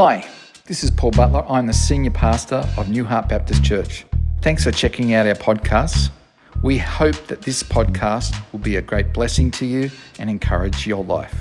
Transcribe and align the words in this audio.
Hi, 0.00 0.24
this 0.66 0.84
is 0.84 0.92
Paul 0.92 1.10
Butler. 1.10 1.44
I'm 1.48 1.66
the 1.66 1.72
senior 1.72 2.12
pastor 2.12 2.64
of 2.76 2.88
New 2.88 3.04
Heart 3.04 3.30
Baptist 3.30 3.64
Church. 3.64 4.06
Thanks 4.42 4.62
for 4.62 4.70
checking 4.70 5.12
out 5.12 5.26
our 5.26 5.34
podcasts. 5.34 6.10
We 6.62 6.78
hope 6.78 7.16
that 7.26 7.42
this 7.42 7.64
podcast 7.64 8.40
will 8.52 8.60
be 8.60 8.76
a 8.76 8.80
great 8.80 9.12
blessing 9.12 9.50
to 9.50 9.66
you 9.66 9.90
and 10.20 10.30
encourage 10.30 10.86
your 10.86 11.02
life. 11.02 11.34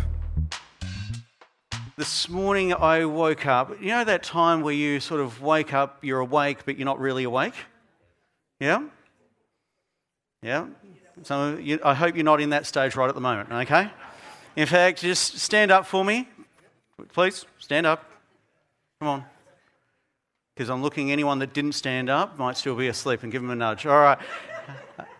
This 1.97 2.29
morning 2.29 2.73
I 2.73 3.05
woke 3.05 3.45
up. 3.45 3.79
You 3.79 3.89
know 3.89 4.03
that 4.03 4.23
time 4.23 4.61
where 4.61 4.73
you 4.73 5.01
sort 5.01 5.21
of 5.21 5.39
wake 5.39 5.75
up, 5.75 6.03
you're 6.03 6.21
awake, 6.21 6.65
but 6.65 6.79
you're 6.79 6.85
not 6.85 6.99
really 6.99 7.25
awake? 7.25 7.53
Yeah? 8.59 8.85
Yeah? 10.41 10.65
So 11.21 11.57
you, 11.57 11.79
I 11.85 11.93
hope 11.93 12.15
you're 12.15 12.25
not 12.25 12.41
in 12.41 12.49
that 12.49 12.65
stage 12.65 12.95
right 12.95 13.07
at 13.07 13.13
the 13.13 13.21
moment, 13.21 13.51
okay? 13.51 13.91
In 14.55 14.65
fact, 14.65 15.01
just 15.01 15.37
stand 15.37 15.69
up 15.69 15.85
for 15.85 16.03
me. 16.03 16.27
Please, 17.13 17.45
stand 17.59 17.85
up. 17.85 18.03
Come 18.99 19.09
on. 19.09 19.25
Because 20.55 20.71
I'm 20.71 20.81
looking 20.81 21.11
anyone 21.11 21.37
that 21.39 21.53
didn't 21.53 21.73
stand 21.73 22.09
up 22.09 22.39
might 22.39 22.57
still 22.57 22.75
be 22.75 22.87
asleep 22.87 23.21
and 23.21 23.31
give 23.31 23.43
them 23.43 23.51
a 23.51 23.55
nudge. 23.55 23.85
All 23.85 23.99
right. 23.99 24.17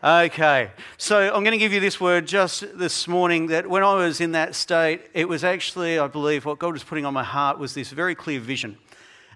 Okay. 0.04 0.72
So 0.98 1.31
I'm 1.31 1.44
going 1.44 1.52
to 1.52 1.59
give 1.59 1.73
you 1.73 1.80
this 1.80 2.02
word 2.02 2.26
just 2.26 2.77
this 2.77 3.08
morning 3.08 3.48
that 3.48 3.68
when 3.68 3.84
I 3.84 3.94
was 3.94 4.20
in 4.20 4.32
that 4.32 4.55
state, 4.55 5.02
it 5.13 5.30
was 5.30 5.44
actually, 5.44 5.99
I 5.99 6.08
believe, 6.08 6.45
what 6.45 6.58
God 6.58 6.73
was 6.73 6.84
putting 6.84 7.05
on 7.05 7.13
my 7.13 7.23
heart 7.23 7.59
was 7.59 7.76
this 7.76 7.91
very 7.91 8.16
clear 8.16 8.40
vision. 8.40 8.80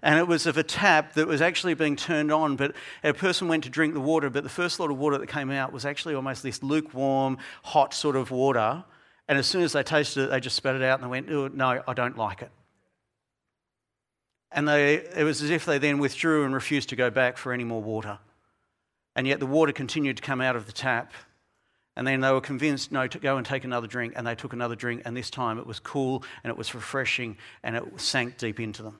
And 0.02 0.18
it 0.18 0.28
was 0.28 0.48
of 0.48 0.58
a 0.58 0.64
tap 0.64 1.14
that 1.14 1.28
was 1.28 1.40
actually 1.42 1.76
being 1.76 1.96
turned 1.96 2.32
on, 2.32 2.56
but 2.56 2.76
a 3.04 3.14
person 3.14 3.48
went 3.48 3.64
to 3.66 3.70
drink 3.70 3.94
the 3.94 4.00
water, 4.00 4.32
but 4.32 4.42
the 4.42 4.50
first 4.50 4.80
lot 4.80 4.90
of 4.90 4.98
water 4.98 5.20
that 5.20 5.28
came 5.28 5.52
out 5.52 5.72
was 5.72 5.86
actually 5.86 6.16
almost 6.16 6.42
this 6.42 6.64
lukewarm, 6.64 7.38
hot 7.64 7.94
sort 7.94 8.16
of 8.16 8.32
water. 8.32 8.84
And 9.28 9.38
as 9.38 9.46
soon 9.46 9.62
as 9.62 9.74
they 9.74 9.84
tasted 9.84 10.24
it, 10.24 10.30
they 10.32 10.40
just 10.40 10.56
spat 10.56 10.76
it 10.76 10.82
out 10.82 11.00
and 11.00 11.04
they 11.04 11.12
went, 11.12 11.30
oh, 11.30 11.48
No, 11.50 11.84
I 11.88 11.94
don't 11.94 12.18
like 12.18 12.42
it. 12.42 12.50
And 14.52 14.68
they, 14.68 14.96
it 14.96 15.24
was 15.24 15.42
as 15.42 15.50
if 15.50 15.66
they 15.66 15.78
then 15.78 16.00
withdrew 16.00 16.44
and 16.44 16.54
refused 16.54 16.90
to 16.90 16.96
go 16.96 17.10
back 17.10 17.38
for 17.38 17.54
any 17.54 17.64
more 17.64 17.82
water. 17.82 18.20
And 19.16 19.28
yet 19.28 19.40
the 19.40 19.46
water 19.46 19.72
continued 19.72 20.18
to 20.18 20.24
come 20.24 20.42
out 20.42 20.56
of 20.56 20.66
the 20.66 20.72
tap. 20.72 21.14
And 21.96 22.08
then 22.08 22.22
they 22.22 22.32
were 22.32 22.42
convinced, 22.42 22.92
no, 22.92 23.08
to 23.08 23.20
go 23.20 23.38
and 23.38 23.46
take 23.46 23.64
another 23.64 23.88
drink. 23.88 24.14
And 24.16 24.26
they 24.26 24.36
took 24.36 24.54
another 24.54 24.76
drink. 24.76 25.04
And 25.06 25.16
this 25.16 25.30
time 25.30 25.58
it 25.58 25.68
was 25.68 25.80
cool 25.80 26.24
and 26.44 26.52
it 26.52 26.58
was 26.58 26.74
refreshing 26.74 27.38
and 27.64 27.76
it 27.76 27.84
sank 27.98 28.38
deep 28.38 28.60
into 28.60 28.84
them. 28.84 29.00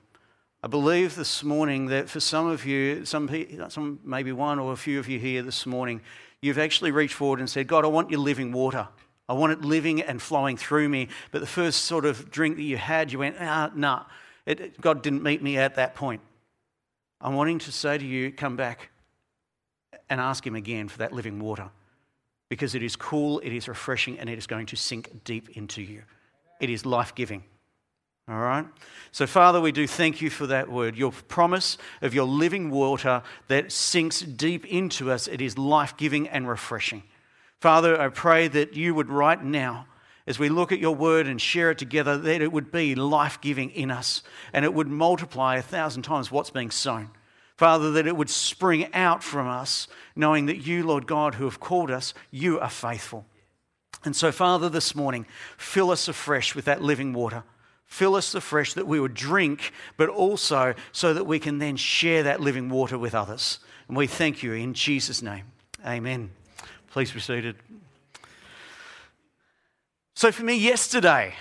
I 0.62 0.68
believe 0.68 1.16
this 1.16 1.42
morning 1.42 1.86
that 1.86 2.08
for 2.08 2.20
some 2.20 2.46
of 2.46 2.64
you, 2.64 3.04
some, 3.04 3.28
some 3.68 3.98
maybe 4.04 4.30
one 4.32 4.58
or 4.58 4.72
a 4.72 4.76
few 4.76 5.00
of 5.00 5.08
you 5.08 5.18
here 5.18 5.42
this 5.42 5.66
morning, 5.66 6.00
you've 6.40 6.58
actually 6.58 6.92
reached 6.92 7.14
forward 7.14 7.40
and 7.40 7.50
said, 7.50 7.66
God, 7.66 7.84
I 7.84 7.88
want 7.88 8.10
your 8.10 8.20
living 8.20 8.52
water. 8.52 8.86
I 9.28 9.32
want 9.32 9.52
it 9.52 9.62
living 9.62 10.02
and 10.02 10.22
flowing 10.22 10.56
through 10.56 10.88
me. 10.88 11.08
But 11.30 11.40
the 11.40 11.46
first 11.46 11.84
sort 11.84 12.04
of 12.04 12.30
drink 12.30 12.56
that 12.56 12.62
you 12.62 12.76
had, 12.76 13.10
you 13.10 13.18
went, 13.18 13.36
ah, 13.40 13.70
nah, 13.74 14.04
it, 14.46 14.80
God 14.80 15.02
didn't 15.02 15.22
meet 15.22 15.42
me 15.42 15.56
at 15.58 15.76
that 15.76 15.94
point. 15.94 16.20
I'm 17.20 17.34
wanting 17.34 17.60
to 17.60 17.72
say 17.72 17.98
to 17.98 18.04
you, 18.04 18.32
come 18.32 18.56
back 18.56 18.90
and 20.10 20.20
ask 20.20 20.46
Him 20.46 20.56
again 20.56 20.88
for 20.88 20.98
that 20.98 21.12
living 21.12 21.38
water 21.38 21.70
because 22.48 22.74
it 22.74 22.82
is 22.82 22.96
cool, 22.96 23.38
it 23.38 23.52
is 23.52 23.68
refreshing, 23.68 24.18
and 24.18 24.28
it 24.28 24.36
is 24.36 24.46
going 24.46 24.66
to 24.66 24.76
sink 24.76 25.24
deep 25.24 25.56
into 25.56 25.80
you. 25.80 26.02
It 26.60 26.68
is 26.68 26.84
life 26.84 27.14
giving. 27.14 27.44
All 28.28 28.38
right? 28.38 28.66
So, 29.10 29.26
Father, 29.26 29.60
we 29.60 29.72
do 29.72 29.86
thank 29.86 30.20
you 30.20 30.30
for 30.30 30.46
that 30.48 30.70
word, 30.70 30.96
your 30.96 31.12
promise 31.12 31.78
of 32.02 32.14
your 32.14 32.26
living 32.26 32.70
water 32.70 33.22
that 33.48 33.72
sinks 33.72 34.20
deep 34.20 34.66
into 34.66 35.10
us. 35.10 35.28
It 35.28 35.40
is 35.40 35.56
life 35.56 35.96
giving 35.96 36.28
and 36.28 36.48
refreshing. 36.48 37.02
Father, 37.60 38.00
I 38.00 38.08
pray 38.08 38.48
that 38.48 38.74
you 38.74 38.94
would 38.94 39.08
right 39.08 39.42
now 39.42 39.86
as 40.26 40.38
we 40.38 40.48
look 40.48 40.72
at 40.72 40.78
your 40.78 40.94
word 40.94 41.26
and 41.26 41.40
share 41.40 41.70
it 41.70 41.78
together, 41.78 42.16
that 42.16 42.40
it 42.40 42.52
would 42.52 42.70
be 42.70 42.94
life 42.94 43.40
giving 43.40 43.70
in 43.70 43.90
us 43.90 44.22
and 44.52 44.64
it 44.64 44.74
would 44.74 44.88
multiply 44.88 45.56
a 45.56 45.62
thousand 45.62 46.02
times 46.02 46.30
what's 46.30 46.50
being 46.50 46.70
sown. 46.70 47.10
Father, 47.56 47.90
that 47.92 48.06
it 48.06 48.16
would 48.16 48.30
spring 48.30 48.92
out 48.94 49.22
from 49.22 49.46
us, 49.46 49.86
knowing 50.16 50.46
that 50.46 50.66
you, 50.66 50.84
Lord 50.84 51.06
God, 51.06 51.34
who 51.34 51.44
have 51.44 51.60
called 51.60 51.90
us, 51.90 52.14
you 52.30 52.58
are 52.58 52.70
faithful. 52.70 53.26
And 54.04 54.16
so, 54.16 54.32
Father, 54.32 54.68
this 54.68 54.94
morning, 54.94 55.26
fill 55.56 55.90
us 55.90 56.08
afresh 56.08 56.54
with 56.54 56.64
that 56.64 56.82
living 56.82 57.12
water. 57.12 57.44
Fill 57.84 58.16
us 58.16 58.34
afresh 58.34 58.72
that 58.72 58.86
we 58.86 58.98
would 58.98 59.14
drink, 59.14 59.72
but 59.96 60.08
also 60.08 60.74
so 60.92 61.14
that 61.14 61.24
we 61.24 61.38
can 61.38 61.58
then 61.58 61.76
share 61.76 62.22
that 62.22 62.40
living 62.40 62.68
water 62.68 62.98
with 62.98 63.14
others. 63.14 63.58
And 63.86 63.96
we 63.96 64.06
thank 64.06 64.42
you 64.42 64.54
in 64.54 64.74
Jesus' 64.74 65.22
name. 65.22 65.44
Amen. 65.86 66.30
Please 66.90 67.12
be 67.12 67.20
seated. 67.20 67.56
So, 70.22 70.30
for 70.30 70.44
me, 70.44 70.54
yesterday, 70.54 71.34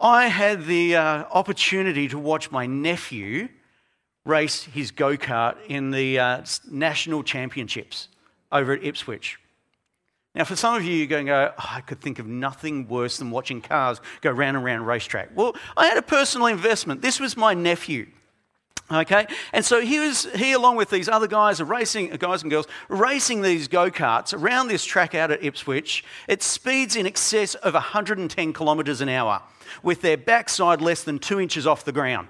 I 0.00 0.26
had 0.26 0.66
the 0.66 0.96
uh, 0.96 1.24
opportunity 1.30 2.08
to 2.08 2.18
watch 2.18 2.50
my 2.50 2.66
nephew 2.66 3.48
race 4.24 4.64
his 4.64 4.90
go 4.90 5.16
kart 5.16 5.54
in 5.68 5.92
the 5.92 6.18
uh, 6.18 6.44
national 6.68 7.22
championships 7.22 8.08
over 8.50 8.72
at 8.72 8.82
Ipswich. 8.82 9.38
Now, 10.34 10.42
for 10.42 10.56
some 10.56 10.74
of 10.74 10.82
you, 10.82 10.94
you're 10.94 11.06
going 11.06 11.26
to 11.26 11.30
go, 11.30 11.52
oh, 11.56 11.70
I 11.74 11.80
could 11.80 12.00
think 12.00 12.18
of 12.18 12.26
nothing 12.26 12.88
worse 12.88 13.18
than 13.18 13.30
watching 13.30 13.60
cars 13.60 14.00
go 14.20 14.32
round 14.32 14.56
and 14.56 14.66
round 14.66 14.82
a 14.82 14.84
racetrack. 14.84 15.28
Well, 15.36 15.54
I 15.76 15.86
had 15.86 15.98
a 15.98 16.02
personal 16.02 16.48
investment. 16.48 17.02
This 17.02 17.20
was 17.20 17.36
my 17.36 17.54
nephew. 17.54 18.08
Okay, 18.90 19.26
and 19.52 19.64
so 19.64 19.80
he 19.80 19.98
was 19.98 20.32
he 20.34 20.52
along 20.52 20.76
with 20.76 20.90
these 20.90 21.08
other 21.08 21.26
guys 21.26 21.60
are 21.60 21.64
racing 21.64 22.12
uh, 22.12 22.16
guys 22.16 22.42
and 22.42 22.50
girls 22.52 22.68
racing 22.88 23.42
these 23.42 23.66
go 23.66 23.90
karts 23.90 24.32
around 24.32 24.68
this 24.68 24.84
track 24.84 25.12
out 25.12 25.32
at 25.32 25.42
Ipswich. 25.42 26.04
It 26.28 26.40
speeds 26.40 26.94
in 26.94 27.04
excess 27.04 27.56
of 27.56 27.74
110 27.74 28.52
kilometres 28.52 29.00
an 29.00 29.08
hour, 29.08 29.42
with 29.82 30.02
their 30.02 30.16
backside 30.16 30.80
less 30.80 31.02
than 31.02 31.18
two 31.18 31.40
inches 31.40 31.66
off 31.66 31.84
the 31.84 31.90
ground. 31.90 32.28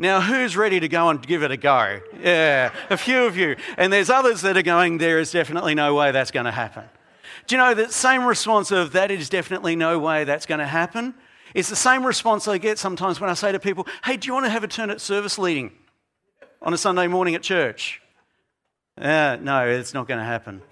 Now, 0.00 0.22
who's 0.22 0.56
ready 0.56 0.80
to 0.80 0.88
go 0.88 1.10
and 1.10 1.20
give 1.26 1.42
it 1.42 1.50
a 1.50 1.58
go? 1.58 2.00
Yeah, 2.22 2.72
a 2.88 2.96
few 2.96 3.24
of 3.24 3.36
you. 3.36 3.56
And 3.76 3.92
there's 3.92 4.08
others 4.08 4.40
that 4.40 4.56
are 4.56 4.62
going, 4.62 4.96
there 4.96 5.18
is 5.18 5.30
definitely 5.30 5.74
no 5.74 5.94
way 5.94 6.10
that's 6.10 6.30
going 6.30 6.46
to 6.46 6.50
happen. 6.50 6.84
Do 7.46 7.54
you 7.54 7.60
know 7.60 7.74
that 7.74 7.92
same 7.92 8.24
response 8.24 8.70
of 8.70 8.92
that 8.92 9.10
is 9.10 9.28
definitely 9.28 9.76
no 9.76 9.98
way 9.98 10.24
that's 10.24 10.46
going 10.46 10.60
to 10.60 10.66
happen? 10.66 11.12
It's 11.54 11.68
the 11.68 11.76
same 11.76 12.06
response 12.06 12.46
I 12.46 12.58
get 12.58 12.78
sometimes 12.78 13.20
when 13.20 13.30
I 13.30 13.34
say 13.34 13.52
to 13.52 13.58
people, 13.58 13.86
hey, 14.04 14.16
do 14.16 14.26
you 14.26 14.34
want 14.34 14.46
to 14.46 14.50
have 14.50 14.64
a 14.64 14.68
turn 14.68 14.90
at 14.90 15.00
service 15.00 15.38
leading 15.38 15.72
on 16.62 16.72
a 16.72 16.78
Sunday 16.78 17.06
morning 17.06 17.34
at 17.34 17.42
church? 17.42 18.00
Uh, 18.96 19.36
no, 19.40 19.66
it's 19.66 19.94
not 19.94 20.06
going 20.06 20.18
to 20.18 20.24
happen. 20.24 20.62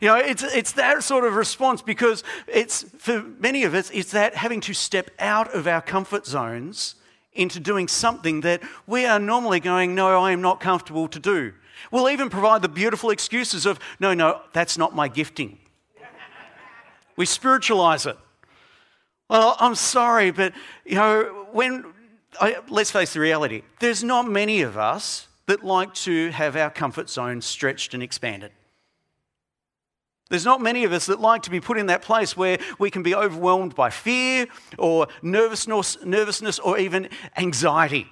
You 0.00 0.08
know, 0.08 0.16
it's, 0.16 0.42
it's 0.42 0.72
that 0.72 1.02
sort 1.02 1.24
of 1.24 1.34
response 1.34 1.82
because 1.82 2.22
it's, 2.46 2.84
for 2.98 3.22
many 3.22 3.64
of 3.64 3.74
us, 3.74 3.90
it's 3.90 4.12
that 4.12 4.34
having 4.36 4.60
to 4.62 4.74
step 4.74 5.10
out 5.18 5.52
of 5.54 5.66
our 5.66 5.80
comfort 5.80 6.26
zones 6.26 6.94
into 7.32 7.58
doing 7.58 7.88
something 7.88 8.42
that 8.42 8.62
we 8.86 9.06
are 9.06 9.18
normally 9.18 9.60
going, 9.60 9.94
no, 9.94 10.20
I 10.20 10.32
am 10.32 10.40
not 10.40 10.60
comfortable 10.60 11.08
to 11.08 11.18
do. 11.18 11.52
We'll 11.90 12.10
even 12.10 12.30
provide 12.30 12.62
the 12.62 12.68
beautiful 12.68 13.10
excuses 13.10 13.66
of, 13.66 13.78
no, 13.98 14.14
no, 14.14 14.42
that's 14.52 14.76
not 14.78 14.94
my 14.94 15.08
gifting. 15.08 15.58
We 17.16 17.26
spiritualize 17.26 18.06
it. 18.06 18.16
Well, 19.28 19.56
I'm 19.60 19.74
sorry, 19.74 20.30
but 20.30 20.54
you 20.84 20.94
know, 20.94 21.46
when 21.52 21.84
I, 22.40 22.58
let's 22.68 22.90
face 22.90 23.12
the 23.12 23.20
reality, 23.20 23.62
there's 23.80 24.02
not 24.02 24.28
many 24.28 24.62
of 24.62 24.76
us 24.76 25.28
that 25.46 25.64
like 25.64 25.94
to 25.94 26.30
have 26.30 26.56
our 26.56 26.70
comfort 26.70 27.10
zone 27.10 27.40
stretched 27.40 27.94
and 27.94 28.02
expanded. 28.02 28.52
There's 30.30 30.44
not 30.44 30.60
many 30.60 30.84
of 30.84 30.92
us 30.92 31.06
that 31.06 31.20
like 31.20 31.42
to 31.44 31.50
be 31.50 31.60
put 31.60 31.78
in 31.78 31.86
that 31.86 32.02
place 32.02 32.36
where 32.36 32.58
we 32.78 32.90
can 32.90 33.02
be 33.02 33.14
overwhelmed 33.14 33.74
by 33.74 33.88
fear 33.88 34.46
or 34.78 35.08
nervousness, 35.22 35.96
nervousness 36.04 36.58
or 36.58 36.78
even 36.78 37.08
anxiety 37.36 38.06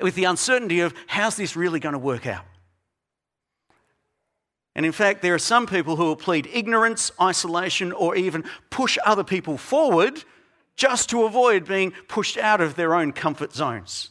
with 0.00 0.16
the 0.16 0.24
uncertainty 0.24 0.80
of 0.80 0.92
how's 1.06 1.36
this 1.36 1.56
really 1.56 1.80
going 1.80 1.92
to 1.92 1.98
work 1.98 2.26
out. 2.26 2.44
And 4.76 4.84
in 4.84 4.92
fact, 4.92 5.22
there 5.22 5.34
are 5.34 5.38
some 5.38 5.66
people 5.66 5.96
who 5.96 6.04
will 6.04 6.16
plead 6.16 6.46
ignorance, 6.52 7.10
isolation, 7.18 7.92
or 7.92 8.14
even 8.14 8.44
push 8.68 8.98
other 9.06 9.24
people 9.24 9.56
forward 9.56 10.22
just 10.76 11.08
to 11.10 11.24
avoid 11.24 11.64
being 11.64 11.92
pushed 12.08 12.36
out 12.36 12.60
of 12.60 12.76
their 12.76 12.94
own 12.94 13.12
comfort 13.12 13.54
zones. 13.54 14.10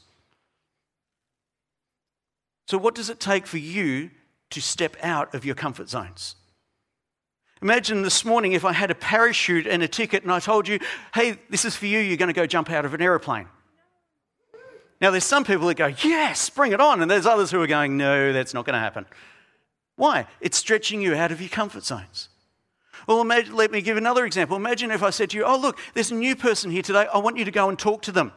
So, 2.67 2.79
what 2.79 2.95
does 2.95 3.11
it 3.11 3.19
take 3.19 3.45
for 3.45 3.59
you 3.59 4.09
to 4.49 4.59
step 4.59 4.97
out 5.03 5.35
of 5.35 5.45
your 5.45 5.53
comfort 5.53 5.87
zones? 5.87 6.35
Imagine 7.61 8.01
this 8.01 8.25
morning 8.25 8.53
if 8.53 8.65
I 8.65 8.73
had 8.73 8.89
a 8.89 8.95
parachute 8.95 9.67
and 9.67 9.83
a 9.83 9.87
ticket 9.87 10.23
and 10.23 10.31
I 10.31 10.39
told 10.39 10.67
you, 10.67 10.79
hey, 11.13 11.37
this 11.51 11.63
is 11.63 11.75
for 11.75 11.85
you, 11.85 11.99
you're 11.99 12.17
going 12.17 12.27
to 12.27 12.33
go 12.33 12.47
jump 12.47 12.71
out 12.71 12.85
of 12.85 12.95
an 12.95 13.03
aeroplane. 13.03 13.47
Now, 14.99 15.11
there's 15.11 15.25
some 15.25 15.43
people 15.43 15.67
that 15.67 15.75
go, 15.75 15.93
yes, 16.03 16.49
bring 16.49 16.71
it 16.71 16.81
on. 16.81 17.03
And 17.03 17.11
there's 17.11 17.27
others 17.27 17.51
who 17.51 17.61
are 17.61 17.67
going, 17.67 17.97
no, 17.97 18.33
that's 18.33 18.55
not 18.55 18.65
going 18.65 18.73
to 18.73 18.79
happen. 18.79 19.05
Why? 19.95 20.27
It's 20.41 20.57
stretching 20.57 21.01
you 21.01 21.15
out 21.15 21.31
of 21.31 21.41
your 21.41 21.49
comfort 21.49 21.83
zones. 21.83 22.29
Well, 23.07 23.21
imagine, 23.21 23.55
let 23.55 23.71
me 23.71 23.81
give 23.81 23.97
another 23.97 24.25
example. 24.25 24.57
Imagine 24.57 24.91
if 24.91 25.03
I 25.03 25.09
said 25.09 25.29
to 25.31 25.37
you, 25.37 25.45
Oh, 25.45 25.57
look, 25.57 25.79
there's 25.93 26.11
a 26.11 26.15
new 26.15 26.35
person 26.35 26.71
here 26.71 26.81
today. 26.81 27.07
I 27.13 27.17
want 27.19 27.37
you 27.37 27.45
to 27.45 27.51
go 27.51 27.69
and 27.69 27.77
talk 27.77 28.01
to 28.03 28.11
them. 28.11 28.31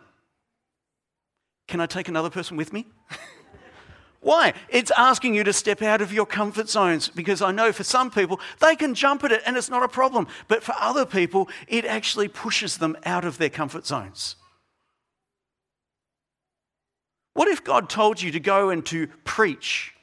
Can 1.66 1.80
I 1.80 1.86
take 1.86 2.08
another 2.08 2.30
person 2.30 2.56
with 2.56 2.72
me? 2.72 2.86
Why? 4.20 4.54
It's 4.68 4.90
asking 4.96 5.34
you 5.34 5.44
to 5.44 5.52
step 5.52 5.80
out 5.80 6.00
of 6.00 6.12
your 6.12 6.26
comfort 6.26 6.68
zones 6.68 7.08
because 7.08 7.40
I 7.40 7.52
know 7.52 7.72
for 7.72 7.84
some 7.84 8.10
people 8.10 8.40
they 8.60 8.74
can 8.74 8.94
jump 8.94 9.22
at 9.24 9.32
it 9.32 9.42
and 9.46 9.56
it's 9.56 9.70
not 9.70 9.82
a 9.82 9.88
problem. 9.88 10.26
But 10.48 10.62
for 10.62 10.74
other 10.78 11.06
people, 11.06 11.48
it 11.66 11.84
actually 11.84 12.28
pushes 12.28 12.78
them 12.78 12.96
out 13.04 13.24
of 13.24 13.38
their 13.38 13.50
comfort 13.50 13.86
zones. 13.86 14.36
What 17.34 17.48
if 17.48 17.62
God 17.62 17.88
told 17.88 18.20
you 18.20 18.32
to 18.32 18.40
go 18.40 18.70
and 18.70 18.84
to 18.86 19.06
preach 19.24 19.94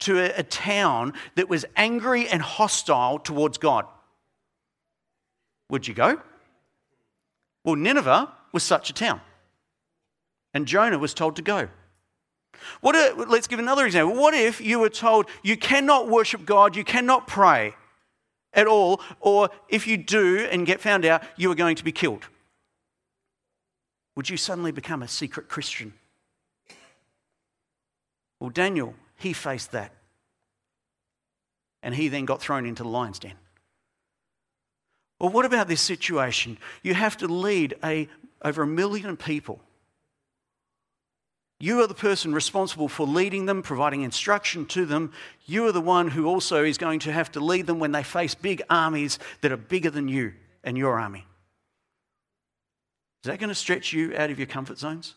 to 0.00 0.18
a, 0.18 0.40
a 0.40 0.42
town 0.42 1.12
that 1.36 1.48
was 1.48 1.64
angry 1.76 2.28
and 2.28 2.42
hostile 2.42 3.18
towards 3.18 3.58
God? 3.58 3.86
Would 5.70 5.86
you 5.86 5.94
go? 5.94 6.20
Well, 7.64 7.76
Nineveh 7.76 8.32
was 8.52 8.62
such 8.62 8.90
a 8.90 8.92
town, 8.92 9.20
and 10.52 10.66
Jonah 10.66 10.98
was 10.98 11.14
told 11.14 11.36
to 11.36 11.42
go. 11.42 11.68
What 12.80 12.96
if, 12.96 13.28
let's 13.28 13.46
give 13.46 13.58
another 13.58 13.86
example. 13.86 14.16
What 14.20 14.34
if 14.34 14.60
you 14.60 14.78
were 14.80 14.88
told 14.88 15.26
you 15.42 15.56
cannot 15.56 16.08
worship 16.08 16.44
God, 16.44 16.76
you 16.76 16.84
cannot 16.84 17.26
pray 17.26 17.74
at 18.52 18.66
all, 18.66 19.00
or 19.20 19.50
if 19.68 19.86
you 19.86 19.96
do 19.96 20.48
and 20.50 20.66
get 20.66 20.80
found 20.80 21.04
out, 21.04 21.22
you 21.36 21.50
are 21.50 21.54
going 21.54 21.76
to 21.76 21.84
be 21.84 21.92
killed? 21.92 22.26
Would 24.16 24.28
you 24.28 24.36
suddenly 24.36 24.72
become 24.72 25.02
a 25.02 25.08
secret 25.08 25.48
Christian? 25.48 25.94
Well, 28.40 28.50
Daniel, 28.50 28.94
he 29.20 29.32
faced 29.32 29.72
that. 29.72 29.92
And 31.82 31.94
he 31.94 32.08
then 32.08 32.24
got 32.24 32.40
thrown 32.40 32.66
into 32.66 32.82
the 32.82 32.88
lion's 32.88 33.18
den. 33.18 33.34
Well, 35.18 35.30
what 35.30 35.44
about 35.44 35.68
this 35.68 35.80
situation? 35.80 36.58
You 36.82 36.94
have 36.94 37.16
to 37.18 37.28
lead 37.28 37.74
a, 37.84 38.08
over 38.42 38.62
a 38.62 38.66
million 38.66 39.16
people 39.16 39.60
you 41.62 41.82
are 41.82 41.86
the 41.86 41.94
person 41.94 42.32
responsible 42.32 42.88
for 42.88 43.06
leading 43.06 43.44
them, 43.44 43.62
providing 43.62 44.00
instruction 44.00 44.64
to 44.66 44.86
them. 44.86 45.12
You 45.44 45.66
are 45.66 45.72
the 45.72 45.80
one 45.82 46.08
who 46.08 46.24
also 46.24 46.64
is 46.64 46.78
going 46.78 47.00
to 47.00 47.12
have 47.12 47.30
to 47.32 47.40
lead 47.40 47.66
them 47.66 47.78
when 47.78 47.92
they 47.92 48.02
face 48.02 48.34
big 48.34 48.62
armies 48.70 49.18
that 49.42 49.52
are 49.52 49.58
bigger 49.58 49.90
than 49.90 50.08
you 50.08 50.32
and 50.64 50.78
your 50.78 50.98
army. 50.98 51.26
Is 53.22 53.28
that 53.28 53.38
going 53.38 53.50
to 53.50 53.54
stretch 53.54 53.92
you 53.92 54.14
out 54.16 54.30
of 54.30 54.38
your 54.38 54.46
comfort 54.46 54.78
zones? 54.78 55.16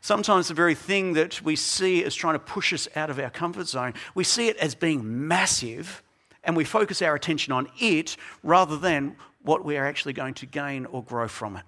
Sometimes 0.00 0.48
the 0.48 0.54
very 0.54 0.74
thing 0.74 1.14
that 1.14 1.42
we 1.42 1.56
see 1.56 2.04
as 2.04 2.14
trying 2.14 2.34
to 2.34 2.38
push 2.38 2.72
us 2.72 2.88
out 2.94 3.10
of 3.10 3.18
our 3.18 3.30
comfort 3.30 3.68
zone, 3.68 3.94
we 4.14 4.24
see 4.24 4.48
it 4.48 4.56
as 4.58 4.74
being 4.74 5.26
massive 5.28 6.02
and 6.44 6.56
we 6.56 6.64
focus 6.64 7.02
our 7.02 7.14
attention 7.14 7.52
on 7.52 7.68
it 7.78 8.16
rather 8.42 8.76
than 8.76 9.16
what 9.42 9.64
we 9.64 9.76
are 9.76 9.86
actually 9.86 10.12
going 10.12 10.34
to 10.34 10.46
gain 10.46 10.86
or 10.86 11.02
grow 11.02 11.28
from 11.28 11.56
it. 11.56 11.64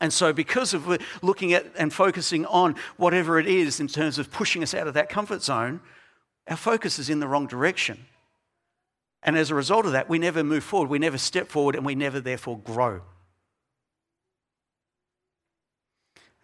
And 0.00 0.12
so, 0.12 0.32
because 0.32 0.74
of 0.74 0.98
looking 1.22 1.52
at 1.52 1.66
and 1.78 1.92
focusing 1.92 2.44
on 2.46 2.74
whatever 2.96 3.38
it 3.38 3.46
is 3.46 3.78
in 3.78 3.86
terms 3.86 4.18
of 4.18 4.30
pushing 4.32 4.62
us 4.62 4.74
out 4.74 4.88
of 4.88 4.94
that 4.94 5.08
comfort 5.08 5.42
zone, 5.42 5.80
our 6.48 6.56
focus 6.56 6.98
is 6.98 7.08
in 7.08 7.20
the 7.20 7.28
wrong 7.28 7.46
direction. 7.46 8.06
And 9.22 9.36
as 9.36 9.50
a 9.50 9.54
result 9.54 9.86
of 9.86 9.92
that, 9.92 10.08
we 10.08 10.18
never 10.18 10.42
move 10.42 10.64
forward, 10.64 10.90
we 10.90 10.98
never 10.98 11.18
step 11.18 11.48
forward, 11.48 11.76
and 11.76 11.86
we 11.86 11.94
never 11.94 12.20
therefore 12.20 12.58
grow. 12.58 13.02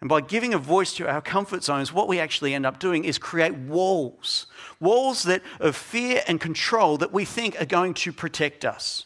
And 0.01 0.07
by 0.07 0.21
giving 0.21 0.53
a 0.53 0.57
voice 0.57 0.93
to 0.93 1.09
our 1.09 1.21
comfort 1.21 1.63
zones, 1.63 1.91
what 1.91 2.07
we 2.07 2.19
actually 2.19 2.53
end 2.53 2.65
up 2.65 2.79
doing 2.79 3.03
is 3.03 3.17
create 3.17 3.53
walls 3.53 4.47
walls 4.79 5.23
that, 5.23 5.41
of 5.59 5.75
fear 5.75 6.21
and 6.27 6.39
control 6.39 6.97
that 6.97 7.11
we 7.11 7.25
think 7.25 7.61
are 7.61 7.65
going 7.65 7.93
to 7.93 8.11
protect 8.11 8.65
us. 8.65 9.05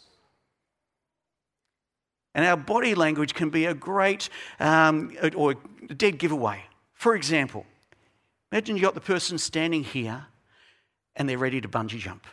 And 2.36 2.46
our 2.46 2.58
body 2.58 2.96
language 2.96 3.34
can 3.34 3.50
be 3.50 3.66
a 3.66 3.74
great 3.74 4.30
um, 4.60 5.16
or 5.36 5.56
a 5.90 5.94
dead 5.94 6.18
giveaway. 6.18 6.64
For 6.94 7.16
example, 7.16 7.66
imagine 8.52 8.76
you 8.76 8.82
got 8.82 8.96
the 8.96 9.02
person 9.02 9.38
standing 9.38 9.84
here 9.84 10.26
and 11.16 11.30
they're 11.30 11.38
ready 11.38 11.62
to 11.62 11.68
bungee 11.68 12.00
jump. 12.00 12.26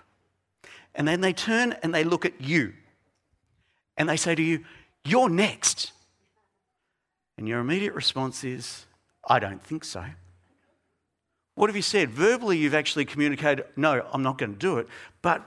And 0.95 1.07
then 1.07 1.21
they 1.21 1.33
turn 1.33 1.77
and 1.83 1.95
they 1.95 2.05
look 2.05 2.25
at 2.25 2.41
you 2.41 2.73
and 3.97 4.09
they 4.09 4.17
say 4.17 4.35
to 4.35 4.43
you, 4.43 4.65
You're 5.05 5.29
next. 5.29 5.93
And 7.41 7.49
your 7.49 7.59
immediate 7.59 7.95
response 7.95 8.45
is, 8.45 8.87
I 9.29 9.41
don't 9.41 9.61
think 9.61 9.83
so. 9.83 10.05
What 11.57 11.69
have 11.69 11.77
you 11.77 11.83
said? 11.83 12.11
Verbally, 12.11 12.57
you've 12.57 12.75
actually 12.75 13.05
communicated, 13.05 13.65
No, 13.77 14.07
I'm 14.13 14.23
not 14.23 14.39
going 14.39 14.53
to 14.53 14.59
do 14.59 14.79
it. 14.79 14.87
But 15.21 15.45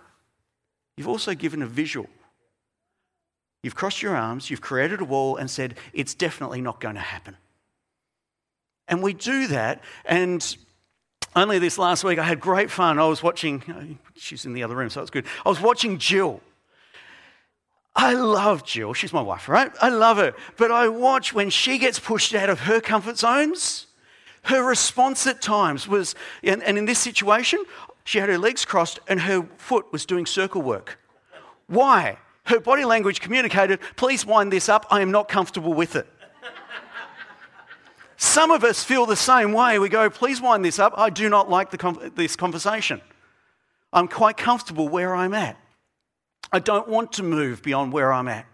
you've 0.98 1.08
also 1.08 1.34
given 1.34 1.62
a 1.62 1.68
visual 1.68 2.10
You've 3.64 3.76
crossed 3.76 4.02
your 4.02 4.16
arms, 4.16 4.50
you've 4.50 4.62
created 4.62 5.00
a 5.00 5.06
wall 5.06 5.38
and 5.38 5.50
said, 5.50 5.76
it's 5.94 6.14
definitely 6.14 6.60
not 6.60 6.82
going 6.82 6.96
to 6.96 7.02
happen. 7.02 7.38
And 8.90 9.02
we 9.02 9.14
do 9.14 9.48
that, 9.48 9.82
and 10.04 10.58
only 11.34 11.58
this 11.58 11.78
last 11.78 12.04
week 12.04 12.20
I 12.20 12.26
had 12.26 12.42
great 12.42 12.70
fun. 12.70 13.00
I 13.00 13.08
was 13.08 13.24
watching, 13.24 13.64
uh, 13.72 13.96
she's 14.18 14.46
in 14.46 14.52
the 14.52 14.64
other 14.64 14.76
room, 14.76 14.90
so 14.90 15.02
it's 15.02 15.10
good. 15.10 15.26
I 15.46 15.50
was 15.50 15.62
watching 15.62 15.98
Jill. 15.98 16.42
I 17.96 18.14
love 18.14 18.66
Jill. 18.66 18.94
She's 18.94 19.14
my 19.14 19.22
wife, 19.22 19.48
right? 19.48 19.72
I 19.82 19.90
love 19.90 20.18
her. 20.18 20.34
But 20.58 20.72
I 20.72 20.88
watch 20.88 21.34
when 21.34 21.50
she 21.50 21.78
gets 21.78 22.00
pushed 22.00 22.34
out 22.34 22.50
of 22.50 22.62
her 22.62 22.82
comfort 22.82 23.18
zones, 23.18 23.88
her 24.44 24.64
response 24.64 25.28
at 25.28 25.42
times 25.42 25.88
was, 25.88 26.16
and, 26.44 26.64
and 26.64 26.78
in 26.78 26.86
this 26.86 27.00
situation, 27.00 27.64
she 28.04 28.18
had 28.18 28.30
her 28.30 28.38
legs 28.38 28.66
crossed 28.66 29.00
and 29.08 29.22
her 29.22 29.48
foot 29.58 29.92
was 29.92 30.06
doing 30.06 30.26
circle 30.26 30.62
work. 30.62 31.00
Why? 31.68 32.18
Her 32.46 32.60
body 32.60 32.84
language 32.84 33.22
communicated, 33.22 33.80
please 33.96 34.26
wind 34.26 34.52
this 34.52 34.68
up, 34.68 34.86
I 34.90 35.02
am 35.02 35.12
not 35.12 35.30
comfortable 35.30 35.74
with 35.74 35.96
it. 35.96 36.08
Some 38.18 38.52
of 38.52 38.64
us 38.64 38.84
feel 38.84 39.06
the 39.06 39.16
same 39.16 39.54
way. 39.54 39.80
We 39.80 39.90
go, 39.90 40.10
please 40.10 40.42
wind 40.42 40.64
this 40.64 40.80
up, 40.80 40.94
I 40.98 41.10
do 41.10 41.30
not 41.30 41.50
like 41.50 41.72
this 42.16 42.36
conversation. 42.36 43.02
I'm 43.92 44.08
quite 44.08 44.38
comfortable 44.38 44.90
where 44.90 45.16
I'm 45.16 45.34
at. 45.34 45.58
I 46.54 46.60
don't 46.60 46.88
want 46.88 47.14
to 47.14 47.24
move 47.24 47.64
beyond 47.64 47.92
where 47.92 48.14
I'm 48.14 48.28
at. 48.28 48.46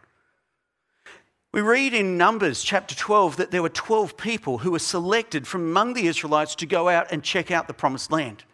We 1.52 1.60
read 1.60 1.94
in 1.94 2.18
Numbers 2.18 2.64
chapter 2.64 2.96
12 2.96 3.38
that 3.38 3.52
there 3.52 3.62
were 3.62 3.70
12 3.70 4.16
people 4.16 4.60
who 4.60 4.72
were 4.72 4.80
selected 4.80 5.46
from 5.46 5.64
among 5.64 5.96
the 5.96 6.08
Israelites 6.08 6.56
to 6.56 6.66
go 6.66 6.88
out 6.88 7.12
and 7.12 7.22
check 7.22 7.52
out 7.52 7.68
the 7.68 7.74
promised 7.74 8.10
land. 8.10 8.46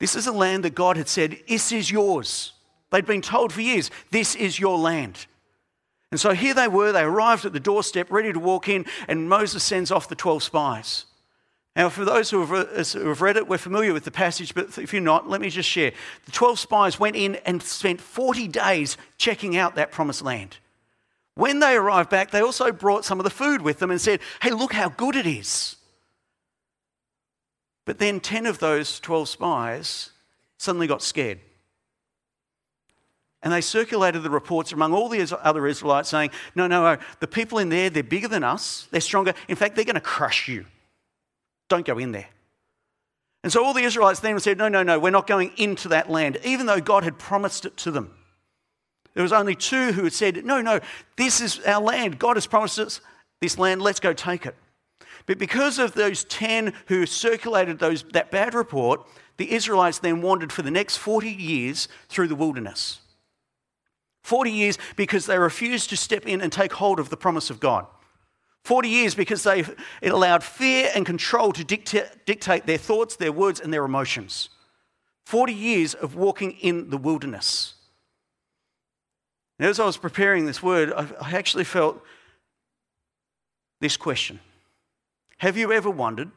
This 0.00 0.16
is 0.16 0.26
a 0.26 0.32
land 0.32 0.64
that 0.64 0.74
God 0.74 0.96
had 0.96 1.08
said, 1.08 1.36
This 1.46 1.70
is 1.70 1.90
yours. 1.90 2.52
They'd 2.90 3.04
been 3.04 3.20
told 3.20 3.52
for 3.52 3.60
years, 3.60 3.90
this 4.10 4.34
is 4.34 4.58
your 4.58 4.78
land. 4.78 5.26
And 6.10 6.18
so 6.18 6.32
here 6.32 6.54
they 6.54 6.68
were, 6.68 6.92
they 6.92 7.02
arrived 7.02 7.44
at 7.44 7.52
the 7.52 7.60
doorstep, 7.60 8.10
ready 8.10 8.32
to 8.32 8.38
walk 8.38 8.68
in, 8.68 8.86
and 9.06 9.28
Moses 9.28 9.62
sends 9.62 9.90
off 9.90 10.08
the 10.08 10.14
12 10.14 10.42
spies. 10.42 11.04
Now, 11.78 11.88
for 11.88 12.04
those 12.04 12.28
who 12.28 12.44
have, 12.44 13.20
read 13.20 13.36
it, 13.36 13.46
we're 13.46 13.56
familiar 13.56 13.92
with 13.92 14.02
the 14.02 14.10
passage, 14.10 14.52
but 14.52 14.76
if 14.78 14.92
you're 14.92 15.00
not, 15.00 15.30
let 15.30 15.40
me 15.40 15.48
just 15.48 15.68
share. 15.68 15.92
The 16.26 16.32
12 16.32 16.58
spies 16.58 16.98
went 16.98 17.14
in 17.14 17.36
and 17.46 17.62
spent 17.62 18.00
40 18.00 18.48
days 18.48 18.96
checking 19.16 19.56
out 19.56 19.76
that 19.76 19.92
promised 19.92 20.22
land. 20.22 20.56
When 21.36 21.60
they 21.60 21.76
arrived 21.76 22.10
back, 22.10 22.32
they 22.32 22.40
also 22.40 22.72
brought 22.72 23.04
some 23.04 23.20
of 23.20 23.24
the 23.24 23.30
food 23.30 23.62
with 23.62 23.78
them 23.78 23.92
and 23.92 24.00
said, 24.00 24.18
Hey, 24.42 24.50
look 24.50 24.72
how 24.72 24.88
good 24.88 25.14
it 25.14 25.24
is. 25.24 25.76
But 27.84 28.00
then 28.00 28.18
10 28.18 28.46
of 28.46 28.58
those 28.58 28.98
12 28.98 29.28
spies 29.28 30.10
suddenly 30.56 30.88
got 30.88 31.00
scared. 31.00 31.38
And 33.40 33.52
they 33.52 33.60
circulated 33.60 34.24
the 34.24 34.30
reports 34.30 34.72
among 34.72 34.92
all 34.92 35.08
the 35.08 35.38
other 35.44 35.64
Israelites 35.68 36.08
saying, 36.08 36.30
no, 36.56 36.66
no, 36.66 36.82
no, 36.82 37.00
the 37.20 37.28
people 37.28 37.60
in 37.60 37.68
there, 37.68 37.88
they're 37.88 38.02
bigger 38.02 38.26
than 38.26 38.42
us, 38.42 38.88
they're 38.90 39.00
stronger. 39.00 39.32
In 39.46 39.54
fact, 39.54 39.76
they're 39.76 39.84
going 39.84 39.94
to 39.94 40.00
crush 40.00 40.48
you. 40.48 40.66
Don't 41.68 41.86
go 41.86 41.98
in 41.98 42.12
there. 42.12 42.28
And 43.44 43.52
so 43.52 43.64
all 43.64 43.74
the 43.74 43.82
Israelites 43.82 44.20
then 44.20 44.38
said, 44.40 44.58
no, 44.58 44.68
no, 44.68 44.82
no, 44.82 44.98
we're 44.98 45.10
not 45.10 45.26
going 45.26 45.52
into 45.56 45.88
that 45.88 46.10
land, 46.10 46.38
even 46.44 46.66
though 46.66 46.80
God 46.80 47.04
had 47.04 47.18
promised 47.18 47.64
it 47.64 47.76
to 47.78 47.90
them. 47.90 48.14
There 49.14 49.22
was 49.22 49.32
only 49.32 49.54
two 49.54 49.92
who 49.92 50.04
had 50.04 50.12
said, 50.12 50.44
no, 50.44 50.60
no, 50.60 50.80
this 51.16 51.40
is 51.40 51.60
our 51.60 51.80
land. 51.80 52.18
God 52.18 52.36
has 52.36 52.46
promised 52.46 52.78
us 52.78 53.00
this 53.40 53.58
land, 53.58 53.80
let's 53.80 54.00
go 54.00 54.12
take 54.12 54.46
it. 54.46 54.56
But 55.26 55.38
because 55.38 55.78
of 55.78 55.94
those 55.94 56.24
10 56.24 56.72
who 56.86 57.06
circulated 57.06 57.78
those, 57.78 58.02
that 58.12 58.30
bad 58.30 58.54
report, 58.54 59.06
the 59.36 59.52
Israelites 59.52 59.98
then 59.98 60.22
wandered 60.22 60.52
for 60.52 60.62
the 60.62 60.70
next 60.70 60.96
40 60.96 61.30
years 61.30 61.88
through 62.08 62.28
the 62.28 62.34
wilderness. 62.34 63.00
40 64.24 64.50
years 64.50 64.78
because 64.96 65.26
they 65.26 65.38
refused 65.38 65.90
to 65.90 65.96
step 65.96 66.26
in 66.26 66.40
and 66.40 66.52
take 66.52 66.72
hold 66.72 66.98
of 66.98 67.08
the 67.08 67.16
promise 67.16 67.50
of 67.50 67.60
God. 67.60 67.86
40 68.68 68.90
years 68.90 69.14
because 69.14 69.44
they, 69.44 69.60
it 70.02 70.12
allowed 70.12 70.44
fear 70.44 70.90
and 70.94 71.06
control 71.06 71.52
to 71.52 71.64
dictate, 71.64 72.26
dictate 72.26 72.66
their 72.66 72.76
thoughts, 72.76 73.16
their 73.16 73.32
words, 73.32 73.60
and 73.60 73.72
their 73.72 73.86
emotions. 73.86 74.50
40 75.24 75.54
years 75.54 75.94
of 75.94 76.16
walking 76.16 76.52
in 76.52 76.90
the 76.90 76.98
wilderness. 76.98 77.72
And 79.58 79.66
as 79.66 79.80
I 79.80 79.86
was 79.86 79.96
preparing 79.96 80.44
this 80.44 80.62
word, 80.62 80.92
I, 80.92 81.06
I 81.18 81.30
actually 81.32 81.64
felt 81.64 82.02
this 83.80 83.96
question 83.96 84.38
Have 85.38 85.56
you 85.56 85.72
ever 85.72 85.88
wondered 85.88 86.30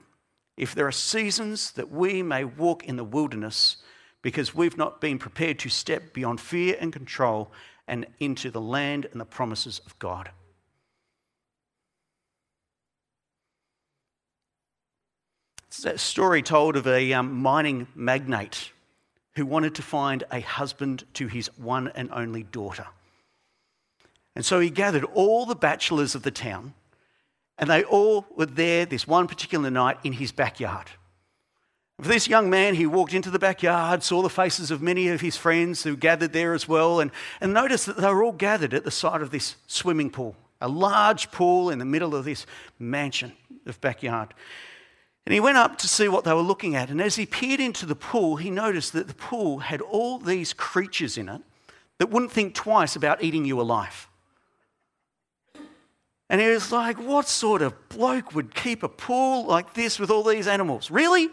if 0.55 0.73
there 0.73 0.87
are 0.87 0.91
seasons 0.93 1.71
that 1.71 1.91
we 1.91 2.23
may 2.23 2.45
walk 2.45 2.85
in 2.85 2.95
the 2.95 3.03
wilderness 3.03 3.75
because 4.21 4.55
we've 4.55 4.77
not 4.77 5.01
been 5.01 5.19
prepared 5.19 5.59
to 5.59 5.69
step 5.69 6.13
beyond 6.13 6.39
fear 6.39 6.77
and 6.79 6.93
control 6.93 7.51
and 7.89 8.07
into 8.19 8.49
the 8.49 8.61
land 8.61 9.05
and 9.11 9.19
the 9.19 9.25
promises 9.25 9.81
of 9.85 9.99
God. 9.99 10.31
It's 15.57 15.60
a 15.60 15.60
story 15.71 16.41
told 16.41 16.75
of 16.75 16.85
a 16.87 17.13
um, 17.13 17.41
mining 17.41 17.87
magnate 17.95 18.71
who 19.35 19.45
wanted 19.45 19.75
to 19.75 19.81
find 19.81 20.23
a 20.31 20.41
husband 20.41 21.05
to 21.13 21.27
his 21.27 21.47
one 21.57 21.87
and 21.95 22.09
only 22.11 22.43
daughter. 22.43 22.87
And 24.35 24.45
so 24.45 24.59
he 24.59 24.69
gathered 24.69 25.03
all 25.13 25.45
the 25.45 25.55
bachelors 25.55 26.15
of 26.15 26.23
the 26.23 26.31
town, 26.31 26.73
and 27.57 27.69
they 27.69 27.83
all 27.83 28.25
were 28.35 28.45
there 28.45 28.85
this 28.85 29.07
one 29.07 29.27
particular 29.27 29.69
night 29.69 29.97
in 30.03 30.13
his 30.13 30.31
backyard. 30.31 30.87
For 32.01 32.07
this 32.07 32.27
young 32.27 32.49
man, 32.49 32.75
he 32.75 32.87
walked 32.87 33.13
into 33.13 33.29
the 33.29 33.39
backyard, 33.39 34.03
saw 34.03 34.21
the 34.21 34.29
faces 34.29 34.71
of 34.71 34.81
many 34.81 35.09
of 35.09 35.21
his 35.21 35.37
friends 35.37 35.83
who 35.83 35.95
gathered 35.95 36.33
there 36.33 36.53
as 36.53 36.67
well, 36.67 36.99
and, 36.99 37.11
and 37.39 37.53
noticed 37.53 37.85
that 37.85 37.97
they 37.97 38.07
were 38.07 38.23
all 38.23 38.31
gathered 38.31 38.73
at 38.73 38.83
the 38.83 38.91
side 38.91 39.21
of 39.21 39.29
this 39.29 39.55
swimming 39.67 40.09
pool, 40.09 40.35
a 40.59 40.67
large 40.67 41.31
pool 41.31 41.69
in 41.69 41.77
the 41.77 41.85
middle 41.85 42.15
of 42.15 42.25
this 42.25 42.45
mansion 42.79 43.33
of 43.65 43.79
backyard. 43.81 44.33
And 45.25 45.33
he 45.33 45.39
went 45.39 45.57
up 45.57 45.77
to 45.79 45.87
see 45.87 46.07
what 46.07 46.23
they 46.23 46.33
were 46.33 46.41
looking 46.41 46.75
at. 46.75 46.89
And 46.89 46.99
as 47.01 47.15
he 47.15 47.25
peered 47.25 47.59
into 47.59 47.85
the 47.85 47.95
pool, 47.95 48.37
he 48.37 48.49
noticed 48.49 48.93
that 48.93 49.07
the 49.07 49.13
pool 49.13 49.59
had 49.59 49.81
all 49.81 50.17
these 50.17 50.53
creatures 50.53 51.17
in 51.17 51.29
it 51.29 51.41
that 51.99 52.09
wouldn't 52.09 52.31
think 52.31 52.55
twice 52.55 52.95
about 52.95 53.23
eating 53.23 53.45
you 53.45 53.61
alive. 53.61 54.07
And 56.29 56.39
he 56.41 56.47
was 56.47 56.71
like, 56.71 56.97
What 56.97 57.27
sort 57.27 57.61
of 57.61 57.89
bloke 57.89 58.33
would 58.33 58.55
keep 58.55 58.83
a 58.83 58.89
pool 58.89 59.45
like 59.45 59.73
this 59.73 59.99
with 59.99 60.09
all 60.09 60.23
these 60.23 60.47
animals? 60.47 60.89
Really? 60.89 61.29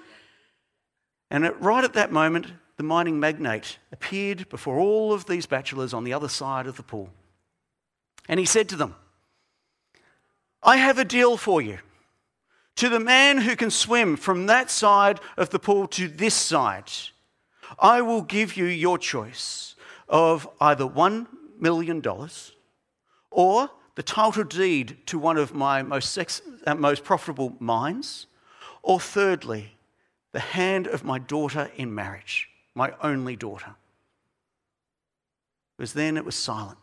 And 1.30 1.46
at, 1.46 1.60
right 1.62 1.84
at 1.84 1.94
that 1.94 2.12
moment, 2.12 2.46
the 2.76 2.82
mining 2.82 3.18
magnate 3.20 3.78
appeared 3.92 4.48
before 4.48 4.78
all 4.78 5.12
of 5.12 5.26
these 5.26 5.46
bachelors 5.46 5.94
on 5.94 6.04
the 6.04 6.12
other 6.12 6.28
side 6.28 6.66
of 6.66 6.76
the 6.76 6.82
pool. 6.82 7.10
And 8.28 8.38
he 8.38 8.46
said 8.46 8.68
to 8.70 8.76
them, 8.76 8.94
I 10.62 10.76
have 10.76 10.98
a 10.98 11.04
deal 11.04 11.36
for 11.36 11.62
you. 11.62 11.78
To 12.78 12.88
the 12.88 13.00
man 13.00 13.38
who 13.38 13.56
can 13.56 13.72
swim 13.72 14.16
from 14.16 14.46
that 14.46 14.70
side 14.70 15.18
of 15.36 15.50
the 15.50 15.58
pool 15.58 15.88
to 15.88 16.06
this 16.06 16.34
side, 16.34 16.92
I 17.76 18.02
will 18.02 18.22
give 18.22 18.56
you 18.56 18.66
your 18.66 18.98
choice 18.98 19.74
of 20.08 20.48
either 20.60 20.84
$1 20.84 21.26
million 21.58 22.00
or 23.32 23.70
the 23.96 24.02
title 24.04 24.44
deed 24.44 24.96
to 25.06 25.18
one 25.18 25.36
of 25.36 25.52
my 25.52 25.82
most, 25.82 26.12
sex, 26.12 26.40
uh, 26.68 26.76
most 26.76 27.02
profitable 27.02 27.56
mines, 27.58 28.28
or 28.84 29.00
thirdly, 29.00 29.76
the 30.30 30.38
hand 30.38 30.86
of 30.86 31.02
my 31.02 31.18
daughter 31.18 31.72
in 31.74 31.92
marriage, 31.92 32.48
my 32.76 32.92
only 33.02 33.34
daughter. 33.34 33.74
Because 35.76 35.94
then 35.94 36.16
it 36.16 36.24
was 36.24 36.36
silent. 36.36 36.78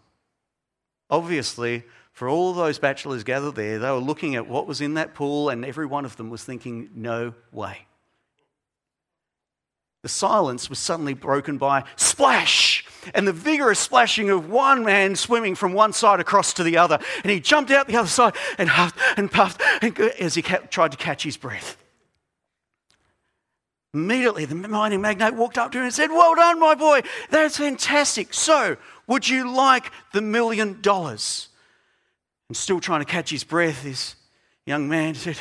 Obviously, 1.09 1.85
for 2.15 2.29
all 2.29 2.53
those 2.53 2.79
bachelors 2.79 3.25
gathered 3.25 3.55
there, 3.55 3.77
they 3.77 3.91
were 3.91 3.97
looking 3.97 4.35
at 4.35 4.47
what 4.47 4.67
was 4.67 4.79
in 4.79 4.93
that 4.93 5.13
pool, 5.13 5.49
and 5.49 5.65
every 5.65 5.85
one 5.85 6.05
of 6.05 6.15
them 6.15 6.29
was 6.29 6.45
thinking, 6.45 6.89
no 6.95 7.33
way. 7.51 7.87
The 10.01 10.07
silence 10.07 10.69
was 10.69 10.79
suddenly 10.79 11.13
broken 11.13 11.57
by 11.57 11.83
splash 11.97 12.85
and 13.13 13.27
the 13.27 13.33
vigorous 13.33 13.79
splashing 13.79 14.29
of 14.29 14.49
one 14.49 14.85
man 14.85 15.17
swimming 15.17 15.55
from 15.55 15.73
one 15.73 15.91
side 15.91 16.21
across 16.21 16.53
to 16.53 16.63
the 16.63 16.77
other. 16.77 16.99
And 17.23 17.31
he 17.31 17.41
jumped 17.41 17.69
out 17.69 17.87
the 17.87 17.97
other 17.97 18.07
side 18.07 18.35
and 18.57 18.69
huffed 18.69 18.97
and 19.17 19.29
puffed 19.29 19.61
as 20.17 20.35
he 20.35 20.41
tried 20.41 20.91
to 20.91 20.97
catch 20.97 21.23
his 21.23 21.35
breath. 21.35 21.75
Immediately, 23.93 24.45
the 24.45 24.55
mining 24.55 25.01
magnate 25.01 25.33
walked 25.33 25.57
up 25.57 25.73
to 25.73 25.79
him 25.79 25.85
and 25.85 25.93
said, 25.93 26.11
Well 26.11 26.35
done, 26.35 26.61
my 26.61 26.75
boy. 26.75 27.01
That's 27.29 27.57
fantastic. 27.57 28.33
So, 28.33 28.77
would 29.05 29.27
you 29.27 29.51
like 29.51 29.91
the 30.13 30.21
million 30.21 30.81
dollars? 30.81 31.49
And 32.49 32.55
still 32.55 32.79
trying 32.79 33.01
to 33.01 33.05
catch 33.05 33.29
his 33.29 33.43
breath, 33.43 33.83
this 33.83 34.15
young 34.65 34.87
man 34.87 35.15
said, 35.15 35.37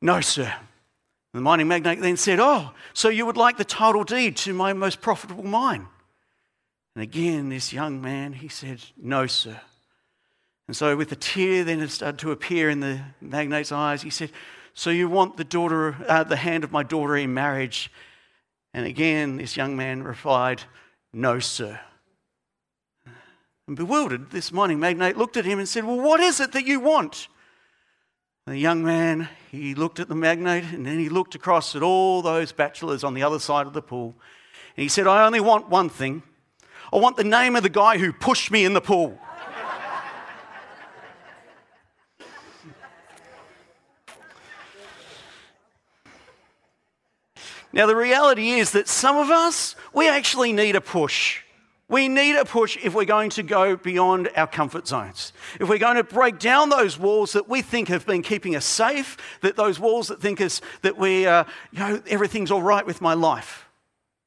No, 0.00 0.20
sir. 0.20 0.52
The 1.34 1.40
mining 1.40 1.68
magnate 1.68 2.00
then 2.00 2.16
said, 2.16 2.38
Oh, 2.40 2.72
so 2.92 3.08
you 3.08 3.24
would 3.24 3.36
like 3.36 3.56
the 3.56 3.64
title 3.64 4.04
deed 4.04 4.36
to 4.38 4.52
my 4.52 4.72
most 4.72 5.00
profitable 5.00 5.44
mine? 5.44 5.86
And 6.94 7.02
again, 7.02 7.48
this 7.48 7.72
young 7.72 8.02
man, 8.02 8.34
he 8.34 8.48
said, 8.48 8.82
No, 9.00 9.26
sir. 9.26 9.58
And 10.68 10.76
so, 10.76 10.96
with 10.96 11.10
a 11.12 11.16
tear 11.16 11.64
then 11.64 11.80
it 11.80 11.90
started 11.90 12.18
to 12.20 12.30
appear 12.32 12.70
in 12.70 12.80
the 12.80 13.00
magnate's 13.20 13.72
eyes, 13.72 14.02
he 14.02 14.10
said, 14.10 14.30
so 14.74 14.90
you 14.90 15.08
want 15.08 15.36
the 15.36 15.44
daughter, 15.44 15.96
uh, 16.08 16.24
the 16.24 16.36
hand 16.36 16.64
of 16.64 16.72
my 16.72 16.82
daughter 16.82 17.16
in 17.16 17.34
marriage? 17.34 17.90
And 18.72 18.86
again, 18.86 19.36
this 19.36 19.56
young 19.56 19.76
man 19.76 20.02
replied, 20.02 20.62
No, 21.12 21.38
sir. 21.38 21.78
And 23.66 23.76
bewildered, 23.76 24.30
this 24.30 24.52
mining 24.52 24.80
magnate 24.80 25.16
looked 25.16 25.36
at 25.36 25.44
him 25.44 25.58
and 25.58 25.68
said, 25.68 25.84
Well, 25.84 26.00
what 26.00 26.20
is 26.20 26.40
it 26.40 26.52
that 26.52 26.66
you 26.66 26.80
want? 26.80 27.28
And 28.46 28.56
the 28.56 28.60
young 28.60 28.82
man, 28.82 29.28
he 29.50 29.74
looked 29.74 30.00
at 30.00 30.08
the 30.08 30.16
magnate 30.16 30.64
and 30.64 30.84
then 30.84 30.98
he 30.98 31.08
looked 31.08 31.34
across 31.34 31.76
at 31.76 31.82
all 31.82 32.22
those 32.22 32.50
bachelors 32.50 33.04
on 33.04 33.14
the 33.14 33.22
other 33.22 33.38
side 33.38 33.66
of 33.66 33.72
the 33.72 33.82
pool. 33.82 34.16
And 34.76 34.82
he 34.82 34.88
said, 34.88 35.06
I 35.06 35.24
only 35.24 35.40
want 35.40 35.68
one 35.68 35.88
thing. 35.88 36.22
I 36.92 36.96
want 36.96 37.16
the 37.16 37.24
name 37.24 37.54
of 37.54 37.62
the 37.62 37.68
guy 37.68 37.98
who 37.98 38.12
pushed 38.12 38.50
me 38.50 38.64
in 38.64 38.74
the 38.74 38.80
pool. 38.80 39.18
Now, 47.74 47.86
the 47.86 47.96
reality 47.96 48.50
is 48.50 48.72
that 48.72 48.86
some 48.86 49.16
of 49.16 49.30
us, 49.30 49.76
we 49.94 50.06
actually 50.06 50.52
need 50.52 50.76
a 50.76 50.80
push. 50.80 51.41
We 51.92 52.08
need 52.08 52.36
a 52.36 52.46
push 52.46 52.78
if 52.82 52.94
we're 52.94 53.04
going 53.04 53.28
to 53.30 53.42
go 53.42 53.76
beyond 53.76 54.30
our 54.34 54.46
comfort 54.46 54.88
zones. 54.88 55.34
If 55.60 55.68
we're 55.68 55.76
going 55.76 55.96
to 55.98 56.04
break 56.04 56.38
down 56.38 56.70
those 56.70 56.98
walls 56.98 57.32
that 57.32 57.50
we 57.50 57.60
think 57.60 57.88
have 57.88 58.06
been 58.06 58.22
keeping 58.22 58.56
us 58.56 58.64
safe, 58.64 59.18
that 59.42 59.56
those 59.56 59.78
walls 59.78 60.08
that 60.08 60.18
think 60.18 60.40
us 60.40 60.62
that 60.80 60.96
we, 60.96 61.26
uh, 61.26 61.44
you 61.70 61.80
know, 61.80 62.02
everything's 62.06 62.50
all 62.50 62.62
right 62.62 62.86
with 62.86 63.02
my 63.02 63.12
life. 63.12 63.68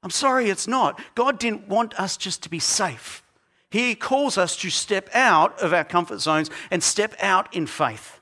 I'm 0.03 0.11
sorry, 0.11 0.51
it's 0.51 0.67
not. 0.67 1.01
God 1.15 1.39
didn't 1.39 1.67
want 1.67 1.99
us 1.99 2.17
just 2.17 2.43
to 2.43 2.49
be 2.49 2.59
safe. 2.59 3.23
He 3.71 3.95
calls 3.95 4.37
us 4.37 4.55
to 4.57 4.69
step 4.69 5.09
out 5.11 5.59
of 5.59 5.73
our 5.73 5.83
comfort 5.83 6.19
zones 6.19 6.51
and 6.69 6.83
step 6.83 7.15
out 7.19 7.51
in 7.51 7.65
faith. 7.65 8.19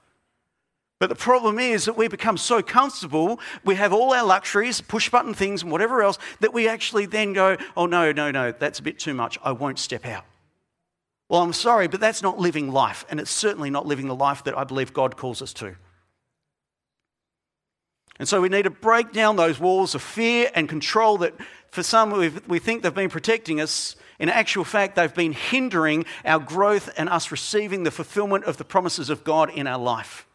But 1.03 1.09
the 1.09 1.15
problem 1.15 1.59
is 1.59 1.83
that 1.83 1.97
we 1.97 2.07
become 2.07 2.37
so 2.37 2.61
comfortable, 2.61 3.41
we 3.65 3.75
have 3.75 3.91
all 3.91 4.13
our 4.13 4.23
luxuries, 4.23 4.79
push 4.79 5.09
button 5.09 5.33
things, 5.33 5.61
and 5.61 5.69
whatever 5.69 6.01
else, 6.01 6.17
that 6.39 6.53
we 6.53 6.65
actually 6.69 7.07
then 7.07 7.33
go, 7.33 7.57
oh, 7.75 7.87
no, 7.87 8.13
no, 8.13 8.31
no, 8.31 8.53
that's 8.53 8.79
a 8.79 8.83
bit 8.83 8.99
too 8.99 9.13
much. 9.13 9.37
I 9.43 9.51
won't 9.51 9.79
step 9.79 10.05
out. 10.05 10.23
Well, 11.27 11.41
I'm 11.41 11.51
sorry, 11.51 11.89
but 11.89 11.99
that's 11.99 12.21
not 12.21 12.39
living 12.39 12.71
life. 12.71 13.05
And 13.09 13.19
it's 13.19 13.31
certainly 13.31 13.69
not 13.69 13.85
living 13.85 14.07
the 14.07 14.15
life 14.15 14.45
that 14.45 14.57
I 14.57 14.63
believe 14.63 14.93
God 14.93 15.17
calls 15.17 15.41
us 15.41 15.51
to. 15.55 15.75
And 18.17 18.25
so 18.25 18.39
we 18.39 18.47
need 18.47 18.63
to 18.63 18.69
break 18.69 19.11
down 19.11 19.35
those 19.35 19.59
walls 19.59 19.95
of 19.95 20.01
fear 20.01 20.51
and 20.55 20.69
control 20.69 21.17
that 21.17 21.33
for 21.69 21.83
some 21.83 22.11
we 22.47 22.59
think 22.59 22.81
they've 22.81 22.93
been 22.93 23.09
protecting 23.09 23.59
us. 23.59 23.97
In 24.19 24.29
actual 24.29 24.63
fact, 24.63 24.95
they've 24.95 25.13
been 25.13 25.33
hindering 25.33 26.05
our 26.23 26.39
growth 26.39 26.89
and 26.95 27.09
us 27.09 27.29
receiving 27.29 27.83
the 27.83 27.91
fulfillment 27.91 28.45
of 28.45 28.55
the 28.55 28.63
promises 28.63 29.09
of 29.09 29.25
God 29.25 29.49
in 29.49 29.67
our 29.67 29.77
life. 29.77 30.27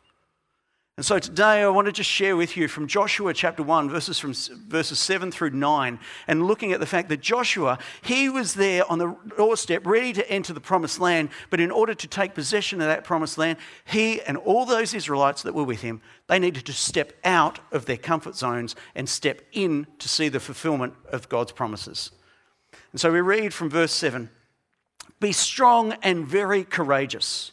And 0.98 1.06
so 1.06 1.20
today 1.20 1.62
I 1.62 1.68
want 1.68 1.86
to 1.86 1.92
just 1.92 2.10
share 2.10 2.36
with 2.36 2.56
you 2.56 2.66
from 2.66 2.88
Joshua 2.88 3.32
chapter 3.32 3.62
1, 3.62 3.88
verses 3.88 4.18
from 4.18 4.34
verses 4.66 4.98
7 4.98 5.30
through 5.30 5.50
9, 5.50 6.00
and 6.26 6.44
looking 6.44 6.72
at 6.72 6.80
the 6.80 6.86
fact 6.86 7.08
that 7.10 7.20
Joshua, 7.20 7.78
he 8.02 8.28
was 8.28 8.54
there 8.54 8.82
on 8.90 8.98
the 8.98 9.16
doorstep 9.36 9.86
ready 9.86 10.12
to 10.12 10.28
enter 10.28 10.52
the 10.52 10.60
promised 10.60 10.98
land, 10.98 11.28
but 11.50 11.60
in 11.60 11.70
order 11.70 11.94
to 11.94 12.08
take 12.08 12.34
possession 12.34 12.80
of 12.80 12.88
that 12.88 13.04
promised 13.04 13.38
land, 13.38 13.58
he 13.84 14.20
and 14.22 14.36
all 14.38 14.66
those 14.66 14.92
Israelites 14.92 15.42
that 15.44 15.54
were 15.54 15.62
with 15.62 15.82
him, 15.82 16.00
they 16.26 16.40
needed 16.40 16.66
to 16.66 16.72
step 16.72 17.12
out 17.22 17.60
of 17.70 17.86
their 17.86 17.96
comfort 17.96 18.34
zones 18.34 18.74
and 18.96 19.08
step 19.08 19.40
in 19.52 19.86
to 20.00 20.08
see 20.08 20.28
the 20.28 20.40
fulfillment 20.40 20.94
of 21.12 21.28
God's 21.28 21.52
promises. 21.52 22.10
And 22.90 23.00
so 23.00 23.12
we 23.12 23.20
read 23.20 23.54
from 23.54 23.70
verse 23.70 23.92
7 23.92 24.30
Be 25.20 25.30
strong 25.30 25.92
and 26.02 26.26
very 26.26 26.64
courageous. 26.64 27.52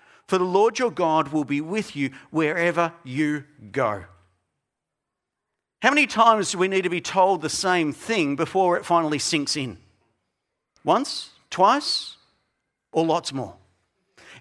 for 0.31 0.37
the 0.37 0.45
Lord 0.45 0.79
your 0.79 0.91
God 0.91 1.33
will 1.33 1.43
be 1.43 1.59
with 1.59 1.93
you 1.93 2.11
wherever 2.29 2.93
you 3.03 3.43
go. 3.73 4.05
How 5.81 5.89
many 5.89 6.07
times 6.07 6.53
do 6.53 6.57
we 6.57 6.69
need 6.69 6.83
to 6.83 6.89
be 6.89 7.01
told 7.01 7.41
the 7.41 7.49
same 7.49 7.91
thing 7.91 8.37
before 8.37 8.77
it 8.77 8.85
finally 8.85 9.19
sinks 9.19 9.57
in? 9.57 9.77
Once, 10.85 11.31
twice, 11.49 12.15
or 12.93 13.05
lots 13.05 13.33
more? 13.33 13.57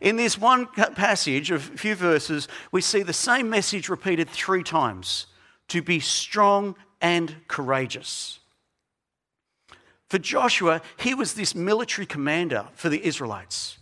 In 0.01 0.15
this 0.15 0.39
one 0.39 0.69
passage 0.69 1.51
of 1.51 1.75
a 1.75 1.77
few 1.77 1.97
verses, 1.97 2.47
we 2.71 2.83
see 2.83 3.03
the 3.03 3.13
same 3.13 3.51
message 3.51 3.89
repeated 3.89 4.31
three 4.31 4.63
times 4.63 5.27
to 5.67 5.83
be 5.83 5.99
strong 5.99 6.77
and 7.01 7.35
courageous. 7.49 8.39
For 10.09 10.21
Joshua, 10.21 10.83
he 10.99 11.15
was 11.15 11.35
this 11.35 11.53
military 11.53 12.07
commander 12.07 12.69
for 12.75 12.89
the 12.89 13.05
Israelites. 13.05 13.80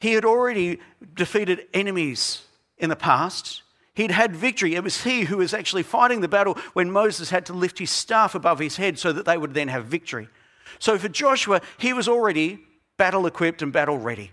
He 0.00 0.12
had 0.12 0.24
already 0.24 0.80
defeated 1.14 1.66
enemies 1.74 2.42
in 2.78 2.88
the 2.88 2.96
past. 2.96 3.62
He'd 3.94 4.12
had 4.12 4.36
victory. 4.36 4.74
It 4.76 4.84
was 4.84 5.02
he 5.02 5.22
who 5.22 5.38
was 5.38 5.52
actually 5.52 5.82
fighting 5.82 6.20
the 6.20 6.28
battle 6.28 6.56
when 6.72 6.90
Moses 6.90 7.30
had 7.30 7.46
to 7.46 7.52
lift 7.52 7.78
his 7.80 7.90
staff 7.90 8.34
above 8.34 8.60
his 8.60 8.76
head 8.76 8.98
so 8.98 9.12
that 9.12 9.24
they 9.24 9.36
would 9.36 9.54
then 9.54 9.68
have 9.68 9.86
victory. 9.86 10.28
So 10.78 10.98
for 10.98 11.08
Joshua, 11.08 11.60
he 11.78 11.92
was 11.92 12.08
already 12.08 12.60
battle 12.96 13.26
equipped 13.26 13.62
and 13.62 13.72
battle 13.72 13.98
ready. 13.98 14.30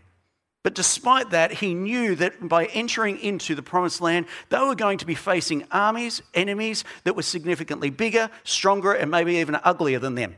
But 0.61 0.73
despite 0.73 1.29
that, 1.29 1.51
he 1.51 1.75
knew 1.75 2.15
that 2.15 2.47
by 2.47 2.65
entering 2.65 3.19
into 3.19 3.53
the 3.53 3.61
promised 3.61 4.01
land, 4.01 4.25
they 4.49 4.59
were 4.59 4.75
going 4.75 4.97
to 4.97 5.05
be 5.05 5.13
facing 5.13 5.63
armies, 5.71 6.23
enemies 6.33 6.83
that 7.03 7.15
were 7.15 7.21
significantly 7.21 7.91
bigger, 7.91 8.31
stronger, 8.43 8.93
and 8.93 9.11
maybe 9.11 9.35
even 9.35 9.59
uglier 9.63 9.99
than 9.99 10.15
them. 10.15 10.35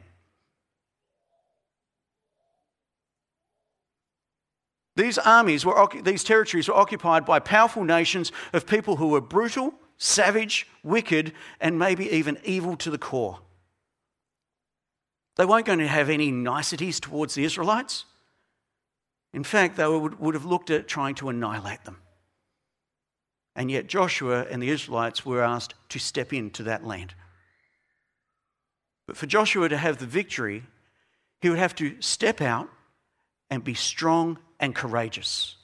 These 4.97 5.19
armies 5.19 5.63
were, 5.63 5.87
these 6.01 6.23
territories 6.23 6.67
were 6.67 6.73
occupied 6.73 7.23
by 7.23 7.37
powerful 7.37 7.83
nations 7.83 8.31
of 8.51 8.65
people 8.65 8.95
who 8.95 9.09
were 9.09 9.21
brutal, 9.21 9.75
savage, 9.97 10.67
wicked, 10.83 11.33
and 11.61 11.77
maybe 11.77 12.09
even 12.09 12.39
evil 12.43 12.75
to 12.77 12.89
the 12.89 12.97
core. 12.97 13.39
They 15.35 15.45
weren't 15.45 15.67
going 15.67 15.79
to 15.79 15.87
have 15.87 16.09
any 16.09 16.31
niceties 16.31 16.99
towards 16.99 17.35
the 17.35 17.43
Israelites. 17.43 18.05
In 19.35 19.43
fact, 19.43 19.77
they 19.77 19.87
would, 19.87 20.19
would 20.19 20.33
have 20.33 20.45
looked 20.45 20.71
at 20.71 20.87
trying 20.87 21.13
to 21.15 21.29
annihilate 21.29 21.83
them. 21.83 21.97
And 23.55 23.69
yet, 23.69 23.85
Joshua 23.85 24.47
and 24.49 24.63
the 24.63 24.69
Israelites 24.69 25.23
were 25.23 25.43
asked 25.43 25.75
to 25.89 25.99
step 25.99 26.33
into 26.33 26.63
that 26.63 26.83
land. 26.83 27.13
But 29.05 29.15
for 29.15 29.27
Joshua 29.27 29.69
to 29.69 29.77
have 29.77 29.99
the 29.99 30.07
victory, 30.07 30.63
he 31.39 31.51
would 31.51 31.59
have 31.59 31.75
to 31.75 32.01
step 32.01 32.41
out 32.41 32.67
and 33.51 33.63
be 33.63 33.75
strong 33.75 34.39
and 34.59 34.73
courageous. 34.73 35.55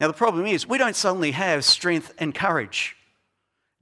Now, 0.00 0.08
the 0.08 0.14
problem 0.14 0.46
is, 0.46 0.66
we 0.68 0.78
don't 0.78 0.96
suddenly 0.96 1.30
have 1.30 1.64
strength 1.64 2.12
and 2.18 2.34
courage. 2.34 2.96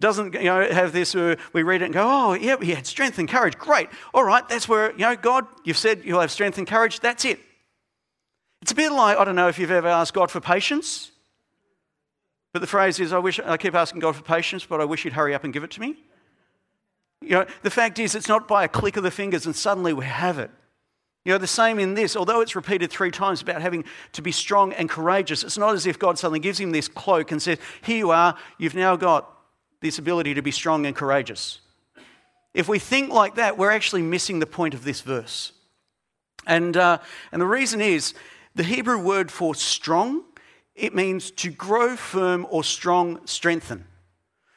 Doesn't 0.00 0.34
you 0.34 0.44
know, 0.44 0.68
have 0.70 0.92
this, 0.92 1.14
uh, 1.14 1.36
we 1.52 1.62
read 1.62 1.82
it 1.82 1.86
and 1.86 1.94
go, 1.94 2.02
oh, 2.04 2.32
yeah, 2.34 2.56
he 2.60 2.74
had 2.74 2.86
strength 2.86 3.18
and 3.18 3.28
courage. 3.28 3.56
Great. 3.56 3.88
All 4.12 4.24
right, 4.24 4.46
that's 4.48 4.68
where, 4.68 4.92
you 4.92 4.98
know, 4.98 5.16
God, 5.16 5.46
you've 5.64 5.78
said 5.78 6.02
you'll 6.04 6.20
have 6.20 6.30
strength 6.30 6.58
and 6.58 6.66
courage. 6.66 7.00
That's 7.00 7.24
it. 7.24 7.40
It's 8.62 8.72
a 8.72 8.74
bit 8.74 8.92
like, 8.92 9.16
I 9.16 9.24
don't 9.24 9.36
know 9.36 9.48
if 9.48 9.58
you've 9.58 9.70
ever 9.70 9.88
asked 9.88 10.14
God 10.14 10.30
for 10.30 10.40
patience, 10.40 11.10
but 12.52 12.60
the 12.60 12.66
phrase 12.66 13.00
is, 13.00 13.12
I, 13.12 13.18
wish, 13.18 13.40
I 13.40 13.56
keep 13.56 13.74
asking 13.74 14.00
God 14.00 14.14
for 14.14 14.22
patience, 14.22 14.64
but 14.64 14.80
I 14.80 14.84
wish 14.84 15.02
He'd 15.04 15.14
hurry 15.14 15.34
up 15.34 15.44
and 15.44 15.52
give 15.52 15.64
it 15.64 15.70
to 15.72 15.80
me. 15.80 15.96
You 17.22 17.30
know, 17.30 17.46
the 17.62 17.70
fact 17.70 17.98
is, 17.98 18.14
it's 18.14 18.28
not 18.28 18.46
by 18.46 18.64
a 18.64 18.68
click 18.68 18.96
of 18.96 19.02
the 19.02 19.10
fingers 19.10 19.46
and 19.46 19.54
suddenly 19.56 19.92
we 19.92 20.04
have 20.04 20.38
it. 20.38 20.50
You 21.24 21.32
know, 21.32 21.38
the 21.38 21.46
same 21.46 21.78
in 21.78 21.94
this, 21.94 22.16
although 22.16 22.40
it's 22.40 22.56
repeated 22.56 22.90
three 22.90 23.12
times 23.12 23.42
about 23.42 23.62
having 23.62 23.84
to 24.12 24.22
be 24.22 24.32
strong 24.32 24.72
and 24.72 24.88
courageous, 24.88 25.44
it's 25.44 25.58
not 25.58 25.74
as 25.74 25.86
if 25.86 25.98
God 25.98 26.18
suddenly 26.18 26.40
gives 26.40 26.58
him 26.58 26.72
this 26.72 26.88
cloak 26.88 27.30
and 27.30 27.40
says, 27.40 27.58
Here 27.82 27.98
you 27.98 28.10
are, 28.10 28.36
you've 28.58 28.74
now 28.74 28.96
got 28.96 29.30
this 29.80 29.98
ability 29.98 30.34
to 30.34 30.42
be 30.42 30.50
strong 30.50 30.84
and 30.84 30.96
courageous. 30.96 31.60
If 32.54 32.68
we 32.68 32.78
think 32.78 33.12
like 33.12 33.36
that, 33.36 33.56
we're 33.56 33.70
actually 33.70 34.02
missing 34.02 34.40
the 34.40 34.46
point 34.46 34.74
of 34.74 34.84
this 34.84 35.00
verse. 35.00 35.52
And, 36.46 36.76
uh, 36.76 36.98
and 37.30 37.40
the 37.40 37.46
reason 37.46 37.80
is 37.80 38.14
the 38.54 38.64
Hebrew 38.64 38.98
word 38.98 39.30
for 39.30 39.54
strong, 39.54 40.24
it 40.74 40.94
means 40.94 41.30
to 41.32 41.50
grow 41.50 41.96
firm 41.96 42.46
or 42.50 42.64
strong, 42.64 43.24
strengthen. 43.26 43.84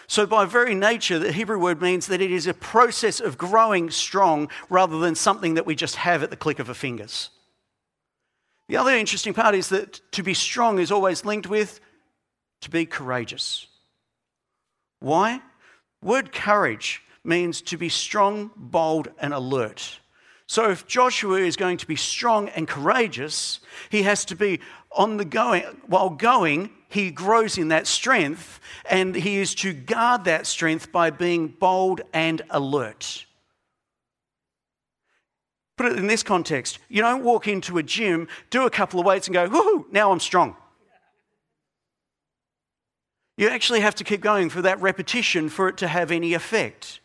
So, 0.07 0.25
by 0.25 0.45
very 0.45 0.75
nature, 0.75 1.17
the 1.17 1.31
Hebrew 1.31 1.57
word 1.57 1.81
means 1.81 2.07
that 2.07 2.21
it 2.21 2.31
is 2.31 2.45
a 2.45 2.53
process 2.53 3.19
of 3.19 3.37
growing 3.37 3.89
strong 3.89 4.49
rather 4.69 4.99
than 4.99 5.15
something 5.15 5.55
that 5.55 5.65
we 5.65 5.75
just 5.75 5.95
have 5.95 6.21
at 6.21 6.29
the 6.29 6.37
click 6.37 6.59
of 6.59 6.69
a 6.69 6.75
fingers. 6.75 7.31
The 8.67 8.77
other 8.77 8.95
interesting 8.95 9.33
part 9.33 9.55
is 9.55 9.69
that 9.69 10.01
to 10.11 10.23
be 10.23 10.33
strong 10.33 10.79
is 10.79 10.91
always 10.91 11.25
linked 11.25 11.47
with 11.47 11.79
to 12.61 12.69
be 12.69 12.85
courageous. 12.85 13.67
Why? 14.99 15.41
Word 16.01 16.31
courage 16.31 17.01
means 17.23 17.61
to 17.63 17.77
be 17.77 17.89
strong, 17.89 18.51
bold, 18.55 19.09
and 19.19 19.33
alert. 19.33 19.99
So, 20.47 20.69
if 20.69 20.85
Joshua 20.85 21.39
is 21.39 21.55
going 21.55 21.77
to 21.77 21.87
be 21.87 21.95
strong 21.95 22.49
and 22.49 22.67
courageous, 22.67 23.61
he 23.89 24.03
has 24.03 24.25
to 24.25 24.35
be 24.35 24.59
on 24.91 25.17
the 25.17 25.25
going. 25.25 25.63
While 25.87 26.11
going, 26.11 26.69
he 26.87 27.09
grows 27.09 27.57
in 27.57 27.69
that 27.69 27.87
strength, 27.87 28.59
and 28.89 29.15
he 29.15 29.37
is 29.37 29.55
to 29.55 29.73
guard 29.73 30.25
that 30.25 30.45
strength 30.45 30.91
by 30.91 31.09
being 31.09 31.47
bold 31.47 32.01
and 32.13 32.43
alert. 32.51 33.25
Put 35.77 35.87
it 35.87 35.97
in 35.97 36.07
this 36.07 36.23
context 36.23 36.79
you 36.87 37.01
don't 37.01 37.23
walk 37.23 37.47
into 37.47 37.77
a 37.77 37.83
gym, 37.83 38.27
do 38.49 38.65
a 38.65 38.69
couple 38.69 38.99
of 38.99 39.05
weights, 39.05 39.27
and 39.27 39.33
go, 39.33 39.49
woohoo, 39.49 39.91
now 39.91 40.11
I'm 40.11 40.19
strong. 40.19 40.55
You 43.37 43.49
actually 43.49 43.81
have 43.81 43.95
to 43.95 44.05
keep 44.05 44.21
going 44.21 44.49
for 44.49 44.61
that 44.61 44.79
repetition 44.79 45.49
for 45.49 45.67
it 45.67 45.77
to 45.77 45.87
have 45.87 46.11
any 46.11 46.33
effect. 46.33 47.01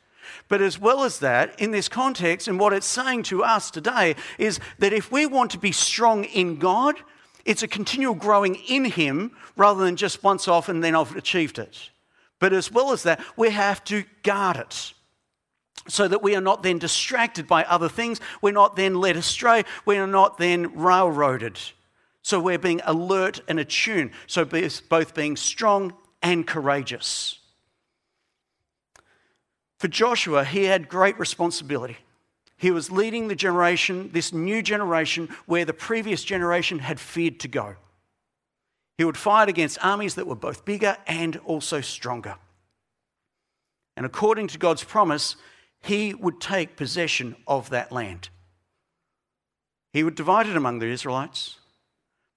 But 0.50 0.60
as 0.60 0.80
well 0.80 1.04
as 1.04 1.20
that, 1.20 1.58
in 1.60 1.70
this 1.70 1.88
context, 1.88 2.48
and 2.48 2.58
what 2.58 2.72
it's 2.72 2.84
saying 2.84 3.22
to 3.24 3.44
us 3.44 3.70
today 3.70 4.16
is 4.36 4.58
that 4.80 4.92
if 4.92 5.12
we 5.12 5.24
want 5.24 5.52
to 5.52 5.58
be 5.58 5.70
strong 5.70 6.24
in 6.24 6.56
God, 6.56 6.96
it's 7.44 7.62
a 7.62 7.68
continual 7.68 8.14
growing 8.14 8.56
in 8.56 8.84
Him 8.84 9.30
rather 9.56 9.84
than 9.84 9.94
just 9.94 10.24
once 10.24 10.48
off 10.48 10.68
and 10.68 10.82
then 10.82 10.96
I've 10.96 11.14
achieved 11.14 11.60
it. 11.60 11.90
But 12.40 12.52
as 12.52 12.70
well 12.72 12.90
as 12.90 13.04
that, 13.04 13.22
we 13.36 13.50
have 13.50 13.84
to 13.84 14.02
guard 14.24 14.56
it 14.56 14.92
so 15.86 16.08
that 16.08 16.22
we 16.22 16.34
are 16.34 16.40
not 16.40 16.64
then 16.64 16.78
distracted 16.78 17.46
by 17.46 17.62
other 17.64 17.88
things. 17.88 18.20
We're 18.42 18.52
not 18.52 18.74
then 18.74 18.96
led 18.96 19.16
astray. 19.16 19.64
We 19.86 19.98
are 19.98 20.06
not 20.06 20.38
then 20.38 20.74
railroaded. 20.74 21.60
So 22.22 22.40
we're 22.40 22.58
being 22.58 22.80
alert 22.84 23.40
and 23.46 23.60
attuned. 23.60 24.10
So 24.26 24.44
both 24.44 25.14
being 25.14 25.36
strong 25.36 25.94
and 26.22 26.44
courageous. 26.44 27.39
For 29.80 29.88
Joshua, 29.88 30.44
he 30.44 30.64
had 30.64 30.90
great 30.90 31.18
responsibility. 31.18 31.96
He 32.58 32.70
was 32.70 32.90
leading 32.90 33.28
the 33.28 33.34
generation, 33.34 34.10
this 34.12 34.30
new 34.30 34.60
generation, 34.60 35.30
where 35.46 35.64
the 35.64 35.72
previous 35.72 36.22
generation 36.22 36.80
had 36.80 37.00
feared 37.00 37.40
to 37.40 37.48
go. 37.48 37.76
He 38.98 39.06
would 39.06 39.16
fight 39.16 39.48
against 39.48 39.82
armies 39.82 40.16
that 40.16 40.26
were 40.26 40.34
both 40.34 40.66
bigger 40.66 40.98
and 41.06 41.38
also 41.46 41.80
stronger. 41.80 42.36
And 43.96 44.04
according 44.04 44.48
to 44.48 44.58
God's 44.58 44.84
promise, 44.84 45.36
he 45.80 46.12
would 46.12 46.42
take 46.42 46.76
possession 46.76 47.34
of 47.46 47.70
that 47.70 47.90
land. 47.90 48.28
He 49.94 50.04
would 50.04 50.14
divide 50.14 50.46
it 50.46 50.58
among 50.58 50.80
the 50.80 50.88
Israelites. 50.88 51.56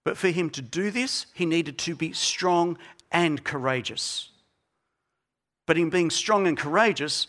But 0.05 0.15
for 0.15 0.29
him 0.29 0.49
to 0.51 0.61
do 0.61 0.91
this, 0.91 1.25
he 1.33 1.45
needed 1.45 1.77
to 1.79 1.93
be 1.93 2.13
strong 2.13 2.77
and 3.11 3.43
courageous. 3.43 4.29
But 5.65 5.77
in 5.77 5.89
being 5.89 6.09
strong 6.09 6.47
and 6.47 6.57
courageous, 6.57 7.27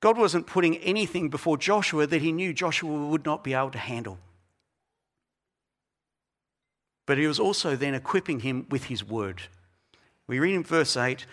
God 0.00 0.18
wasn't 0.18 0.46
putting 0.46 0.76
anything 0.78 1.28
before 1.28 1.56
Joshua 1.56 2.06
that 2.06 2.22
he 2.22 2.32
knew 2.32 2.52
Joshua 2.52 3.08
would 3.08 3.24
not 3.24 3.42
be 3.42 3.54
able 3.54 3.70
to 3.70 3.78
handle. 3.78 4.18
But 7.06 7.18
he 7.18 7.26
was 7.26 7.40
also 7.40 7.76
then 7.76 7.94
equipping 7.94 8.40
him 8.40 8.66
with 8.70 8.84
his 8.84 9.04
word. 9.04 9.42
We 10.26 10.38
read 10.38 10.54
in 10.54 10.62
verse 10.62 10.96
8 10.96 11.26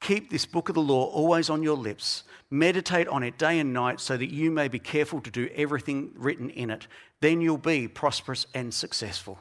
Keep 0.00 0.28
this 0.28 0.44
book 0.44 0.68
of 0.68 0.74
the 0.74 0.82
law 0.82 1.06
always 1.06 1.48
on 1.48 1.62
your 1.62 1.76
lips, 1.76 2.24
meditate 2.50 3.08
on 3.08 3.22
it 3.22 3.38
day 3.38 3.58
and 3.58 3.72
night, 3.72 4.00
so 4.00 4.18
that 4.18 4.30
you 4.30 4.50
may 4.50 4.68
be 4.68 4.78
careful 4.78 5.20
to 5.22 5.30
do 5.30 5.48
everything 5.54 6.12
written 6.16 6.50
in 6.50 6.68
it. 6.68 6.86
Then 7.20 7.40
you'll 7.40 7.56
be 7.56 7.88
prosperous 7.88 8.46
and 8.52 8.74
successful. 8.74 9.38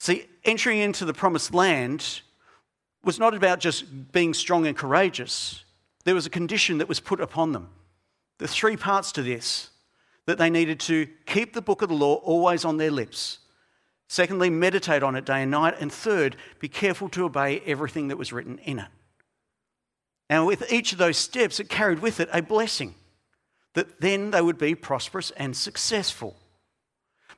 See, 0.00 0.26
entering 0.44 0.80
into 0.80 1.06
the 1.06 1.14
promised 1.14 1.54
land 1.54 2.20
was 3.06 3.20
not 3.20 3.34
about 3.34 3.60
just 3.60 4.12
being 4.12 4.34
strong 4.34 4.66
and 4.66 4.76
courageous, 4.76 5.64
there 6.04 6.14
was 6.14 6.26
a 6.26 6.30
condition 6.30 6.78
that 6.78 6.88
was 6.88 7.00
put 7.00 7.20
upon 7.20 7.52
them. 7.52 7.70
The 8.38 8.48
three 8.48 8.76
parts 8.76 9.12
to 9.12 9.22
this 9.22 9.70
that 10.26 10.38
they 10.38 10.50
needed 10.50 10.80
to 10.80 11.06
keep 11.24 11.54
the 11.54 11.62
book 11.62 11.82
of 11.82 11.88
the 11.88 11.94
law 11.94 12.16
always 12.16 12.64
on 12.64 12.78
their 12.78 12.90
lips. 12.90 13.38
Secondly, 14.08 14.50
meditate 14.50 15.04
on 15.04 15.14
it 15.14 15.24
day 15.24 15.42
and 15.42 15.52
night. 15.52 15.76
And 15.78 15.92
third, 15.92 16.36
be 16.58 16.68
careful 16.68 17.08
to 17.10 17.24
obey 17.24 17.60
everything 17.60 18.08
that 18.08 18.18
was 18.18 18.32
written 18.32 18.58
in 18.64 18.80
it. 18.80 18.88
And 20.28 20.44
with 20.44 20.70
each 20.72 20.90
of 20.90 20.98
those 20.98 21.16
steps, 21.16 21.60
it 21.60 21.68
carried 21.68 22.00
with 22.00 22.18
it 22.18 22.28
a 22.32 22.42
blessing 22.42 22.96
that 23.74 24.00
then 24.00 24.32
they 24.32 24.42
would 24.42 24.58
be 24.58 24.74
prosperous 24.74 25.30
and 25.32 25.56
successful. 25.56 26.34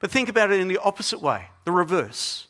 But 0.00 0.10
think 0.10 0.30
about 0.30 0.50
it 0.50 0.60
in 0.60 0.68
the 0.68 0.78
opposite 0.78 1.20
way, 1.20 1.48
the 1.66 1.72
reverse 1.72 2.48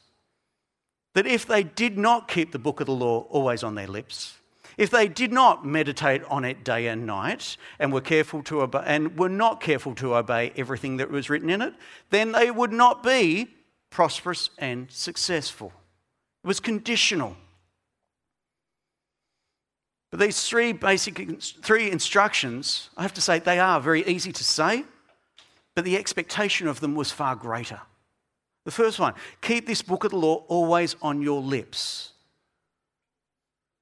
that 1.14 1.26
if 1.26 1.46
they 1.46 1.62
did 1.62 1.98
not 1.98 2.28
keep 2.28 2.52
the 2.52 2.58
book 2.58 2.80
of 2.80 2.86
the 2.86 2.92
law 2.92 3.26
always 3.30 3.62
on 3.62 3.74
their 3.74 3.86
lips, 3.86 4.38
if 4.76 4.90
they 4.90 5.08
did 5.08 5.32
not 5.32 5.66
meditate 5.66 6.22
on 6.24 6.44
it 6.44 6.64
day 6.64 6.86
and 6.86 7.04
night 7.04 7.56
and 7.80 7.92
were 7.92 8.00
careful 8.00 8.42
to 8.44 8.62
obey, 8.62 8.82
and 8.86 9.18
were 9.18 9.28
not 9.28 9.60
careful 9.60 9.94
to 9.96 10.14
obey 10.14 10.52
everything 10.56 10.98
that 10.98 11.10
was 11.10 11.28
written 11.28 11.50
in 11.50 11.60
it, 11.60 11.74
then 12.10 12.30
they 12.32 12.50
would 12.50 12.72
not 12.72 13.02
be 13.02 13.48
prosperous 13.90 14.50
and 14.58 14.90
successful. 14.90 15.72
It 16.44 16.46
was 16.46 16.60
conditional. 16.60 17.36
But 20.10 20.20
these 20.20 20.44
three 20.44 20.72
basic 20.72 21.42
three 21.42 21.90
instructions, 21.90 22.90
I 22.96 23.02
have 23.02 23.14
to 23.14 23.20
say, 23.20 23.40
they 23.40 23.58
are 23.58 23.80
very 23.80 24.06
easy 24.06 24.32
to 24.32 24.44
say, 24.44 24.84
but 25.74 25.84
the 25.84 25.96
expectation 25.96 26.68
of 26.68 26.80
them 26.80 26.94
was 26.94 27.10
far 27.10 27.34
greater. 27.34 27.80
The 28.68 28.72
first 28.72 28.98
one 29.00 29.14
keep 29.40 29.66
this 29.66 29.80
book 29.80 30.04
of 30.04 30.10
the 30.10 30.18
law 30.18 30.44
always 30.46 30.94
on 31.00 31.22
your 31.22 31.40
lips. 31.40 32.12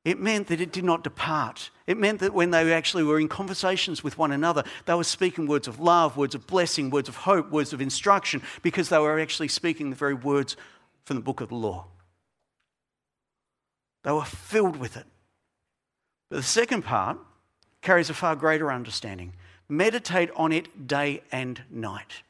It 0.04 0.20
meant 0.20 0.46
that 0.46 0.60
it 0.60 0.70
did 0.70 0.84
not 0.84 1.02
depart. 1.02 1.70
It 1.88 1.96
meant 1.96 2.20
that 2.20 2.32
when 2.32 2.52
they 2.52 2.72
actually 2.72 3.02
were 3.02 3.18
in 3.18 3.26
conversations 3.26 4.04
with 4.04 4.16
one 4.16 4.30
another, 4.30 4.62
they 4.84 4.94
were 4.94 5.02
speaking 5.02 5.48
words 5.48 5.66
of 5.66 5.80
love, 5.80 6.16
words 6.16 6.36
of 6.36 6.46
blessing, 6.46 6.90
words 6.90 7.08
of 7.08 7.16
hope, 7.16 7.50
words 7.50 7.72
of 7.72 7.80
instruction, 7.80 8.42
because 8.62 8.88
they 8.88 8.98
were 9.00 9.18
actually 9.18 9.48
speaking 9.48 9.90
the 9.90 9.96
very 9.96 10.14
words 10.14 10.56
from 11.04 11.16
the 11.16 11.22
book 11.22 11.40
of 11.40 11.48
the 11.48 11.56
law. 11.56 11.86
They 14.04 14.12
were 14.12 14.24
filled 14.24 14.76
with 14.76 14.96
it. 14.96 15.06
But 16.30 16.36
the 16.36 16.42
second 16.44 16.82
part 16.82 17.18
carries 17.82 18.08
a 18.08 18.14
far 18.14 18.36
greater 18.36 18.70
understanding. 18.70 19.32
Meditate 19.68 20.30
on 20.36 20.52
it 20.52 20.86
day 20.86 21.24
and 21.32 21.62
night. 21.70 22.22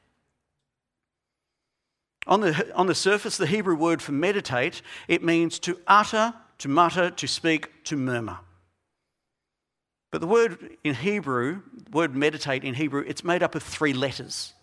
On 2.27 2.41
the, 2.41 2.75
on 2.75 2.87
the 2.87 2.95
surface, 2.95 3.37
the 3.37 3.47
Hebrew 3.47 3.77
word 3.77 4.03
for 4.03 4.13
meditate, 4.13 4.83
it 5.07 5.23
means 5.23 5.59
to 5.61 5.79
utter, 5.87 6.35
to 6.59 6.69
mutter, 6.69 7.11
to 7.11 7.27
speak, 7.27 7.85
to 7.85 7.97
murmur. 7.97 8.39
But 10.11 10.21
the 10.21 10.27
word 10.27 10.77
in 10.83 10.95
Hebrew, 10.95 11.63
word 11.93 12.17
meditate 12.17 12.65
in 12.65 12.75
Hebrew, 12.75 13.05
it's 13.07 13.23
made 13.23 13.43
up 13.43 13.55
of 13.55 13.63
three 13.63 13.93
letters. 13.93 14.55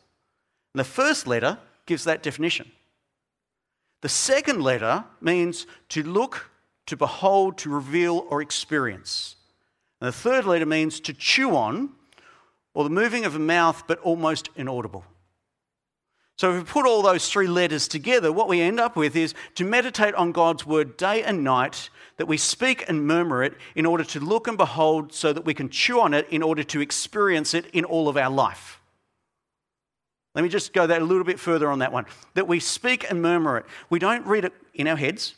And 0.73 0.79
the 0.79 0.83
first 0.83 1.27
letter 1.27 1.59
gives 1.85 2.03
that 2.05 2.23
definition. 2.23 2.71
The 4.01 4.09
second 4.09 4.61
letter 4.61 5.05
means 5.21 5.65
to 5.89 6.03
look, 6.03 6.49
to 6.87 6.97
behold, 6.97 7.57
to 7.59 7.69
reveal, 7.69 8.25
or 8.29 8.41
experience. 8.41 9.37
And 10.01 10.09
the 10.09 10.11
third 10.11 10.45
letter 10.45 10.65
means 10.65 10.99
to 11.01 11.13
chew 11.13 11.55
on, 11.55 11.91
or 12.73 12.83
the 12.83 12.89
moving 12.89 13.23
of 13.23 13.35
a 13.35 13.39
mouth, 13.39 13.83
but 13.87 13.99
almost 13.99 14.49
inaudible. 14.55 15.05
So, 16.35 16.51
if 16.51 16.57
we 16.57 16.63
put 16.63 16.87
all 16.87 17.03
those 17.03 17.29
three 17.29 17.47
letters 17.47 17.87
together, 17.87 18.31
what 18.31 18.47
we 18.47 18.59
end 18.59 18.79
up 18.79 18.95
with 18.95 19.15
is 19.15 19.35
to 19.55 19.63
meditate 19.63 20.15
on 20.15 20.31
God's 20.31 20.65
word 20.65 20.97
day 20.97 21.23
and 21.23 21.43
night, 21.43 21.89
that 22.17 22.27
we 22.27 22.37
speak 22.37 22.83
and 22.87 23.05
murmur 23.05 23.43
it 23.43 23.53
in 23.75 23.85
order 23.85 24.03
to 24.03 24.19
look 24.19 24.47
and 24.47 24.57
behold, 24.57 25.13
so 25.13 25.31
that 25.31 25.45
we 25.45 25.53
can 25.53 25.69
chew 25.69 26.01
on 26.01 26.13
it 26.13 26.27
in 26.29 26.41
order 26.41 26.63
to 26.63 26.81
experience 26.81 27.53
it 27.53 27.67
in 27.67 27.85
all 27.85 28.09
of 28.09 28.17
our 28.17 28.31
life. 28.31 28.79
Let 30.33 30.41
me 30.41 30.49
just 30.49 30.73
go 30.73 30.87
that 30.87 31.01
a 31.01 31.05
little 31.05 31.23
bit 31.23 31.39
further 31.39 31.69
on 31.69 31.79
that 31.79 31.91
one. 31.91 32.05
That 32.33 32.47
we 32.47 32.59
speak 32.59 33.09
and 33.09 33.21
murmur 33.21 33.57
it. 33.57 33.65
We 33.91 33.99
don't 33.99 34.25
read 34.25 34.45
it 34.45 34.53
in 34.73 34.87
our 34.87 34.97
heads, 34.97 35.35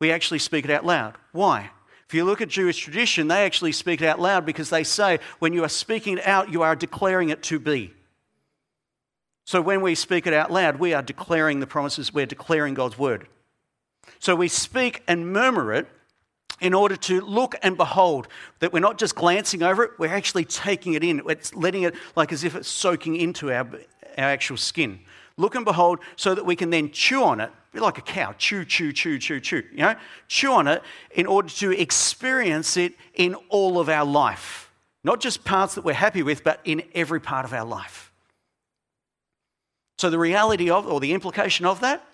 we 0.00 0.10
actually 0.10 0.40
speak 0.40 0.64
it 0.64 0.70
out 0.70 0.84
loud. 0.84 1.14
Why? 1.32 1.70
If 2.08 2.14
you 2.14 2.24
look 2.24 2.40
at 2.40 2.48
Jewish 2.48 2.78
tradition, 2.78 3.28
they 3.28 3.44
actually 3.44 3.72
speak 3.72 4.00
it 4.00 4.06
out 4.06 4.20
loud 4.20 4.44
because 4.44 4.70
they 4.70 4.84
say 4.84 5.18
when 5.38 5.52
you 5.52 5.64
are 5.64 5.68
speaking 5.68 6.18
it 6.18 6.26
out, 6.26 6.50
you 6.52 6.62
are 6.62 6.76
declaring 6.76 7.30
it 7.30 7.42
to 7.44 7.58
be. 7.58 7.92
So 9.46 9.62
when 9.62 9.80
we 9.80 9.94
speak 9.94 10.26
it 10.26 10.34
out 10.34 10.50
loud, 10.50 10.80
we 10.80 10.92
are 10.92 11.02
declaring 11.02 11.60
the 11.60 11.68
promises, 11.68 12.12
we're 12.12 12.26
declaring 12.26 12.74
God's 12.74 12.98
word. 12.98 13.28
So 14.18 14.34
we 14.34 14.48
speak 14.48 15.04
and 15.06 15.32
murmur 15.32 15.72
it 15.72 15.86
in 16.60 16.74
order 16.74 16.96
to 16.96 17.20
look 17.20 17.54
and 17.62 17.76
behold 17.76 18.26
that 18.58 18.72
we're 18.72 18.80
not 18.80 18.98
just 18.98 19.14
glancing 19.14 19.62
over 19.62 19.84
it, 19.84 19.92
we're 19.98 20.12
actually 20.12 20.44
taking 20.44 20.94
it 20.94 21.04
in. 21.04 21.22
It's 21.28 21.54
letting 21.54 21.84
it 21.84 21.94
like 22.16 22.32
as 22.32 22.42
if 22.42 22.56
it's 22.56 22.66
soaking 22.66 23.14
into 23.14 23.52
our, 23.52 23.68
our 24.18 24.24
actual 24.24 24.56
skin. 24.56 24.98
Look 25.36 25.54
and 25.54 25.64
behold 25.64 26.00
so 26.16 26.34
that 26.34 26.44
we 26.44 26.56
can 26.56 26.70
then 26.70 26.90
chew 26.90 27.22
on 27.22 27.38
it, 27.40 27.52
be 27.72 27.78
like 27.78 27.98
a 27.98 28.02
cow, 28.02 28.34
chew, 28.36 28.64
chew, 28.64 28.92
chew, 28.92 29.16
chew, 29.16 29.38
chew, 29.38 29.62
you 29.70 29.78
know, 29.78 29.94
chew 30.26 30.50
on 30.50 30.66
it 30.66 30.82
in 31.12 31.24
order 31.26 31.50
to 31.50 31.70
experience 31.70 32.76
it 32.76 32.94
in 33.14 33.36
all 33.48 33.78
of 33.78 33.88
our 33.88 34.04
life. 34.04 34.72
Not 35.04 35.20
just 35.20 35.44
parts 35.44 35.76
that 35.76 35.84
we're 35.84 35.92
happy 35.92 36.24
with, 36.24 36.42
but 36.42 36.60
in 36.64 36.82
every 36.96 37.20
part 37.20 37.44
of 37.44 37.52
our 37.52 37.64
life. 37.64 38.10
So, 39.98 40.10
the 40.10 40.18
reality 40.18 40.70
of, 40.70 40.86
or 40.86 41.00
the 41.00 41.12
implication 41.12 41.64
of 41.66 41.80
that, 41.80 42.04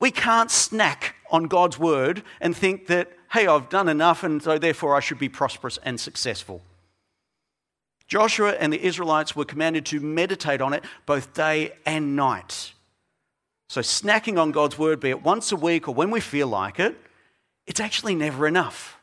we 0.00 0.10
can't 0.10 0.50
snack 0.50 1.14
on 1.30 1.44
God's 1.44 1.78
word 1.78 2.22
and 2.40 2.56
think 2.56 2.86
that, 2.88 3.12
hey, 3.32 3.46
I've 3.46 3.68
done 3.68 3.88
enough 3.88 4.22
and 4.22 4.42
so 4.42 4.58
therefore 4.58 4.96
I 4.96 5.00
should 5.00 5.18
be 5.18 5.28
prosperous 5.28 5.78
and 5.84 5.98
successful. 5.98 6.60
Joshua 8.06 8.50
and 8.50 8.72
the 8.72 8.84
Israelites 8.84 9.34
were 9.34 9.46
commanded 9.46 9.86
to 9.86 10.00
meditate 10.00 10.60
on 10.60 10.74
it 10.74 10.84
both 11.06 11.32
day 11.32 11.72
and 11.86 12.14
night. 12.14 12.72
So, 13.70 13.80
snacking 13.80 14.38
on 14.38 14.50
God's 14.50 14.78
word, 14.78 15.00
be 15.00 15.08
it 15.08 15.22
once 15.22 15.50
a 15.50 15.56
week 15.56 15.88
or 15.88 15.94
when 15.94 16.10
we 16.10 16.20
feel 16.20 16.46
like 16.46 16.78
it, 16.78 16.94
it's 17.66 17.80
actually 17.80 18.14
never 18.14 18.46
enough. 18.46 18.98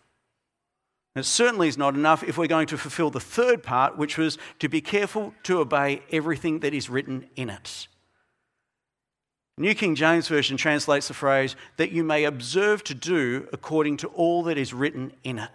It 1.15 1.25
certainly 1.25 1.67
is 1.67 1.77
not 1.77 1.95
enough 1.95 2.23
if 2.23 2.37
we're 2.37 2.47
going 2.47 2.67
to 2.67 2.77
fulfill 2.77 3.09
the 3.09 3.19
third 3.19 3.63
part, 3.63 3.97
which 3.97 4.17
was 4.17 4.37
to 4.59 4.69
be 4.69 4.81
careful 4.81 5.33
to 5.43 5.59
obey 5.59 6.03
everything 6.11 6.59
that 6.59 6.73
is 6.73 6.89
written 6.89 7.27
in 7.35 7.49
it. 7.49 7.87
New 9.57 9.75
King 9.75 9.95
James 9.95 10.27
Version 10.29 10.55
translates 10.55 11.09
the 11.09 11.13
phrase 11.13 11.55
that 11.75 11.91
you 11.91 12.03
may 12.03 12.23
observe 12.23 12.83
to 12.85 12.93
do 12.93 13.47
according 13.51 13.97
to 13.97 14.07
all 14.09 14.43
that 14.43 14.57
is 14.57 14.73
written 14.73 15.11
in 15.23 15.39
it. 15.39 15.49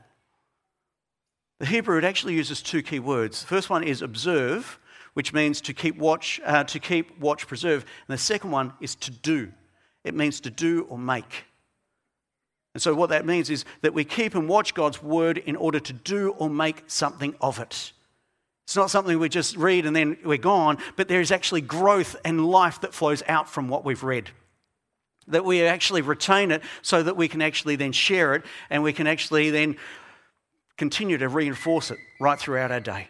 The 1.60 1.66
Hebrew 1.66 1.96
it 1.96 2.04
actually 2.04 2.34
uses 2.34 2.60
two 2.60 2.82
key 2.82 2.98
words. 2.98 3.40
The 3.40 3.46
first 3.46 3.70
one 3.70 3.82
is 3.82 4.02
observe, 4.02 4.78
which 5.14 5.32
means 5.32 5.62
to 5.62 5.72
keep 5.72 5.96
watch, 5.96 6.40
uh, 6.44 6.64
to 6.64 6.78
keep 6.78 7.18
watch, 7.18 7.46
preserve, 7.46 7.86
and 8.06 8.14
the 8.14 8.18
second 8.18 8.50
one 8.50 8.74
is 8.80 8.94
to 8.96 9.10
do. 9.10 9.52
It 10.02 10.14
means 10.14 10.40
to 10.40 10.50
do 10.50 10.82
or 10.90 10.98
make. 10.98 11.44
And 12.74 12.82
so, 12.82 12.92
what 12.94 13.10
that 13.10 13.24
means 13.24 13.50
is 13.50 13.64
that 13.82 13.94
we 13.94 14.04
keep 14.04 14.34
and 14.34 14.48
watch 14.48 14.74
God's 14.74 15.02
word 15.02 15.38
in 15.38 15.54
order 15.54 15.78
to 15.78 15.92
do 15.92 16.30
or 16.38 16.50
make 16.50 16.82
something 16.88 17.34
of 17.40 17.60
it. 17.60 17.92
It's 18.64 18.76
not 18.76 18.90
something 18.90 19.18
we 19.18 19.28
just 19.28 19.56
read 19.56 19.86
and 19.86 19.94
then 19.94 20.16
we're 20.24 20.38
gone, 20.38 20.78
but 20.96 21.06
there 21.06 21.20
is 21.20 21.30
actually 21.30 21.60
growth 21.60 22.16
and 22.24 22.46
life 22.46 22.80
that 22.80 22.94
flows 22.94 23.22
out 23.28 23.48
from 23.48 23.68
what 23.68 23.84
we've 23.84 24.02
read. 24.02 24.30
That 25.28 25.44
we 25.44 25.64
actually 25.64 26.02
retain 26.02 26.50
it 26.50 26.62
so 26.82 27.02
that 27.02 27.16
we 27.16 27.28
can 27.28 27.42
actually 27.42 27.76
then 27.76 27.92
share 27.92 28.34
it 28.34 28.42
and 28.70 28.82
we 28.82 28.92
can 28.92 29.06
actually 29.06 29.50
then 29.50 29.76
continue 30.76 31.18
to 31.18 31.28
reinforce 31.28 31.90
it 31.90 31.98
right 32.20 32.38
throughout 32.38 32.72
our 32.72 32.80
day. 32.80 33.08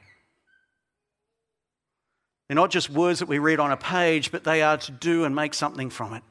They're 2.48 2.56
not 2.56 2.70
just 2.70 2.90
words 2.90 3.20
that 3.20 3.28
we 3.28 3.38
read 3.38 3.58
on 3.58 3.72
a 3.72 3.76
page, 3.76 4.30
but 4.30 4.44
they 4.44 4.60
are 4.60 4.76
to 4.76 4.92
do 4.92 5.24
and 5.24 5.34
make 5.34 5.54
something 5.54 5.88
from 5.88 6.14
it. 6.14 6.22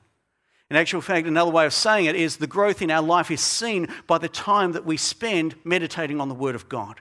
In 0.74 0.78
actual 0.78 1.02
fact, 1.02 1.28
another 1.28 1.52
way 1.52 1.68
of 1.68 1.74
saying 1.74 2.06
it 2.06 2.16
is 2.16 2.38
the 2.38 2.48
growth 2.48 2.82
in 2.82 2.90
our 2.90 3.04
life 3.04 3.30
is 3.30 3.42
seen 3.42 3.90
by 4.08 4.18
the 4.18 4.28
time 4.28 4.72
that 4.72 4.88
we 4.88 4.98
spend 4.98 5.54
meditating 5.64 6.20
on 6.20 6.30
the 6.30 6.34
Word 6.34 6.56
of 6.56 6.68
God. 6.68 7.00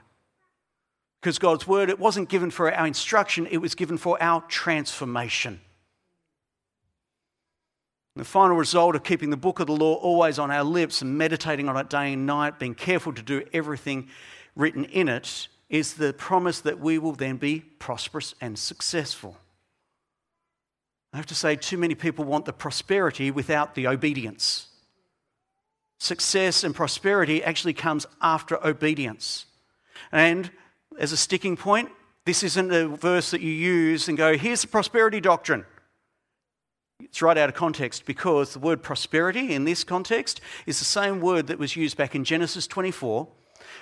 Because 1.19 1.39
God's 1.39 1.67
Word, 1.67 1.89
it 1.89 1.97
wasn't 1.97 2.29
given 2.29 2.51
for 2.51 2.71
our 2.71 2.85
instruction, 2.85 3.47
it 3.47 3.57
was 3.57 3.73
given 3.73 3.97
for 3.97 4.21
our 4.21 4.41
transformation. 4.41 5.59
The 8.15 8.23
final 8.23 8.55
result 8.55 8.95
of 8.95 9.03
keeping 9.03 9.31
the 9.31 9.37
book 9.37 9.59
of 9.59 9.65
the 9.65 9.73
law 9.73 9.95
always 9.95 10.37
on 10.37 10.51
our 10.51 10.63
lips 10.63 11.01
and 11.01 11.17
meditating 11.17 11.67
on 11.67 11.75
it 11.75 11.89
day 11.89 12.13
and 12.13 12.27
night, 12.27 12.59
being 12.59 12.75
careful 12.75 13.11
to 13.11 13.23
do 13.23 13.43
everything 13.53 14.07
written 14.55 14.85
in 14.85 15.09
it, 15.09 15.47
is 15.67 15.95
the 15.95 16.13
promise 16.13 16.61
that 16.61 16.79
we 16.79 16.99
will 16.99 17.13
then 17.13 17.37
be 17.37 17.61
prosperous 17.79 18.35
and 18.39 18.59
successful. 18.59 19.35
I 21.13 21.17
have 21.17 21.25
to 21.27 21.35
say, 21.35 21.55
too 21.55 21.77
many 21.77 21.93
people 21.93 22.25
want 22.25 22.45
the 22.45 22.53
prosperity 22.53 23.29
without 23.29 23.75
the 23.75 23.87
obedience. 23.87 24.67
Success 25.99 26.63
and 26.63 26.73
prosperity 26.73 27.43
actually 27.43 27.73
comes 27.73 28.07
after 28.21 28.65
obedience. 28.65 29.45
And 30.11 30.49
as 30.99 31.11
a 31.11 31.17
sticking 31.17 31.55
point, 31.55 31.89
this 32.25 32.41
isn't 32.41 32.73
a 32.73 32.87
verse 32.87 33.31
that 33.31 33.41
you 33.41 33.51
use 33.51 34.07
and 34.07 34.17
go, 34.17 34.35
here's 34.35 34.61
the 34.61 34.67
prosperity 34.67 35.21
doctrine. 35.21 35.65
It's 36.99 37.21
right 37.21 37.37
out 37.37 37.49
of 37.49 37.55
context 37.55 38.05
because 38.05 38.53
the 38.53 38.59
word 38.59 38.81
prosperity 38.81 39.53
in 39.53 39.65
this 39.65 39.83
context 39.83 40.41
is 40.65 40.79
the 40.79 40.85
same 40.85 41.21
word 41.21 41.47
that 41.47 41.59
was 41.59 41.75
used 41.75 41.95
back 41.95 42.15
in 42.15 42.23
Genesis 42.23 42.65
24 42.65 43.27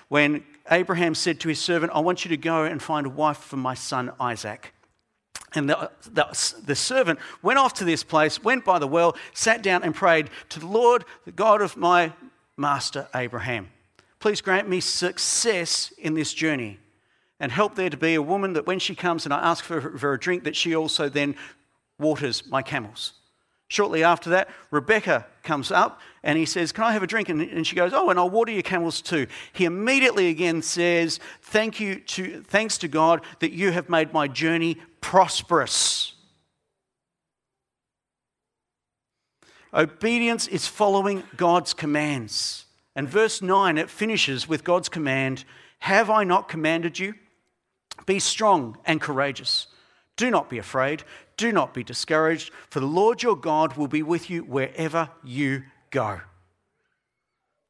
when 0.10 0.44
Abraham 0.70 1.15
said 1.15 1.39
to 1.39 1.50
his 1.50 1.60
servant, 1.60 1.91
I 1.96 2.00
want 2.00 2.26
you 2.26 2.30
to 2.30 2.38
go 2.38 2.63
and 2.63 2.82
find 2.82 3.06
a 3.06 3.10
wife 3.10 3.38
for 3.38 3.58
my 3.58 3.74
son 3.74 4.12
Isaac. 4.20 4.74
And 5.54 5.70
the, 5.70 5.92
the, 6.10 6.62
the, 6.66 6.76
servant 6.76 7.20
went 7.42 7.60
off 7.60 7.74
to 7.76 7.84
this 7.84 8.04
place, 8.04 8.42
went 8.42 8.64
by 8.64 8.80
the 8.80 8.88
well, 8.88 9.18
sat 9.34 9.62
down 9.62 9.84
and 9.84 9.94
prayed 9.94 10.30
to 10.50 10.60
the 10.62 10.68
Lord, 10.68 11.04
the 11.26 11.32
God 11.34 11.62
of 11.62 11.76
my 11.76 12.14
master 12.56 13.08
Abraham. 13.14 13.70
Please 14.20 14.40
grant 14.40 14.70
me 14.70 14.80
success 14.80 15.92
in 15.98 16.14
this 16.14 16.34
journey 16.34 16.80
and 17.40 17.52
help 17.52 17.76
there 17.76 17.90
to 17.90 17.98
be 17.98 18.14
a 18.14 18.22
woman 18.22 18.54
that 18.54 18.68
when 18.68 18.80
she 18.80 18.96
comes 18.96 19.26
and 19.26 19.34
I 19.34 19.40
ask 19.40 19.66
for, 19.66 19.98
for 19.98 20.14
a 20.14 20.20
drink, 20.20 20.46
that 20.46 20.56
she 20.56 20.76
also 20.76 21.10
then 21.10 21.36
waters 22.00 22.46
my 22.48 22.62
camels. 22.62 23.14
Shortly 23.68 24.04
after 24.04 24.30
that, 24.30 24.50
Rebecca 24.70 25.26
comes 25.44 25.72
up 25.72 26.00
and 26.24 26.38
he 26.38 26.46
says, 26.46 26.72
Can 26.72 26.84
I 26.84 26.94
have 26.94 27.04
a 27.04 27.08
drink? 27.08 27.30
And, 27.30 27.42
and, 27.42 27.66
she 27.66 27.76
goes, 27.76 27.94
Oh, 27.94 28.10
and 28.10 28.20
I'll 28.20 28.30
water 28.30 28.52
your 28.52 28.62
camels 28.62 29.02
too. 29.02 29.28
He 29.54 29.66
immediately 29.66 30.30
again 30.30 30.62
says, 30.62 31.20
Thank 31.42 31.80
you 31.80 31.96
to, 31.96 32.42
Thanks 32.44 32.78
to 32.80 32.88
God 32.88 33.22
that 33.40 33.52
you 33.52 33.72
have 33.72 33.90
made 33.90 34.14
my 34.14 34.28
journey 34.28 34.78
prosperous. 35.02 36.14
Obedience 39.74 40.48
is 40.48 40.68
following 40.68 41.24
God's 41.38 41.74
commands. 41.74 42.66
And 42.96 43.08
verse 43.08 43.42
9, 43.42 43.78
it 43.78 43.90
finishes 43.90 44.48
with 44.48 44.64
God's 44.64 44.90
command 44.90 45.44
Have 45.80 46.10
I 46.10 46.24
not 46.24 46.50
commanded 46.50 47.00
you? 47.00 47.16
Be 48.06 48.20
strong 48.20 48.78
and 48.86 49.02
courageous. 49.02 49.68
Do 50.18 50.30
not 50.30 50.50
be 50.50 50.60
afraid. 50.60 51.04
Do 51.38 51.52
not 51.52 51.74
be 51.74 51.84
discouraged, 51.84 52.52
for 52.70 52.80
the 52.80 52.86
Lord 52.86 53.24
your 53.24 53.36
God 53.36 53.76
will 53.76 53.88
be 53.88 54.04
with 54.04 54.30
you 54.30 54.44
wherever 54.44 55.10
you 55.24 55.64
go. 55.92 56.22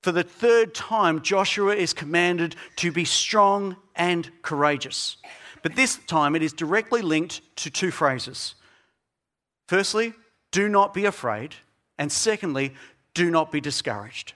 For 0.02 0.12
the 0.12 0.24
third 0.24 0.74
time, 0.74 1.22
Joshua 1.22 1.76
is 1.76 1.94
commanded 1.94 2.56
to 2.78 2.92
be 2.92 3.06
strong 3.06 3.76
and 3.96 4.30
courageous. 4.42 5.18
But 5.62 5.76
this 5.76 5.98
time 6.08 6.36
it 6.36 6.42
is 6.42 6.54
directly 6.54 7.02
linked 7.02 7.42
to 7.58 7.70
two 7.70 7.92
phrases. 7.92 8.56
Firstly, 9.68 10.14
do 10.52 10.68
not 10.68 10.94
be 10.94 11.06
afraid. 11.06 11.56
And 12.00 12.12
secondly, 12.12 12.74
do 13.14 13.30
not 13.30 13.52
be 13.52 13.62
discouraged. 13.62 14.34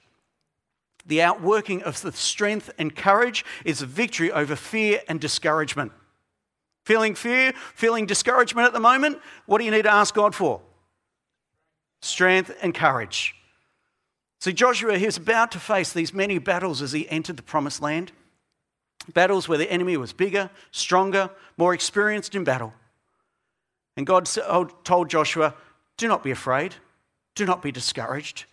The 1.06 1.21
outworking 1.21 1.84
of 1.84 2.00
the 2.02 2.12
strength 2.12 2.71
and 2.78 2.95
courage 2.95 3.43
is 3.63 3.82
a 3.82 3.86
victory 3.86 4.32
over 4.32 4.56
fear 4.56 5.02
and 5.08 5.19
discouragement. 5.19 5.91
Feeling 6.84 7.15
fear, 7.15 7.54
feeling 7.74 8.06
discouragement 8.06 8.67
at 8.67 8.74
the 8.74 8.80
moment, 8.80 9.19
what 9.48 9.58
do 9.58 9.65
you 9.65 9.71
need 9.71 9.84
to 9.84 9.93
ask 9.93 10.13
God 10.13 10.36
for? 10.36 10.62
Strength 12.02 12.56
and 12.62 12.74
courage. 12.74 13.36
See, 14.39 14.54
Joshua, 14.54 14.98
he 14.98 15.06
was 15.06 15.17
about 15.17 15.52
to 15.54 15.60
face 15.60 15.93
these 15.93 16.13
many 16.13 16.38
battles 16.38 16.82
as 16.82 16.91
he 16.91 17.10
entered 17.10 17.38
the 17.38 17.43
promised 17.43 17.82
land. 17.82 18.12
Battles 19.13 19.48
where 19.48 19.58
the 19.58 19.71
enemy 19.71 19.98
was 19.98 20.13
bigger, 20.13 20.50
stronger, 20.71 21.30
more 21.58 21.74
experienced 21.74 22.36
in 22.36 22.43
battle. 22.43 22.74
And 23.98 24.06
God 24.06 24.30
oh, 24.48 24.65
told 24.84 25.10
Joshua, 25.10 25.56
Do 25.98 26.08
not 26.08 26.24
be 26.24 26.32
afraid, 26.32 26.76
do 27.36 27.45
not 27.45 27.62
be 27.62 27.71
discouraged. 27.71 28.45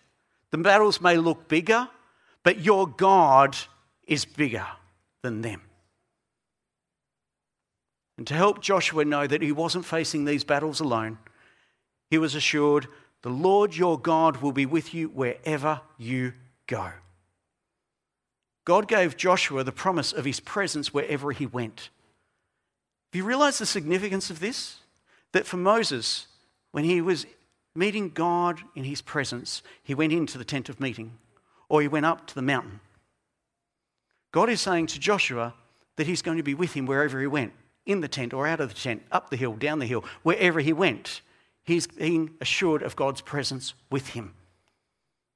The 0.51 0.57
battles 0.57 1.01
may 1.01 1.17
look 1.17 1.47
bigger, 1.47 1.89
but 2.43 2.59
your 2.59 2.87
God 2.87 3.57
is 4.05 4.25
bigger 4.25 4.67
than 5.21 5.41
them. 5.41 5.61
And 8.17 8.27
to 8.27 8.35
help 8.35 8.61
Joshua 8.61 9.05
know 9.05 9.25
that 9.25 9.41
he 9.41 9.51
wasn't 9.51 9.85
facing 9.85 10.25
these 10.25 10.43
battles 10.43 10.79
alone, 10.79 11.17
he 12.11 12.17
was 12.19 12.35
assured, 12.35 12.87
The 13.23 13.29
Lord 13.29 13.75
your 13.75 13.99
God 13.99 14.37
will 14.37 14.51
be 14.51 14.65
with 14.65 14.93
you 14.93 15.07
wherever 15.07 15.81
you 15.97 16.33
go. 16.67 16.91
God 18.65 18.87
gave 18.87 19.17
Joshua 19.17 19.63
the 19.63 19.71
promise 19.71 20.13
of 20.13 20.25
his 20.25 20.39
presence 20.39 20.93
wherever 20.93 21.31
he 21.31 21.45
went. 21.45 21.89
Do 23.11 23.17
you 23.17 23.25
realize 23.25 23.59
the 23.59 23.65
significance 23.65 24.29
of 24.29 24.39
this? 24.39 24.77
That 25.31 25.47
for 25.47 25.57
Moses, 25.57 26.27
when 26.71 26.83
he 26.83 27.01
was 27.01 27.25
meeting 27.75 28.09
God 28.09 28.61
in 28.75 28.83
his 28.83 29.01
presence, 29.01 29.63
he 29.83 29.95
went 29.95 30.13
into 30.13 30.37
the 30.37 30.45
tent 30.45 30.69
of 30.69 30.79
meeting 30.79 31.17
or 31.69 31.81
he 31.81 31.87
went 31.87 32.05
up 32.05 32.27
to 32.27 32.35
the 32.35 32.41
mountain. 32.41 32.81
God 34.31 34.49
is 34.49 34.61
saying 34.61 34.87
to 34.87 34.99
Joshua 34.99 35.53
that 35.95 36.07
he's 36.07 36.21
going 36.21 36.37
to 36.37 36.43
be 36.43 36.53
with 36.53 36.73
him 36.73 36.85
wherever 36.85 37.19
he 37.19 37.27
went 37.27 37.53
in 37.85 38.01
the 38.01 38.07
tent 38.07 38.33
or 38.33 38.47
out 38.47 38.59
of 38.59 38.69
the 38.69 38.75
tent, 38.75 39.03
up 39.11 39.29
the 39.29 39.37
hill, 39.37 39.53
down 39.53 39.79
the 39.79 39.85
hill, 39.85 40.03
wherever 40.23 40.59
he 40.59 40.73
went, 40.73 41.21
he's 41.63 41.87
being 41.87 42.31
assured 42.41 42.81
of 42.81 42.95
God's 42.95 43.21
presence 43.21 43.73
with 43.89 44.09
him. 44.09 44.33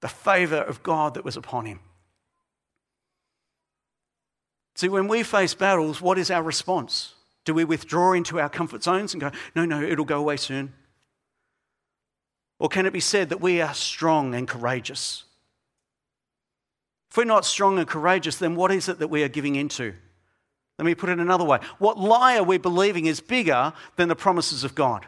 The 0.02 0.08
favor 0.08 0.58
of 0.58 0.84
God 0.84 1.16
that 1.16 1.26
was 1.26 1.38
upon 1.38 1.66
him. 1.66 1.80
See, 4.76 4.90
when 4.90 5.08
we 5.08 5.24
face 5.24 5.56
battles, 5.56 6.02
what 6.02 6.20
is 6.20 6.30
our 6.30 6.44
response? 6.44 7.16
Do 7.46 7.54
we 7.54 7.66
withdraw 7.66 8.14
into 8.14 8.40
our 8.40 8.50
comfort 8.50 8.84
zones 8.84 9.14
and 9.14 9.22
go, 9.22 9.32
no, 9.56 9.66
no, 9.66 9.82
it'll 9.82 10.06
go 10.06 10.20
away 10.20 10.38
soon? 10.38 10.74
Or 12.60 12.70
can 12.70 12.86
it 12.86 12.94
be 12.94 13.00
said 13.00 13.30
that 13.30 13.42
we 13.42 13.62
are 13.62 13.74
strong 13.74 14.36
and 14.36 14.48
courageous? 14.48 15.24
If 17.10 17.18
we're 17.18 17.24
not 17.24 17.46
strong 17.46 17.80
and 17.80 17.88
courageous, 17.88 18.38
then 18.38 18.56
what 18.56 18.72
is 18.72 18.90
it 18.90 19.00
that 19.00 19.08
we 19.08 19.24
are 19.24 19.30
giving 19.30 19.56
into? 19.56 19.94
Let 20.78 20.86
me 20.86 20.94
put 20.94 21.10
it 21.10 21.20
another 21.20 21.44
way. 21.44 21.60
What 21.80 21.98
lie 21.98 22.38
are 22.38 22.44
we 22.44 22.58
believing 22.58 23.08
is 23.08 23.20
bigger 23.20 23.74
than 23.96 24.10
the 24.10 24.16
promises 24.16 24.64
of 24.64 24.76
God? 24.76 25.08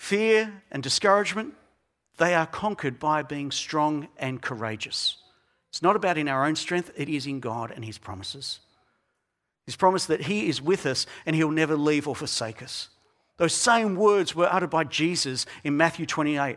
Fear 0.00 0.62
and 0.70 0.82
discouragement, 0.82 1.52
they 2.16 2.34
are 2.34 2.46
conquered 2.46 2.98
by 2.98 3.22
being 3.22 3.50
strong 3.50 4.08
and 4.16 4.40
courageous. 4.40 5.18
It's 5.68 5.82
not 5.82 5.94
about 5.94 6.16
in 6.16 6.26
our 6.26 6.46
own 6.46 6.56
strength, 6.56 6.90
it 6.96 7.10
is 7.10 7.26
in 7.26 7.38
God 7.38 7.70
and 7.70 7.84
His 7.84 7.98
promises. 7.98 8.60
His 9.66 9.76
promise 9.76 10.06
that 10.06 10.22
He 10.22 10.48
is 10.48 10.62
with 10.62 10.86
us 10.86 11.04
and 11.26 11.36
He'll 11.36 11.50
never 11.50 11.76
leave 11.76 12.08
or 12.08 12.16
forsake 12.16 12.62
us. 12.62 12.88
Those 13.36 13.52
same 13.52 13.94
words 13.94 14.34
were 14.34 14.50
uttered 14.50 14.70
by 14.70 14.84
Jesus 14.84 15.44
in 15.64 15.76
Matthew 15.76 16.06
28. 16.06 16.56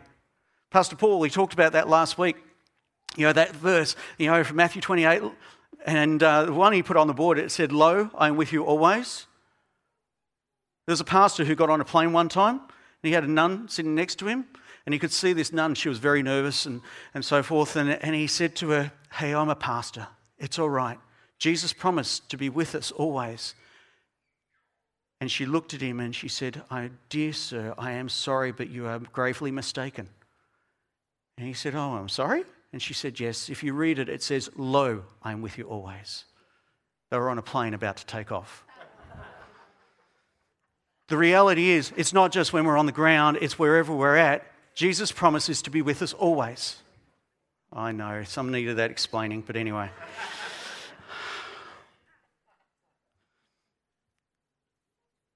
Pastor 0.70 0.96
Paul, 0.96 1.22
he 1.22 1.30
talked 1.30 1.52
about 1.52 1.72
that 1.72 1.88
last 1.88 2.16
week 2.16 2.36
you 3.16 3.26
know, 3.26 3.32
that 3.32 3.54
verse, 3.54 3.94
you 4.18 4.30
know, 4.30 4.42
from 4.42 4.56
Matthew 4.56 4.80
28, 4.82 5.22
and 5.86 6.22
uh, 6.22 6.46
the 6.46 6.52
one 6.52 6.72
he 6.72 6.82
put 6.82 6.96
on 6.96 7.06
the 7.06 7.14
board, 7.14 7.38
it 7.38 7.50
said, 7.50 7.72
Lo, 7.72 8.10
I 8.16 8.28
am 8.28 8.36
with 8.36 8.52
you 8.52 8.64
always. 8.64 9.26
There's 10.86 11.00
a 11.00 11.04
pastor 11.04 11.44
who 11.44 11.54
got 11.54 11.70
on 11.70 11.80
a 11.80 11.84
plane 11.84 12.12
one 12.12 12.28
time, 12.28 12.60
and 13.04 13.08
he 13.08 13.12
had 13.12 13.24
a 13.24 13.30
nun 13.30 13.68
sitting 13.68 13.94
next 13.94 14.14
to 14.20 14.26
him, 14.28 14.46
and 14.86 14.94
he 14.94 14.98
could 14.98 15.12
see 15.12 15.34
this 15.34 15.52
nun. 15.52 15.74
She 15.74 15.90
was 15.90 15.98
very 15.98 16.22
nervous 16.22 16.64
and, 16.64 16.80
and 17.12 17.22
so 17.22 17.42
forth. 17.42 17.76
And, 17.76 17.90
and 17.90 18.14
he 18.14 18.26
said 18.26 18.56
to 18.56 18.70
her, 18.70 18.92
Hey, 19.12 19.34
I'm 19.34 19.50
a 19.50 19.54
pastor. 19.54 20.06
It's 20.38 20.58
all 20.58 20.70
right. 20.70 20.98
Jesus 21.38 21.74
promised 21.74 22.30
to 22.30 22.38
be 22.38 22.48
with 22.48 22.74
us 22.74 22.90
always. 22.90 23.54
And 25.20 25.30
she 25.30 25.44
looked 25.44 25.74
at 25.74 25.82
him 25.82 26.00
and 26.00 26.16
she 26.16 26.28
said, 26.28 26.62
I 26.70 26.92
Dear 27.10 27.34
sir, 27.34 27.74
I 27.76 27.92
am 27.92 28.08
sorry, 28.08 28.52
but 28.52 28.70
you 28.70 28.86
are 28.86 28.98
gravely 28.98 29.50
mistaken. 29.50 30.08
And 31.36 31.46
he 31.46 31.52
said, 31.52 31.74
Oh, 31.74 31.92
I'm 31.92 32.08
sorry? 32.08 32.44
And 32.72 32.80
she 32.80 32.94
said, 32.94 33.20
Yes. 33.20 33.50
If 33.50 33.62
you 33.62 33.74
read 33.74 33.98
it, 33.98 34.08
it 34.08 34.22
says, 34.22 34.48
Lo, 34.56 35.02
I 35.22 35.32
am 35.32 35.42
with 35.42 35.58
you 35.58 35.64
always. 35.64 36.24
They 37.10 37.18
were 37.18 37.28
on 37.28 37.36
a 37.36 37.42
plane 37.42 37.74
about 37.74 37.98
to 37.98 38.06
take 38.06 38.32
off. 38.32 38.64
The 41.08 41.16
reality 41.16 41.70
is, 41.70 41.92
it's 41.96 42.12
not 42.12 42.32
just 42.32 42.52
when 42.52 42.64
we're 42.64 42.78
on 42.78 42.86
the 42.86 42.92
ground, 42.92 43.38
it's 43.40 43.58
wherever 43.58 43.94
we're 43.94 44.16
at. 44.16 44.46
Jesus 44.74 45.12
promises 45.12 45.62
to 45.62 45.70
be 45.70 45.82
with 45.82 46.02
us 46.02 46.12
always. 46.12 46.76
I 47.72 47.92
know, 47.92 48.24
some 48.24 48.50
needed 48.50 48.76
that 48.76 48.90
explaining, 48.90 49.42
but 49.42 49.56
anyway. 49.56 49.90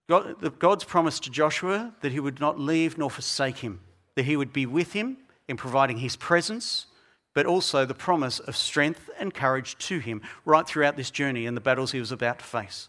God, 0.08 0.58
God's 0.58 0.84
promise 0.84 1.20
to 1.20 1.30
Joshua 1.30 1.92
that 2.00 2.12
he 2.12 2.20
would 2.20 2.40
not 2.40 2.58
leave 2.58 2.96
nor 2.96 3.10
forsake 3.10 3.58
him, 3.58 3.80
that 4.14 4.24
he 4.24 4.36
would 4.36 4.54
be 4.54 4.64
with 4.64 4.94
him 4.94 5.18
in 5.48 5.58
providing 5.58 5.98
his 5.98 6.16
presence, 6.16 6.86
but 7.34 7.44
also 7.44 7.84
the 7.84 7.94
promise 7.94 8.38
of 8.38 8.56
strength 8.56 9.10
and 9.18 9.34
courage 9.34 9.76
to 9.78 9.98
him 9.98 10.22
right 10.46 10.66
throughout 10.66 10.96
this 10.96 11.10
journey 11.10 11.44
and 11.44 11.56
the 11.56 11.60
battles 11.60 11.92
he 11.92 12.00
was 12.00 12.10
about 12.10 12.38
to 12.38 12.44
face. 12.44 12.88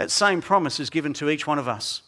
That 0.00 0.10
same 0.10 0.40
promise 0.40 0.80
is 0.80 0.88
given 0.88 1.12
to 1.12 1.28
each 1.28 1.46
one 1.46 1.58
of 1.58 1.68
us. 1.68 2.00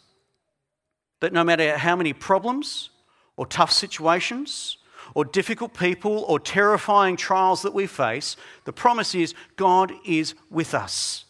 That 1.19 1.31
no 1.31 1.43
matter 1.43 1.77
how 1.77 1.95
many 1.95 2.11
problems 2.11 2.89
or 3.37 3.45
tough 3.45 3.71
situations 3.71 4.77
or 5.13 5.25
difficult 5.25 5.75
people 5.75 6.25
or 6.27 6.39
terrifying 6.39 7.17
trials 7.17 7.61
that 7.61 7.75
we 7.75 7.85
face, 7.85 8.35
the 8.65 8.73
promise 8.73 9.13
is 9.13 9.35
God 9.57 9.93
is 10.07 10.33
with 10.49 10.73
us. 10.73 11.25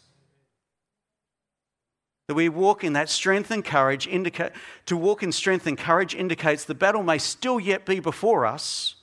That 2.28 2.34
we 2.34 2.48
walk 2.48 2.82
in 2.82 2.94
that 2.94 3.10
strength 3.10 3.50
and 3.50 3.62
courage 3.62 4.06
indicate 4.06 4.52
to 4.86 4.96
walk 4.96 5.22
in 5.22 5.32
strength 5.32 5.66
and 5.66 5.76
courage 5.76 6.14
indicates 6.14 6.64
the 6.64 6.74
battle 6.74 7.02
may 7.02 7.18
still 7.18 7.60
yet 7.60 7.84
be 7.84 8.00
before 8.00 8.46
us, 8.46 8.94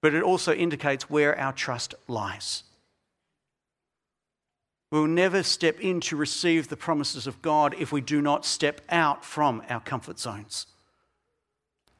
but 0.00 0.14
it 0.14 0.24
also 0.24 0.52
indicates 0.52 1.08
where 1.08 1.38
our 1.38 1.52
trust 1.52 1.94
lies. 2.08 2.64
We 4.92 5.00
will 5.00 5.08
never 5.08 5.42
step 5.42 5.80
in 5.80 6.02
to 6.02 6.16
receive 6.16 6.68
the 6.68 6.76
promises 6.76 7.26
of 7.26 7.40
God 7.40 7.74
if 7.78 7.92
we 7.92 8.02
do 8.02 8.20
not 8.20 8.44
step 8.44 8.82
out 8.90 9.24
from 9.24 9.62
our 9.70 9.80
comfort 9.80 10.18
zones. 10.18 10.66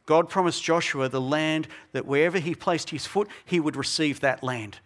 God 0.04 0.28
promised 0.28 0.62
Joshua 0.62 1.08
the 1.08 1.18
land 1.18 1.68
that 1.92 2.04
wherever 2.04 2.38
he 2.38 2.54
placed 2.54 2.90
his 2.90 3.06
foot, 3.06 3.28
he 3.46 3.58
would 3.60 3.76
receive 3.76 4.20
that 4.20 4.42
land. 4.42 4.78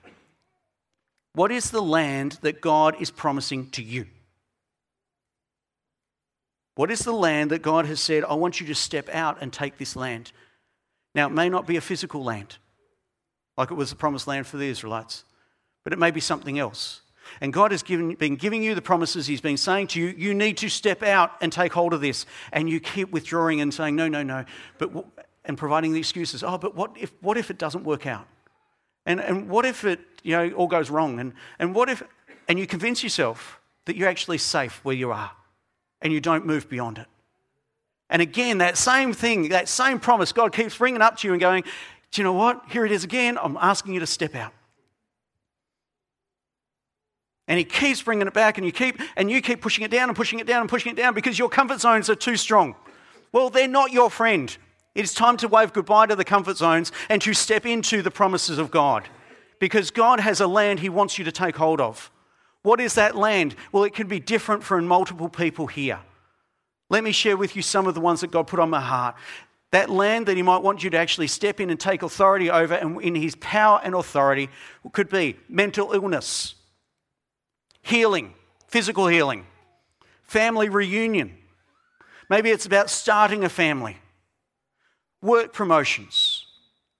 What 1.32 1.50
is 1.50 1.70
the 1.70 1.82
land 1.82 2.38
that 2.42 2.60
God 2.60 2.94
is 3.00 3.10
promising 3.10 3.70
to 3.70 3.82
you? 3.82 4.06
What 6.76 6.92
is 6.92 7.00
the 7.00 7.12
land 7.12 7.50
that 7.50 7.62
God 7.62 7.86
has 7.86 8.00
said, 8.00 8.22
I 8.22 8.34
want 8.34 8.60
you 8.60 8.68
to 8.68 8.74
step 8.76 9.08
out 9.08 9.38
and 9.40 9.52
take 9.52 9.78
this 9.78 9.96
land? 9.96 10.30
Now, 11.12 11.26
it 11.26 11.32
may 11.32 11.48
not 11.48 11.66
be 11.66 11.76
a 11.76 11.80
physical 11.80 12.22
land 12.22 12.58
like 13.56 13.72
it 13.72 13.74
was 13.74 13.90
the 13.90 13.96
promised 13.96 14.28
land 14.28 14.46
for 14.46 14.58
the 14.58 14.68
Israelites. 14.68 15.24
But 15.82 15.92
it 15.92 15.98
may 15.98 16.12
be 16.12 16.20
something 16.20 16.56
else. 16.56 17.00
And 17.40 17.52
God 17.52 17.70
has 17.70 17.82
given, 17.82 18.14
been 18.14 18.36
giving 18.36 18.62
you 18.62 18.74
the 18.74 18.82
promises. 18.82 19.26
He's 19.26 19.40
been 19.40 19.56
saying 19.56 19.88
to 19.88 20.00
you, 20.00 20.08
you 20.08 20.34
need 20.34 20.56
to 20.58 20.68
step 20.68 21.02
out 21.02 21.32
and 21.40 21.52
take 21.52 21.72
hold 21.72 21.92
of 21.92 22.00
this. 22.00 22.26
And 22.52 22.68
you 22.68 22.80
keep 22.80 23.10
withdrawing 23.10 23.60
and 23.60 23.72
saying, 23.72 23.96
no, 23.96 24.08
no, 24.08 24.22
no. 24.22 24.44
But, 24.78 24.92
and 25.44 25.56
providing 25.56 25.92
the 25.92 25.98
excuses. 25.98 26.42
Oh, 26.42 26.58
but 26.58 26.74
what 26.74 26.96
if, 26.98 27.12
what 27.20 27.36
if 27.36 27.50
it 27.50 27.58
doesn't 27.58 27.84
work 27.84 28.06
out? 28.06 28.26
And, 29.06 29.20
and 29.20 29.48
what 29.48 29.64
if 29.64 29.84
it 29.84 30.00
you 30.22 30.36
know, 30.36 30.50
all 30.50 30.66
goes 30.66 30.90
wrong? 30.90 31.20
And, 31.20 31.32
and 31.58 31.74
what 31.74 31.88
if, 31.88 32.02
and 32.48 32.58
you 32.58 32.66
convince 32.66 33.02
yourself 33.02 33.60
that 33.86 33.96
you're 33.96 34.08
actually 34.08 34.38
safe 34.38 34.80
where 34.84 34.94
you 34.94 35.12
are 35.12 35.30
and 36.02 36.12
you 36.12 36.20
don't 36.20 36.44
move 36.44 36.68
beyond 36.68 36.98
it. 36.98 37.06
And 38.10 38.22
again, 38.22 38.58
that 38.58 38.76
same 38.76 39.12
thing, 39.12 39.48
that 39.48 39.68
same 39.68 39.98
promise, 39.98 40.32
God 40.32 40.52
keeps 40.52 40.76
bringing 40.76 41.02
up 41.02 41.16
to 41.18 41.28
you 41.28 41.32
and 41.32 41.40
going, 41.40 41.64
Do 42.12 42.20
you 42.20 42.24
know 42.24 42.32
what? 42.32 42.62
Here 42.68 42.84
it 42.84 42.92
is 42.92 43.02
again. 43.04 43.38
I'm 43.40 43.56
asking 43.56 43.94
you 43.94 44.00
to 44.00 44.06
step 44.06 44.34
out. 44.34 44.52
And 47.48 47.58
he 47.58 47.64
keeps 47.64 48.02
bringing 48.02 48.26
it 48.26 48.34
back, 48.34 48.58
and 48.58 48.66
you 48.66 48.72
keep 48.72 49.00
and 49.16 49.30
you 49.30 49.40
keep 49.40 49.60
pushing 49.60 49.84
it 49.84 49.90
down 49.90 50.08
and 50.08 50.16
pushing 50.16 50.40
it 50.40 50.46
down 50.46 50.60
and 50.60 50.68
pushing 50.68 50.92
it 50.92 50.96
down 50.96 51.14
because 51.14 51.38
your 51.38 51.48
comfort 51.48 51.80
zones 51.80 52.10
are 52.10 52.16
too 52.16 52.36
strong. 52.36 52.74
Well, 53.32 53.50
they're 53.50 53.68
not 53.68 53.92
your 53.92 54.10
friend. 54.10 54.56
It 54.94 55.04
is 55.04 55.14
time 55.14 55.36
to 55.38 55.48
wave 55.48 55.72
goodbye 55.72 56.06
to 56.06 56.16
the 56.16 56.24
comfort 56.24 56.56
zones 56.56 56.90
and 57.08 57.20
to 57.22 57.34
step 57.34 57.66
into 57.66 58.02
the 58.02 58.10
promises 58.10 58.58
of 58.58 58.70
God. 58.70 59.08
Because 59.58 59.90
God 59.90 60.20
has 60.20 60.40
a 60.40 60.46
land 60.46 60.80
He 60.80 60.88
wants 60.88 61.18
you 61.18 61.24
to 61.24 61.32
take 61.32 61.56
hold 61.56 61.80
of. 61.80 62.10
What 62.62 62.80
is 62.80 62.94
that 62.94 63.14
land? 63.14 63.54
Well, 63.70 63.84
it 63.84 63.94
can 63.94 64.08
be 64.08 64.18
different 64.18 64.64
for 64.64 64.80
multiple 64.82 65.28
people 65.28 65.66
here. 65.66 66.00
Let 66.88 67.04
me 67.04 67.12
share 67.12 67.36
with 67.36 67.56
you 67.56 67.62
some 67.62 67.86
of 67.86 67.94
the 67.94 68.00
ones 68.00 68.22
that 68.22 68.30
God 68.30 68.46
put 68.46 68.58
on 68.58 68.70
my 68.70 68.80
heart. 68.80 69.16
That 69.70 69.90
land 69.90 70.26
that 70.26 70.36
He 70.36 70.42
might 70.42 70.62
want 70.62 70.82
you 70.82 70.90
to 70.90 70.96
actually 70.96 71.26
step 71.26 71.60
in 71.60 71.70
and 71.70 71.78
take 71.78 72.02
authority 72.02 72.50
over, 72.50 72.74
and 72.74 73.00
in 73.02 73.14
His 73.14 73.34
power 73.36 73.80
and 73.84 73.94
authority, 73.94 74.48
could 74.92 75.08
be 75.08 75.36
mental 75.48 75.92
illness, 75.92 76.54
healing, 77.86 78.34
physical 78.66 79.06
healing, 79.06 79.46
family 80.24 80.68
reunion. 80.68 81.32
Maybe 82.28 82.50
it's 82.50 82.66
about 82.66 82.90
starting 82.90 83.44
a 83.44 83.48
family, 83.48 83.96
work 85.22 85.52
promotions, 85.52 86.46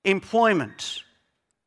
employment, 0.04 1.02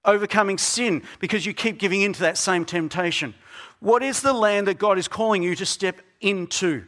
overcoming 0.06 0.58
sin 0.58 1.04
because 1.20 1.46
you 1.46 1.54
keep 1.54 1.78
giving 1.78 2.02
in 2.02 2.14
to 2.14 2.22
that 2.22 2.38
same 2.38 2.64
temptation. 2.64 3.34
What 3.82 4.04
is 4.04 4.22
the 4.22 4.32
land 4.32 4.68
that 4.68 4.80
God 4.80 4.98
is 4.98 5.10
calling 5.10 5.44
you 5.44 5.54
to 5.56 5.66
step 5.66 6.02
into? 6.22 6.86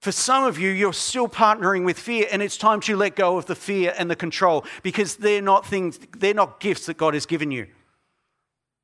For 0.00 0.10
some 0.10 0.42
of 0.42 0.58
you, 0.58 0.70
you're 0.70 0.92
still 0.92 1.28
partnering 1.28 1.84
with 1.84 1.98
fear, 1.98 2.26
and 2.30 2.42
it's 2.42 2.56
time 2.56 2.80
to 2.82 2.96
let 2.96 3.14
go 3.14 3.38
of 3.38 3.46
the 3.46 3.54
fear 3.54 3.94
and 3.96 4.10
the 4.10 4.16
control 4.16 4.64
because 4.82 5.16
they're 5.16 5.40
not 5.40 5.64
things, 5.64 6.00
they're 6.16 6.34
not 6.34 6.58
gifts 6.58 6.86
that 6.86 6.96
God 6.96 7.14
has 7.14 7.26
given 7.26 7.52
you. 7.52 7.68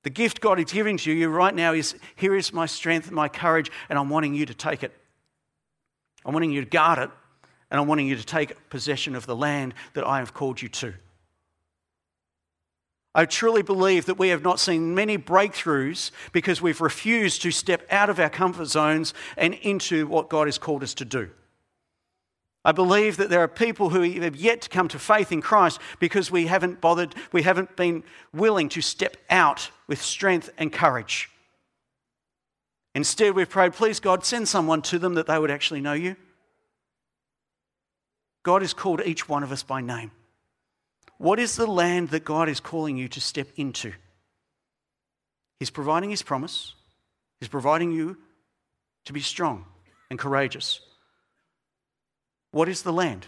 The 0.02 0.10
gift 0.10 0.40
God 0.40 0.58
is 0.58 0.72
giving 0.72 0.96
to 0.98 1.12
you 1.12 1.28
right 1.28 1.54
now 1.54 1.72
is 1.72 1.94
here 2.16 2.34
is 2.34 2.52
my 2.52 2.66
strength, 2.66 3.10
my 3.10 3.28
courage, 3.28 3.70
and 3.88 3.98
I'm 3.98 4.10
wanting 4.10 4.34
you 4.34 4.46
to 4.46 4.54
take 4.54 4.82
it. 4.82 4.92
I'm 6.24 6.32
wanting 6.32 6.52
you 6.52 6.60
to 6.60 6.68
guard 6.68 6.98
it, 6.98 7.10
and 7.70 7.80
I'm 7.80 7.86
wanting 7.86 8.08
you 8.08 8.16
to 8.16 8.24
take 8.24 8.68
possession 8.68 9.14
of 9.14 9.26
the 9.26 9.36
land 9.36 9.74
that 9.94 10.04
I 10.04 10.18
have 10.18 10.34
called 10.34 10.60
you 10.60 10.68
to. 10.68 10.94
I 13.14 13.26
truly 13.26 13.62
believe 13.62 14.06
that 14.06 14.18
we 14.18 14.28
have 14.28 14.42
not 14.42 14.58
seen 14.58 14.94
many 14.94 15.18
breakthroughs 15.18 16.10
because 16.32 16.62
we've 16.62 16.80
refused 16.80 17.42
to 17.42 17.50
step 17.50 17.86
out 17.90 18.08
of 18.08 18.18
our 18.18 18.30
comfort 18.30 18.66
zones 18.66 19.12
and 19.36 19.54
into 19.54 20.06
what 20.06 20.30
God 20.30 20.46
has 20.46 20.56
called 20.56 20.82
us 20.82 20.94
to 20.94 21.04
do. 21.04 21.30
I 22.64 22.72
believe 22.72 23.16
that 23.16 23.29
there 23.29 23.40
are 23.40 23.48
people 23.48 23.90
who 23.90 24.03
have 24.20 24.37
yet 24.37 24.62
to 24.62 24.68
come 24.68 24.87
to 24.88 24.98
faith 24.98 25.33
in 25.33 25.42
Christ 25.42 25.81
because 25.98 26.31
we 26.31 26.46
haven't 26.46 26.81
bothered, 26.81 27.14
we 27.33 27.42
haven't 27.42 27.77
been 27.77 28.05
willing 28.33 28.68
to 28.70 28.81
step 28.81 29.16
out 29.31 29.70
with 29.88 30.01
strength 30.01 30.48
and 30.59 30.72
courage. 30.72 31.29
Instead, 32.94 33.35
we've 33.35 33.48
prayed, 33.48 33.72
please, 33.72 33.98
God, 34.01 34.25
send 34.25 34.46
someone 34.48 34.83
to 34.83 34.98
them 34.98 35.14
that 35.14 35.27
they 35.27 35.38
would 35.38 35.51
actually 35.51 35.81
know 35.81 35.94
you. 35.94 36.14
God 38.44 38.62
has 38.62 38.75
called 38.75 39.03
each 39.05 39.29
one 39.29 39.42
of 39.42 39.51
us 39.51 39.62
by 39.62 39.81
name. 39.81 40.11
What 41.18 41.38
is 41.38 41.57
the 41.57 41.66
land 41.66 42.11
that 42.11 42.25
God 42.25 42.48
is 42.48 42.61
calling 42.61 42.96
you 42.96 43.09
to 43.09 43.20
step 43.20 43.48
into? 43.57 43.92
He's 45.59 45.70
providing 45.70 46.11
His 46.11 46.22
promise, 46.22 46.75
He's 47.40 47.48
providing 47.48 47.92
you 47.92 48.18
to 49.05 49.12
be 49.12 49.20
strong 49.20 49.64
and 50.11 50.18
courageous. 50.18 50.81
What 52.52 52.68
is 52.68 52.82
the 52.82 52.92
land? 52.92 53.26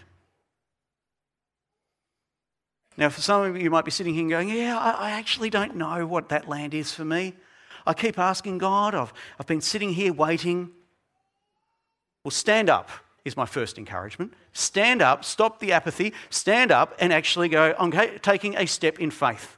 Now, 2.97 3.09
for 3.09 3.19
some 3.19 3.41
of 3.43 3.57
you, 3.57 3.63
you 3.63 3.69
might 3.69 3.83
be 3.83 3.91
sitting 3.91 4.13
here 4.13 4.29
going, 4.29 4.49
Yeah, 4.49 4.77
I, 4.77 5.11
actually 5.11 5.49
don't 5.49 5.75
know 5.75 6.05
what 6.05 6.29
that 6.29 6.47
land 6.47 6.73
is 6.73 6.93
for 6.93 7.03
me. 7.03 7.33
I 7.85 7.93
keep 7.93 8.17
asking 8.17 8.59
God, 8.59 8.95
I've, 8.95 9.13
I've 9.37 9.47
been 9.47 9.61
sitting 9.61 9.93
here 9.93 10.13
waiting. 10.13 10.71
Well, 12.23 12.31
stand 12.31 12.69
up 12.69 12.89
is 13.25 13.35
my 13.35 13.45
first 13.45 13.77
encouragement. 13.77 14.33
Stand 14.53 15.01
up, 15.01 15.25
stop 15.25 15.59
the 15.59 15.73
apathy, 15.73 16.13
stand 16.29 16.71
up 16.71 16.95
and 16.99 17.11
actually 17.11 17.49
go, 17.49 17.75
I'm 17.77 17.91
taking 18.19 18.55
a 18.55 18.65
step 18.65 18.99
in 18.99 19.11
faith. 19.11 19.57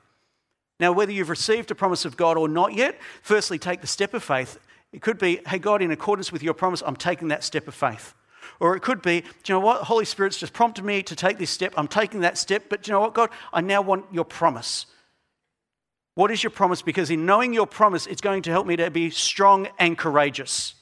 Now, 0.80 0.92
whether 0.92 1.12
you've 1.12 1.30
received 1.30 1.72
a 1.72 1.76
promise 1.76 2.06
of 2.06 2.18
God 2.18 2.38
or 2.38 2.48
not 2.48 2.74
yet, 2.74 3.00
firstly, 3.22 3.60
take 3.60 3.82
the 3.82 3.88
step 3.88 4.14
of 4.14 4.24
faith. 4.24 4.60
It 4.94 5.02
could 5.02 5.18
be, 5.18 5.42
hey, 5.48 5.60
God, 5.60 5.82
in 5.82 5.92
accordance 5.92 6.32
with 6.32 6.44
your 6.44 6.54
promise, 6.54 6.82
I'm 6.86 6.96
taking 6.96 7.28
that 7.30 7.44
step 7.44 7.68
of 7.68 7.76
faith. 7.76 8.14
Or 8.60 8.76
it 8.76 8.82
could 8.82 9.02
be, 9.02 9.22
do 9.22 9.28
you 9.46 9.56
know 9.56 9.60
what? 9.60 9.84
Holy 9.84 10.06
Spirit's 10.06 10.38
just 10.38 10.54
prompted 10.54 10.86
me 10.86 11.04
to 11.04 11.16
take 11.16 11.38
this 11.38 11.50
step. 11.50 11.74
I'm 11.78 11.88
taking 11.88 12.22
that 12.22 12.38
step, 12.38 12.66
but 12.70 12.84
do 12.84 12.90
you 12.90 12.94
know 12.94 13.02
what, 13.02 13.14
God? 13.14 13.30
I 13.54 13.62
now 13.62 13.82
want 13.82 14.06
your 14.12 14.26
promise. 14.26 14.86
What 16.16 16.32
is 16.32 16.44
your 16.44 16.52
promise? 16.52 16.82
Because 16.82 17.12
in 17.12 17.26
knowing 17.26 17.54
your 17.54 17.68
promise, 17.68 18.08
it's 18.08 18.22
going 18.22 18.42
to 18.44 18.52
help 18.52 18.66
me 18.66 18.76
to 18.78 18.90
be 18.90 19.10
strong 19.10 19.68
and 19.78 19.98
courageous 19.98 20.74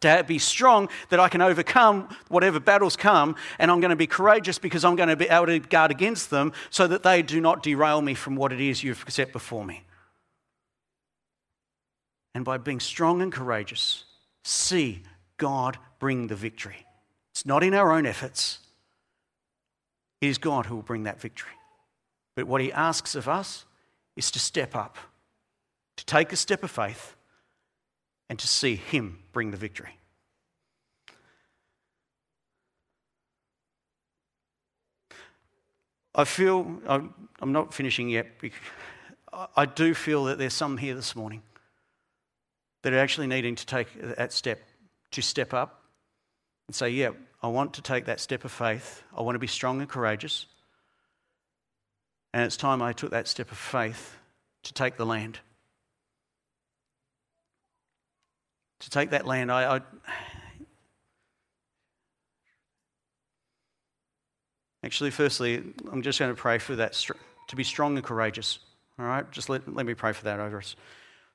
to 0.00 0.24
be 0.26 0.38
strong 0.38 0.88
that 1.08 1.20
I 1.20 1.28
can 1.28 1.42
overcome 1.42 2.14
whatever 2.28 2.60
battles 2.60 2.96
come, 2.96 3.36
and 3.58 3.70
I'm 3.70 3.80
going 3.80 3.90
to 3.90 3.96
be 3.96 4.06
courageous 4.06 4.58
because 4.58 4.84
I'm 4.84 4.96
going 4.96 5.08
to 5.08 5.16
be 5.16 5.28
able 5.28 5.46
to 5.46 5.58
guard 5.58 5.90
against 5.90 6.30
them 6.30 6.52
so 6.70 6.86
that 6.86 7.02
they 7.02 7.22
do 7.22 7.40
not 7.40 7.62
derail 7.62 8.00
me 8.00 8.14
from 8.14 8.36
what 8.36 8.52
it 8.52 8.60
is 8.60 8.82
you've 8.82 9.04
set 9.08 9.32
before 9.32 9.64
me. 9.64 9.82
And 12.34 12.44
by 12.44 12.58
being 12.58 12.80
strong 12.80 13.20
and 13.22 13.32
courageous, 13.32 14.04
see 14.44 15.02
God 15.38 15.78
bring 15.98 16.28
the 16.28 16.36
victory. 16.36 16.86
It's 17.30 17.46
not 17.46 17.62
in 17.62 17.74
our 17.74 17.92
own 17.92 18.06
efforts, 18.06 18.58
it 20.20 20.28
is 20.28 20.38
God 20.38 20.66
who 20.66 20.74
will 20.74 20.82
bring 20.82 21.04
that 21.04 21.20
victory. 21.20 21.52
But 22.34 22.46
what 22.46 22.60
He 22.60 22.72
asks 22.72 23.14
of 23.14 23.28
us 23.28 23.64
is 24.16 24.30
to 24.32 24.38
step 24.38 24.74
up, 24.74 24.96
to 25.96 26.04
take 26.04 26.32
a 26.32 26.36
step 26.36 26.62
of 26.62 26.70
faith 26.70 27.14
and 28.28 28.38
to 28.38 28.48
see 28.48 28.74
Him 28.74 29.20
bring 29.32 29.50
the 29.50 29.56
victory. 29.56 29.96
I 36.14 36.24
feel, 36.24 36.80
I'm 36.88 37.52
not 37.52 37.72
finishing 37.72 38.08
yet, 38.08 38.26
I 39.56 39.66
do 39.66 39.94
feel 39.94 40.24
that 40.24 40.38
there's 40.38 40.54
some 40.54 40.76
here 40.76 40.94
this 40.94 41.14
morning 41.14 41.42
that 42.82 42.92
are 42.92 42.98
actually 42.98 43.28
needing 43.28 43.54
to 43.54 43.66
take 43.66 43.86
that 44.16 44.32
step, 44.32 44.60
to 45.12 45.22
step 45.22 45.54
up 45.54 45.77
and 46.68 46.76
say, 46.76 46.90
Yeah, 46.90 47.10
I 47.42 47.48
want 47.48 47.74
to 47.74 47.82
take 47.82 48.04
that 48.04 48.20
step 48.20 48.44
of 48.44 48.52
faith. 48.52 49.02
I 49.16 49.22
want 49.22 49.34
to 49.34 49.40
be 49.40 49.48
strong 49.48 49.80
and 49.80 49.88
courageous. 49.88 50.46
And 52.32 52.44
it's 52.44 52.56
time 52.56 52.80
I 52.80 52.92
took 52.92 53.10
that 53.10 53.26
step 53.26 53.50
of 53.50 53.58
faith 53.58 54.16
to 54.62 54.72
take 54.72 54.96
the 54.96 55.06
land. 55.06 55.40
to 58.80 58.90
take 58.90 59.10
that 59.10 59.26
land, 59.26 59.50
I, 59.50 59.76
I 59.76 59.80
actually, 64.84 65.10
firstly, 65.10 65.62
I'm 65.90 66.02
just 66.02 66.18
going 66.18 66.34
to 66.34 66.40
pray 66.40 66.58
for 66.58 66.76
that 66.76 66.92
to 67.48 67.56
be 67.56 67.64
strong 67.64 67.96
and 67.96 68.04
courageous. 68.04 68.58
All 68.98 69.06
right, 69.06 69.28
just 69.30 69.48
let, 69.48 69.72
let 69.72 69.86
me 69.86 69.94
pray 69.94 70.12
for 70.12 70.24
that 70.24 70.40
over 70.40 70.58
us. 70.58 70.76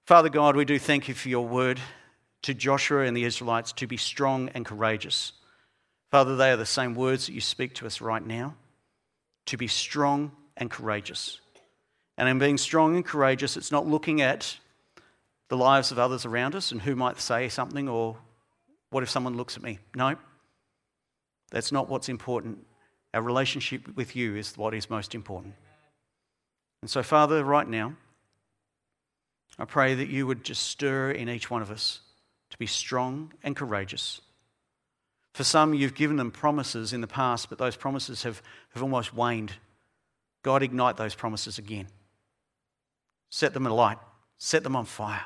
Father 0.06 0.30
God, 0.30 0.56
we 0.56 0.66
do 0.66 0.80
thank 0.80 1.08
you 1.08 1.14
for 1.14 1.30
your 1.30 1.48
word 1.48 1.80
to 2.44 2.54
Joshua 2.54 3.06
and 3.06 3.16
the 3.16 3.24
Israelites 3.24 3.72
to 3.74 3.88
be 3.88 3.98
strong 3.98 4.50
and 4.50 4.66
courageous. 4.66 5.34
Father, 6.12 6.36
they 6.36 6.52
are 6.52 6.58
the 6.58 6.66
same 6.66 6.94
words 6.94 7.26
that 7.26 7.34
you 7.34 7.42
speak 7.42 7.74
to 7.76 7.86
us 7.86 8.00
right 8.00 8.26
now 8.26 8.56
to 9.48 9.58
be 9.58 9.68
strong 9.68 10.32
and 10.56 10.70
courageous. 10.70 11.40
And 12.18 12.30
in 12.30 12.38
being 12.40 12.58
strong 12.58 12.96
and 12.96 13.04
courageous, 13.04 13.58
it's 13.58 13.72
not 13.72 13.88
looking 13.88 14.22
at 14.22 14.58
the 15.50 15.58
lives 15.58 15.92
of 15.92 16.00
others 16.00 16.26
around 16.26 16.56
us 16.56 16.72
and 16.72 16.82
who 16.82 16.96
might 16.96 17.20
say 17.20 17.50
something 17.50 17.90
or 17.90 18.18
what 18.92 19.04
if 19.04 19.10
someone 19.10 19.36
looks 19.36 19.58
at 19.58 19.64
me? 19.64 19.80
No, 19.96 20.16
that's 21.50 21.72
not 21.72 21.90
what's 21.90 22.10
important. 22.10 22.66
Our 23.14 23.22
relationship 23.22 23.96
with 23.96 24.16
you 24.16 24.36
is 24.36 24.58
what 24.58 24.74
is 24.74 24.90
most 24.90 25.16
important. 25.16 25.56
And 26.82 26.90
so, 26.90 27.02
Father, 27.02 27.44
right 27.44 27.68
now, 27.68 27.96
I 29.58 29.66
pray 29.66 29.96
that 29.96 30.10
you 30.10 30.28
would 30.28 30.44
just 30.44 30.64
stir 30.64 31.12
in 31.12 31.30
each 31.30 31.50
one 31.50 31.62
of 31.62 31.72
us 31.72 32.02
to 32.54 32.58
be 32.60 32.68
strong 32.68 33.34
and 33.44 33.56
courageous. 33.56 34.22
For 35.34 35.44
some, 35.44 35.74
you've 35.74 35.96
given 35.96 36.18
them 36.18 36.30
promises 36.30 36.94
in 36.94 37.02
the 37.02 37.08
past, 37.08 37.50
but 37.50 37.58
those 37.58 37.76
promises 37.76 38.22
have, 38.22 38.44
have 38.76 38.84
almost 38.84 39.12
waned. 39.12 39.54
God, 40.44 40.62
ignite 40.62 40.96
those 40.96 41.16
promises 41.16 41.58
again. 41.58 41.88
Set 43.32 43.56
them 43.56 43.66
alight, 43.66 43.98
set 44.38 44.62
them 44.62 44.76
on 44.76 44.86
fire. 44.86 45.24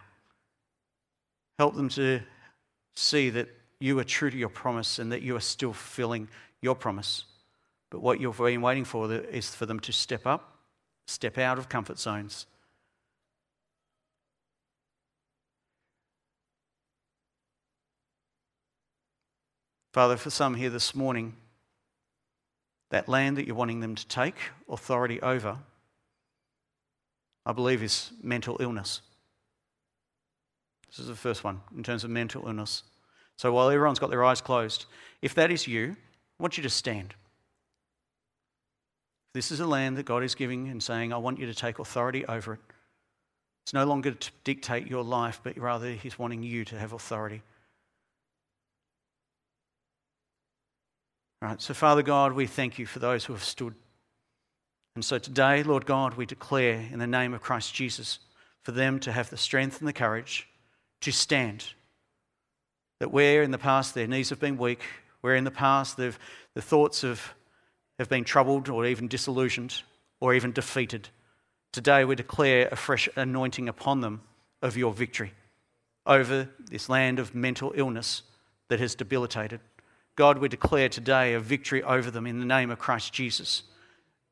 Help 1.59 1.75
them 1.75 1.89
to 1.89 2.21
see 2.95 3.29
that 3.31 3.49
you 3.81 3.99
are 3.99 4.05
true 4.05 4.29
to 4.29 4.37
your 4.37 4.47
promise 4.47 4.97
and 4.97 5.11
that 5.11 5.21
you 5.21 5.35
are 5.35 5.41
still 5.41 5.73
fulfilling 5.73 6.29
your 6.61 6.75
promise. 6.75 7.25
But 7.89 7.99
what 7.99 8.21
you've 8.21 8.37
been 8.37 8.61
waiting 8.61 8.85
for 8.85 9.11
is 9.11 9.53
for 9.53 9.65
them 9.65 9.81
to 9.81 9.91
step 9.91 10.25
up, 10.25 10.55
step 11.07 11.37
out 11.37 11.57
of 11.57 11.67
comfort 11.67 11.99
zones. 11.99 12.45
Father, 19.97 20.15
for 20.15 20.29
some 20.29 20.53
here 20.53 20.69
this 20.69 20.93
morning, 20.93 21.33
that 22.91 23.09
land 23.09 23.35
that 23.35 23.47
you're 23.47 23.55
wanting 23.55 23.79
them 23.79 23.95
to 23.95 24.07
take 24.07 24.35
authority 24.69 25.19
over, 25.23 25.57
I 27.47 27.51
believe, 27.51 27.81
is 27.81 28.11
mental 28.21 28.57
illness. 28.59 29.01
This 30.87 30.99
is 30.99 31.07
the 31.07 31.15
first 31.15 31.43
one 31.43 31.61
in 31.75 31.81
terms 31.81 32.03
of 32.03 32.11
mental 32.11 32.45
illness. 32.45 32.83
So 33.37 33.51
while 33.51 33.71
everyone's 33.71 33.97
got 33.97 34.11
their 34.11 34.23
eyes 34.23 34.39
closed, 34.39 34.85
if 35.23 35.33
that 35.33 35.49
is 35.49 35.65
you, 35.65 35.95
I 36.39 36.43
want 36.43 36.57
you 36.57 36.61
to 36.61 36.69
stand. 36.69 37.15
This 39.33 39.51
is 39.51 39.61
a 39.61 39.65
land 39.65 39.97
that 39.97 40.05
God 40.05 40.21
is 40.21 40.35
giving 40.35 40.67
and 40.67 40.83
saying, 40.83 41.11
I 41.11 41.17
want 41.17 41.39
you 41.39 41.47
to 41.47 41.55
take 41.55 41.79
authority 41.79 42.23
over 42.27 42.53
it. 42.53 42.59
It's 43.65 43.73
no 43.73 43.85
longer 43.85 44.11
to 44.11 44.31
dictate 44.43 44.85
your 44.85 45.03
life, 45.03 45.41
but 45.43 45.57
rather 45.57 45.89
He's 45.89 46.19
wanting 46.19 46.43
you 46.43 46.65
to 46.65 46.77
have 46.77 46.93
authority. 46.93 47.41
Right, 51.41 51.61
so 51.61 51.73
Father 51.73 52.03
God, 52.03 52.33
we 52.33 52.47
thank 52.47 52.79
you 52.79 52.85
for 52.85 52.99
those 52.99 53.25
who 53.25 53.33
have 53.33 53.43
stood. 53.43 53.75
And 54.95 55.05
so 55.05 55.19
today, 55.19 55.61
Lord 55.61 55.85
God, 55.85 56.15
we 56.15 56.25
declare 56.25 56.87
in 56.91 56.97
the 56.97 57.05
name 57.05 57.33
of 57.33 57.41
Christ 57.41 57.73
Jesus 57.73 58.19
for 58.63 58.71
them 58.71 58.99
to 59.01 59.11
have 59.11 59.29
the 59.29 59.37
strength 59.37 59.79
and 59.79 59.87
the 59.87 59.93
courage 59.93 60.47
to 61.01 61.11
stand. 61.11 61.65
That 62.99 63.11
where 63.11 63.43
in 63.43 63.51
the 63.51 63.59
past 63.59 63.93
their 63.93 64.07
knees 64.07 64.29
have 64.29 64.39
been 64.39 64.57
weak, 64.57 64.81
where 65.21 65.35
in 65.35 65.43
the 65.43 65.51
past 65.51 65.97
the 65.97 66.15
thoughts 66.57 67.03
of, 67.03 67.35
have 67.99 68.09
been 68.09 68.23
troubled 68.23 68.69
or 68.69 68.85
even 68.85 69.07
disillusioned 69.07 69.83
or 70.19 70.33
even 70.33 70.51
defeated, 70.51 71.09
today 71.71 72.03
we 72.03 72.15
declare 72.15 72.67
a 72.71 72.75
fresh 72.75 73.07
anointing 73.15 73.69
upon 73.69 74.01
them 74.01 74.21
of 74.63 74.75
your 74.75 74.91
victory 74.91 75.33
over 76.07 76.49
this 76.71 76.89
land 76.89 77.19
of 77.19 77.35
mental 77.35 77.71
illness 77.75 78.23
that 78.69 78.79
has 78.79 78.95
debilitated. 78.95 79.59
God, 80.17 80.39
we 80.39 80.49
declare 80.49 80.89
today 80.89 81.35
a 81.35 81.39
victory 81.39 81.83
over 81.83 82.09
them 82.09 82.25
in 82.25 82.39
the 82.39 82.45
name 82.45 82.71
of 82.71 82.79
Christ 82.79 83.13
Jesus. 83.13 83.61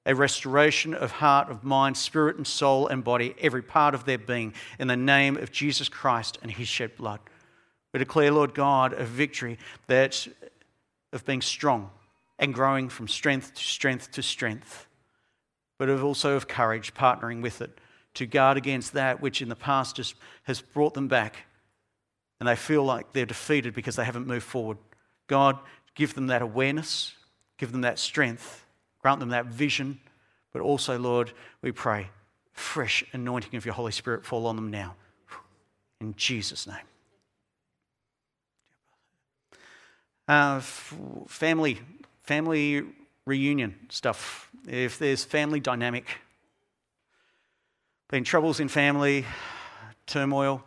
A 0.07 0.15
restoration 0.15 0.95
of 0.95 1.11
heart, 1.11 1.49
of 1.49 1.63
mind, 1.63 1.95
spirit, 1.95 2.37
and 2.37 2.45
soul 2.45 2.87
and 2.87 3.03
body, 3.03 3.35
every 3.39 3.61
part 3.61 3.93
of 3.93 4.03
their 4.03 4.17
being, 4.17 4.55
in 4.79 4.87
the 4.87 4.97
name 4.97 5.37
of 5.37 5.51
Jesus 5.51 5.87
Christ 5.87 6.39
and 6.41 6.49
his 6.49 6.67
shed 6.67 6.97
blood. 6.97 7.19
We 7.93 7.99
declare, 7.99 8.31
Lord 8.31 8.55
God, 8.55 8.93
a 8.93 9.05
victory 9.05 9.59
that 9.85 10.27
of 11.13 11.23
being 11.23 11.43
strong 11.43 11.91
and 12.39 12.51
growing 12.51 12.89
from 12.89 13.07
strength 13.07 13.53
to 13.53 13.63
strength 13.63 14.11
to 14.13 14.23
strength, 14.23 14.87
but 15.77 15.87
of 15.87 16.03
also 16.03 16.35
of 16.35 16.47
courage, 16.47 16.95
partnering 16.95 17.43
with 17.43 17.61
it 17.61 17.77
to 18.15 18.25
guard 18.25 18.57
against 18.57 18.93
that 18.93 19.21
which 19.21 19.39
in 19.39 19.49
the 19.49 19.55
past 19.55 19.97
has, 19.97 20.15
has 20.43 20.61
brought 20.61 20.95
them 20.95 21.07
back 21.07 21.45
and 22.39 22.49
they 22.49 22.55
feel 22.55 22.83
like 22.83 23.13
they're 23.13 23.25
defeated 23.25 23.75
because 23.75 23.95
they 23.95 24.03
haven't 24.03 24.25
moved 24.25 24.45
forward. 24.45 24.77
God, 25.27 25.57
give 25.95 26.13
them 26.13 26.27
that 26.27 26.41
awareness, 26.41 27.13
give 27.57 27.71
them 27.71 27.81
that 27.81 27.99
strength, 27.99 28.65
grant 29.01 29.19
them 29.19 29.29
that 29.29 29.45
vision, 29.45 29.99
but 30.51 30.61
also, 30.61 30.97
Lord, 30.97 31.31
we 31.61 31.71
pray, 31.71 32.09
fresh 32.53 33.03
anointing 33.11 33.55
of 33.55 33.65
your 33.65 33.73
Holy 33.73 33.91
Spirit 33.91 34.25
fall 34.25 34.47
on 34.47 34.55
them 34.55 34.71
now. 34.71 34.95
In 35.99 36.15
Jesus' 36.15 36.67
name. 36.67 36.77
Uh, 40.27 40.59
family, 41.27 41.79
family 42.23 42.83
reunion 43.25 43.75
stuff. 43.89 44.49
If 44.67 44.97
there's 44.97 45.23
family 45.23 45.59
dynamic, 45.59 46.07
been 48.09 48.23
troubles 48.23 48.59
in 48.59 48.67
family, 48.67 49.25
turmoil, 50.07 50.63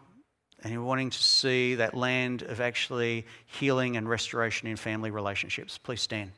and 0.63 0.73
you're 0.73 0.83
wanting 0.83 1.11
to 1.11 1.23
see 1.23 1.77
that 1.77 1.95
land 1.95 2.43
of 2.43 2.61
actually 2.61 3.27
healing 3.47 3.97
and 3.97 4.09
restoration 4.09 4.69
in 4.69 4.77
family 4.77 5.11
relationships, 5.11 5.79
please 5.79 6.01
stand. 6.01 6.33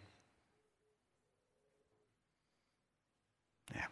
Yeah. 3.75 3.87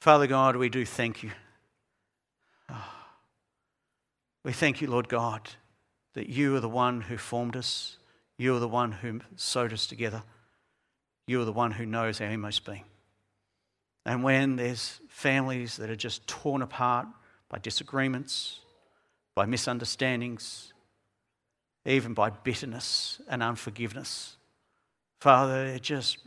Father 0.00 0.26
God, 0.26 0.56
we 0.56 0.68
do 0.68 0.86
thank 0.86 1.22
you. 1.22 1.30
We 4.42 4.52
thank 4.52 4.80
you, 4.80 4.86
Lord 4.88 5.08
God, 5.08 5.50
that 6.14 6.28
you 6.28 6.54
are 6.54 6.60
the 6.60 6.68
one 6.68 7.00
who 7.00 7.18
formed 7.18 7.56
us. 7.56 7.98
You 8.38 8.54
are 8.54 8.60
the 8.60 8.68
one 8.68 8.92
who 8.92 9.20
sewed 9.34 9.72
us 9.72 9.88
together. 9.88 10.22
You 11.26 11.42
are 11.42 11.44
the 11.44 11.52
one 11.52 11.72
who 11.72 11.84
knows 11.84 12.20
our 12.20 12.28
inmost 12.28 12.64
being. 12.64 12.84
And 14.06 14.22
when 14.22 14.54
there's 14.54 15.00
families 15.08 15.76
that 15.78 15.90
are 15.90 15.96
just 15.96 16.26
torn 16.28 16.62
apart 16.62 17.08
by 17.48 17.58
disagreements, 17.58 18.60
by 19.34 19.46
misunderstandings, 19.46 20.72
even 21.84 22.14
by 22.14 22.30
bitterness 22.30 23.20
and 23.28 23.42
unforgiveness, 23.42 24.36
Father, 25.20 25.66
it 25.66 25.82
just 25.82 26.18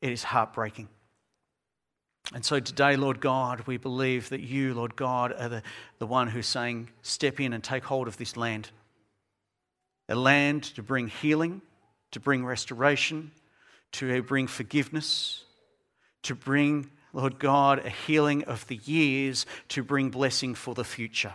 it 0.00 0.10
is 0.10 0.24
heartbreaking. 0.24 0.88
And 2.34 2.44
so 2.44 2.60
today, 2.60 2.96
Lord 2.96 3.20
God, 3.20 3.66
we 3.66 3.76
believe 3.76 4.30
that 4.30 4.40
you, 4.40 4.74
Lord 4.74 4.96
God, 4.96 5.34
are 5.38 5.48
the, 5.48 5.62
the 5.98 6.06
one 6.06 6.28
who's 6.28 6.46
saying, 6.46 6.88
step 7.02 7.40
in 7.40 7.52
and 7.52 7.62
take 7.62 7.84
hold 7.84 8.08
of 8.08 8.16
this 8.16 8.36
land. 8.36 8.70
A 10.08 10.14
land 10.14 10.64
to 10.74 10.82
bring 10.82 11.08
healing, 11.08 11.62
to 12.12 12.20
bring 12.20 12.44
restoration, 12.44 13.32
to 13.92 14.22
bring 14.22 14.46
forgiveness, 14.46 15.45
to 16.26 16.34
bring, 16.34 16.90
Lord 17.12 17.38
God, 17.38 17.84
a 17.84 17.90
healing 17.90 18.44
of 18.44 18.66
the 18.68 18.76
years, 18.76 19.46
to 19.68 19.82
bring 19.82 20.10
blessing 20.10 20.54
for 20.54 20.74
the 20.74 20.84
future. 20.84 21.34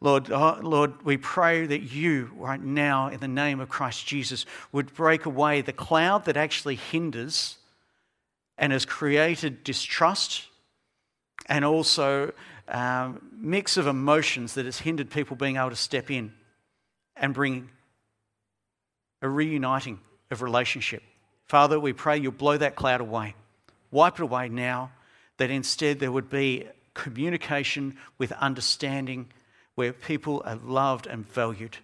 Lord, 0.00 0.30
oh, 0.30 0.58
Lord, 0.62 1.04
we 1.04 1.18
pray 1.18 1.66
that 1.66 1.82
you, 1.82 2.30
right 2.36 2.60
now, 2.60 3.08
in 3.08 3.20
the 3.20 3.28
name 3.28 3.60
of 3.60 3.68
Christ 3.68 4.06
Jesus, 4.06 4.46
would 4.72 4.94
break 4.94 5.26
away 5.26 5.60
the 5.60 5.74
cloud 5.74 6.24
that 6.24 6.36
actually 6.36 6.76
hinders 6.76 7.58
and 8.56 8.72
has 8.72 8.86
created 8.86 9.62
distrust 9.62 10.46
and 11.46 11.64
also 11.64 12.32
um, 12.68 13.20
mix 13.32 13.76
of 13.76 13.86
emotions 13.86 14.54
that 14.54 14.64
has 14.64 14.78
hindered 14.78 15.10
people 15.10 15.36
being 15.36 15.56
able 15.56 15.70
to 15.70 15.76
step 15.76 16.10
in 16.10 16.32
and 17.16 17.34
bring 17.34 17.68
a 19.20 19.28
reuniting 19.28 19.98
of 20.30 20.40
relationship. 20.40 21.02
Father, 21.46 21.78
we 21.78 21.92
pray 21.92 22.16
you'll 22.16 22.32
blow 22.32 22.56
that 22.56 22.76
cloud 22.76 23.00
away. 23.00 23.34
Wipe 23.90 24.14
it 24.14 24.22
away 24.22 24.48
now, 24.48 24.92
that 25.38 25.50
instead 25.50 25.98
there 25.98 26.12
would 26.12 26.30
be 26.30 26.66
communication 26.94 27.96
with 28.18 28.32
understanding 28.32 29.28
where 29.74 29.92
people 29.92 30.42
are 30.44 30.56
loved 30.56 31.06
and 31.06 31.26
valued. 31.26 31.78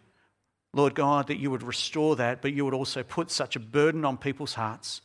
Lord 0.75 0.95
God, 0.95 1.29
that 1.29 1.39
you 1.39 1.51
would 1.51 1.63
restore 1.63 2.17
that, 2.17 2.43
but 2.43 2.53
you 2.53 2.65
would 2.65 2.75
also 2.75 3.03
put 3.03 3.31
such 3.31 3.57
a 3.57 3.61
burden 3.61 4.05
on 4.05 4.19
people's 4.19 4.55
hearts 4.55 5.01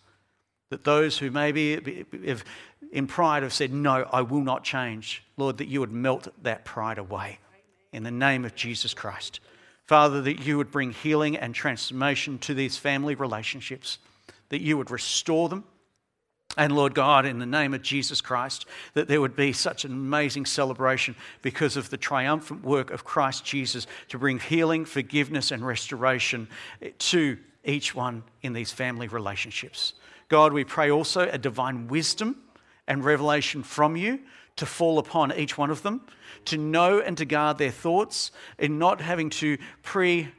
that 0.72 0.84
those 0.86 1.18
who 1.18 1.30
maybe 1.30 2.06
have, 2.26 2.44
in 2.92 3.06
pride 3.06 3.44
have 3.44 3.54
said, 3.54 3.72
No, 3.72 4.08
I 4.12 4.22
will 4.22 4.42
not 4.42 4.64
change, 4.64 5.24
Lord, 5.38 5.58
that 5.58 5.68
you 5.68 5.82
would 5.82 5.92
melt 5.92 6.28
that 6.44 6.66
pride 6.66 6.98
away 6.98 7.40
in 7.94 8.04
the 8.04 8.12
name 8.12 8.46
of 8.46 8.56
Jesus 8.56 8.94
Christ. 8.94 9.42
Father, 9.86 10.22
that 10.22 10.40
you 10.46 10.58
would 10.58 10.72
bring 10.72 10.92
healing 10.92 11.38
and 11.38 11.54
transformation 11.54 12.40
to 12.40 12.54
these 12.54 12.78
family 12.78 13.16
relationships, 13.16 13.98
that 14.50 14.62
you 14.62 14.78
would 14.78 14.90
restore 14.90 15.50
them 15.50 15.66
and 16.58 16.76
Lord 16.76 16.94
God, 16.94 17.26
in 17.26 17.40
the 17.40 17.46
name 17.46 17.74
of 17.74 17.82
Jesus 17.82 18.20
Christ, 18.20 18.66
that 18.94 19.08
there 19.08 19.22
would 19.22 19.36
be 19.36 19.54
such 19.54 19.86
an 19.86 19.92
amazing 19.92 20.46
celebration 20.46 21.16
because 21.42 21.78
of 21.78 21.90
the 21.90 21.98
triumphant 21.98 22.64
work 22.64 22.92
of 22.92 23.04
Christ 23.04 23.46
Jesus 23.46 23.88
to 24.10 24.18
bring 24.18 24.40
healing, 24.40 24.86
forgiveness, 24.86 25.52
and 25.52 25.66
restoration 25.66 26.48
to 27.00 27.38
each 27.64 27.96
one 27.96 28.24
in 28.42 28.54
these 28.54 28.72
family 28.72 29.08
relationships. 29.08 29.94
God, 30.28 30.54
we 30.54 30.64
pray 30.64 30.90
also 30.92 31.30
a 31.30 31.38
divine 31.38 31.88
wisdom 31.88 32.42
and 32.88 33.06
revelation 33.06 33.64
from 33.64 33.96
you 33.96 34.20
to 34.58 34.66
fall 34.66 35.00
upon 35.00 35.34
each 35.34 35.58
one 35.58 35.70
of 35.70 35.82
them, 35.84 36.02
to 36.46 36.58
know 36.58 37.00
and 37.00 37.18
to 37.18 37.26
guard 37.26 37.58
their 37.58 37.72
thoughts, 37.72 38.32
in 38.58 38.78
not 38.78 39.00
having 39.00 39.30
to 39.30 39.58
pre 39.84 40.30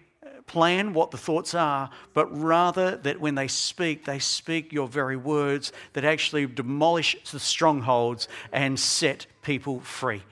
plan 0.52 0.92
what 0.92 1.10
the 1.10 1.16
thoughts 1.16 1.54
are, 1.54 1.88
but 2.12 2.26
rather 2.38 2.96
that 2.98 3.18
when 3.18 3.34
they 3.34 3.48
speak, 3.48 4.04
they 4.04 4.18
speak 4.18 4.70
your 4.70 4.86
very 4.86 5.16
words 5.16 5.72
that 5.94 6.04
actually 6.04 6.46
demolish 6.46 7.16
the 7.30 7.40
strongholds 7.40 8.28
and 8.52 8.78
set 8.78 9.26
people 9.40 9.80
free. 9.80 10.22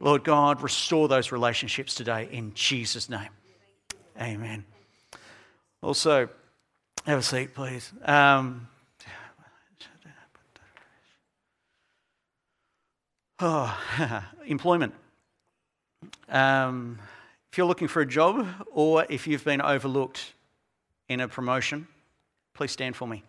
Lord 0.00 0.24
God, 0.24 0.60
restore 0.60 1.06
those 1.06 1.30
relationships 1.30 1.94
today 1.94 2.28
in 2.32 2.52
Jesus' 2.54 3.08
name. 3.08 3.28
Amen. 4.20 4.64
Also, 5.82 6.28
have 7.06 7.20
a 7.20 7.22
seat, 7.22 7.54
please. 7.54 7.92
Um, 8.04 8.66
oh, 13.38 13.78
employment. 14.46 14.94
Um, 16.28 16.98
if 17.50 17.58
you're 17.58 17.66
looking 17.66 17.88
for 17.88 18.00
a 18.00 18.06
job 18.06 18.46
or 18.72 19.06
if 19.08 19.26
you've 19.26 19.44
been 19.44 19.60
overlooked 19.60 20.32
in 21.08 21.20
a 21.20 21.28
promotion, 21.28 21.88
please 22.54 22.70
stand 22.70 22.96
for 22.96 23.08
me. 23.08 23.24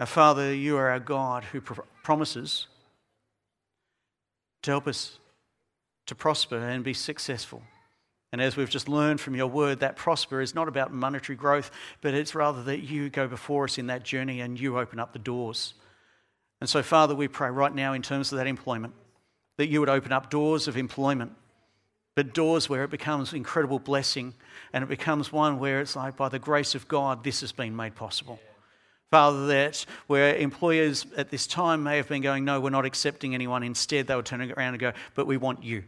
Our 0.00 0.06
Father, 0.06 0.54
you 0.54 0.78
are 0.78 0.88
our 0.88 0.98
God 0.98 1.44
who 1.44 1.60
pro- 1.60 1.84
promises 2.02 2.68
to 4.62 4.70
help 4.70 4.86
us 4.86 5.18
to 6.06 6.14
prosper 6.14 6.56
and 6.56 6.82
be 6.82 6.94
successful. 6.94 7.62
And 8.32 8.40
as 8.40 8.56
we've 8.56 8.70
just 8.70 8.88
learned 8.88 9.20
from 9.20 9.34
your 9.34 9.48
word, 9.48 9.80
that 9.80 9.96
prosper 9.96 10.40
is 10.40 10.54
not 10.54 10.68
about 10.68 10.92
monetary 10.92 11.36
growth, 11.36 11.70
but 12.00 12.14
it's 12.14 12.34
rather 12.34 12.62
that 12.64 12.80
you 12.80 13.10
go 13.10 13.26
before 13.26 13.64
us 13.64 13.76
in 13.76 13.88
that 13.88 14.04
journey 14.04 14.40
and 14.40 14.58
you 14.58 14.78
open 14.78 15.00
up 15.00 15.12
the 15.12 15.18
doors. 15.18 15.74
And 16.60 16.68
so, 16.68 16.82
Father, 16.82 17.14
we 17.14 17.26
pray 17.26 17.50
right 17.50 17.74
now 17.74 17.92
in 17.92 18.02
terms 18.02 18.30
of 18.30 18.38
that 18.38 18.46
employment, 18.46 18.94
that 19.56 19.68
you 19.68 19.80
would 19.80 19.88
open 19.88 20.12
up 20.12 20.30
doors 20.30 20.68
of 20.68 20.76
employment, 20.76 21.32
but 22.14 22.32
doors 22.34 22.68
where 22.68 22.84
it 22.84 22.90
becomes 22.90 23.32
incredible 23.32 23.78
blessing 23.78 24.34
and 24.72 24.84
it 24.84 24.88
becomes 24.88 25.32
one 25.32 25.58
where 25.58 25.80
it's 25.80 25.96
like, 25.96 26.16
by 26.16 26.28
the 26.28 26.38
grace 26.38 26.74
of 26.74 26.86
God, 26.86 27.24
this 27.24 27.40
has 27.40 27.50
been 27.50 27.74
made 27.74 27.96
possible. 27.96 28.38
Father, 29.10 29.48
that 29.48 29.84
where 30.06 30.36
employers 30.36 31.04
at 31.16 31.30
this 31.30 31.48
time 31.48 31.82
may 31.82 31.96
have 31.96 32.08
been 32.08 32.22
going, 32.22 32.44
no, 32.44 32.60
we're 32.60 32.70
not 32.70 32.84
accepting 32.84 33.34
anyone. 33.34 33.64
Instead, 33.64 34.06
they 34.06 34.14
were 34.14 34.22
turning 34.22 34.52
around 34.52 34.74
and 34.74 34.80
go, 34.80 34.92
but 35.16 35.26
we 35.26 35.36
want 35.36 35.64
you. 35.64 35.82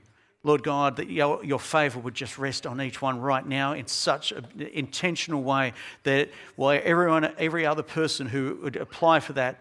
Lord 0.44 0.62
God, 0.64 0.96
that 0.96 1.08
your, 1.08 1.44
your 1.44 1.60
favor 1.60 2.00
would 2.00 2.14
just 2.14 2.36
rest 2.36 2.66
on 2.66 2.80
each 2.80 3.00
one 3.00 3.20
right 3.20 3.46
now 3.46 3.74
in 3.74 3.86
such 3.86 4.32
an 4.32 4.46
intentional 4.72 5.42
way 5.42 5.72
that 6.02 6.30
while 6.56 6.80
everyone, 6.82 7.32
every 7.38 7.64
other 7.64 7.82
person 7.82 8.26
who 8.26 8.58
would 8.62 8.76
apply 8.76 9.20
for 9.20 9.34
that, 9.34 9.60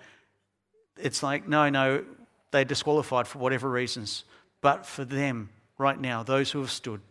it's 0.98 1.22
like, 1.22 1.48
no, 1.48 1.70
no, 1.70 2.04
they're 2.50 2.66
disqualified 2.66 3.28
for 3.28 3.38
whatever 3.38 3.70
reasons. 3.70 4.24
But 4.62 4.86
for 4.86 5.06
them 5.06 5.50
right 5.78 6.00
now, 6.00 6.24
those 6.24 6.52
who 6.52 6.60
have 6.60 6.72
stood, 6.72 7.02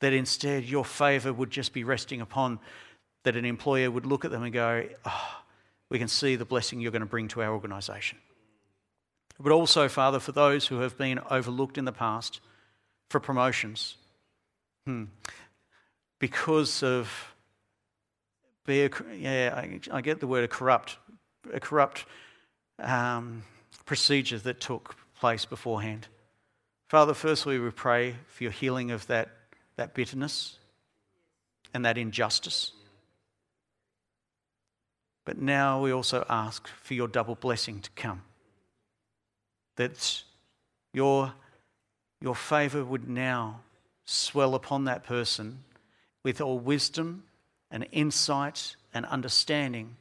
that 0.00 0.12
instead 0.12 0.64
your 0.64 0.84
favor 0.84 1.32
would 1.32 1.50
just 1.50 1.72
be 1.72 1.84
resting 1.84 2.20
upon 2.20 2.58
that 3.24 3.36
an 3.36 3.44
employer 3.44 3.90
would 3.90 4.06
look 4.06 4.24
at 4.24 4.30
them 4.30 4.42
and 4.42 4.52
go, 4.52 4.84
oh, 5.04 5.42
we 5.90 5.98
can 5.98 6.08
see 6.08 6.34
the 6.34 6.44
blessing 6.44 6.80
you're 6.80 6.90
going 6.90 7.00
to 7.00 7.06
bring 7.06 7.28
to 7.28 7.42
our 7.42 7.52
organisation. 7.52 8.18
But 9.38 9.52
also, 9.52 9.88
Father, 9.88 10.18
for 10.18 10.32
those 10.32 10.66
who 10.66 10.80
have 10.80 10.96
been 10.96 11.20
overlooked 11.30 11.76
in 11.76 11.84
the 11.84 11.92
past 11.92 12.40
for 13.12 13.20
promotions, 13.20 13.96
hmm. 14.86 15.04
because 16.18 16.82
of 16.82 17.08
be 18.64 18.84
a, 18.84 18.90
yeah, 19.16 19.54
I, 19.54 19.80
I, 19.98 20.00
get 20.00 20.20
the 20.20 20.26
word 20.26 20.44
a 20.44 20.48
corrupt, 20.48 20.96
a 21.52 21.60
corrupt 21.60 22.06
um, 22.78 23.42
procedure 23.84 24.38
that 24.38 24.60
took 24.60 24.96
place 25.18 25.44
beforehand. 25.44 26.06
Father, 26.88 27.12
firstly, 27.12 27.58
we 27.58 27.70
pray 27.70 28.16
for 28.28 28.44
your 28.44 28.52
healing 28.52 28.90
of 28.90 29.06
that, 29.08 29.30
that 29.76 29.94
bitterness 29.94 30.58
and 31.74 31.84
that 31.84 31.98
injustice. 31.98 32.72
But 35.24 35.38
now 35.38 35.82
we 35.82 35.92
also 35.92 36.24
ask 36.28 36.68
for 36.68 36.94
your 36.94 37.08
double 37.08 37.34
blessing 37.34 37.80
to 37.80 37.90
come. 37.96 38.22
That 39.76 40.22
your, 40.92 41.32
your 42.22 42.36
favor 42.36 42.84
would 42.84 43.08
now 43.08 43.60
swell 44.04 44.54
upon 44.54 44.84
that 44.84 45.04
person 45.04 45.58
with 46.22 46.40
all 46.40 46.58
wisdom 46.58 47.24
and 47.70 47.86
insight 47.90 48.76
and 48.94 49.04
understanding 49.06 49.96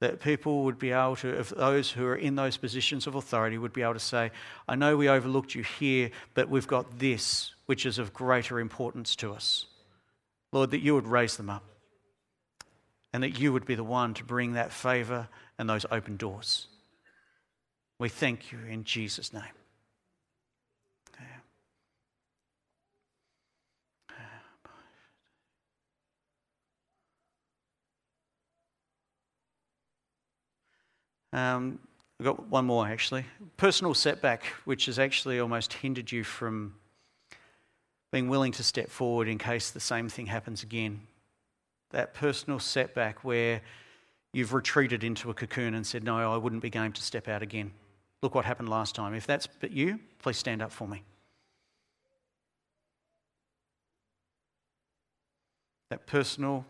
that 0.00 0.20
people 0.20 0.64
would 0.64 0.80
be 0.80 0.90
able 0.90 1.14
to, 1.14 1.28
if 1.28 1.50
those 1.50 1.92
who 1.92 2.04
are 2.04 2.16
in 2.16 2.34
those 2.34 2.56
positions 2.56 3.06
of 3.06 3.14
authority 3.14 3.56
would 3.56 3.72
be 3.72 3.82
able 3.82 3.94
to 3.94 4.00
say, 4.00 4.32
I 4.66 4.74
know 4.74 4.96
we 4.96 5.08
overlooked 5.08 5.54
you 5.54 5.62
here, 5.62 6.10
but 6.34 6.48
we've 6.48 6.66
got 6.66 6.98
this, 6.98 7.54
which 7.66 7.86
is 7.86 7.98
of 7.98 8.12
greater 8.12 8.58
importance 8.58 9.14
to 9.16 9.32
us. 9.32 9.66
Lord, 10.50 10.72
that 10.72 10.80
you 10.80 10.94
would 10.94 11.06
raise 11.06 11.36
them 11.36 11.48
up 11.48 11.62
and 13.12 13.22
that 13.22 13.38
you 13.38 13.52
would 13.52 13.64
be 13.64 13.76
the 13.76 13.84
one 13.84 14.12
to 14.14 14.24
bring 14.24 14.54
that 14.54 14.72
favor 14.72 15.28
and 15.56 15.70
those 15.70 15.86
open 15.90 16.16
doors. 16.16 16.66
We 18.00 18.08
thank 18.08 18.50
you 18.50 18.58
in 18.68 18.82
Jesus' 18.82 19.32
name. 19.32 19.42
Um, 31.32 31.78
I've 32.20 32.26
got 32.26 32.48
one 32.48 32.66
more 32.66 32.86
actually. 32.86 33.24
Personal 33.56 33.94
setback, 33.94 34.44
which 34.64 34.86
has 34.86 34.98
actually 34.98 35.40
almost 35.40 35.72
hindered 35.72 36.12
you 36.12 36.24
from 36.24 36.74
being 38.10 38.28
willing 38.28 38.52
to 38.52 38.62
step 38.62 38.90
forward 38.90 39.28
in 39.28 39.38
case 39.38 39.70
the 39.70 39.80
same 39.80 40.08
thing 40.08 40.26
happens 40.26 40.62
again 40.62 41.00
that 41.92 42.14
personal 42.14 42.58
setback 42.58 43.22
where 43.22 43.60
you've 44.32 44.52
retreated 44.52 45.04
into 45.04 45.30
a 45.30 45.34
cocoon 45.34 45.74
and 45.74 45.86
said, 45.86 46.02
No, 46.02 46.32
I 46.32 46.36
wouldn't 46.36 46.62
be 46.62 46.70
game 46.70 46.92
to 46.92 47.02
step 47.02 47.28
out 47.28 47.42
again. 47.42 47.70
Look 48.22 48.34
what 48.34 48.44
happened 48.44 48.68
last 48.68 48.94
time. 48.94 49.14
If 49.14 49.26
that's 49.26 49.46
but 49.46 49.70
you, 49.70 50.00
please 50.20 50.36
stand 50.36 50.62
up 50.62 50.72
for 50.72 50.88
me. 50.88 51.02
That 55.90 56.06
personal, 56.06 56.64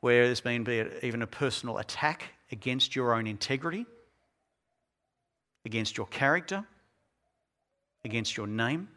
where 0.00 0.26
there's 0.26 0.40
been 0.40 0.64
be 0.64 0.80
it, 0.80 1.00
even 1.02 1.22
a 1.22 1.26
personal 1.26 1.78
attack 1.78 2.24
against 2.52 2.94
your 2.94 3.14
own 3.14 3.26
integrity, 3.26 3.86
against 5.64 5.96
your 5.96 6.06
character, 6.06 6.64
against 8.04 8.36
your 8.36 8.46
name. 8.46 8.88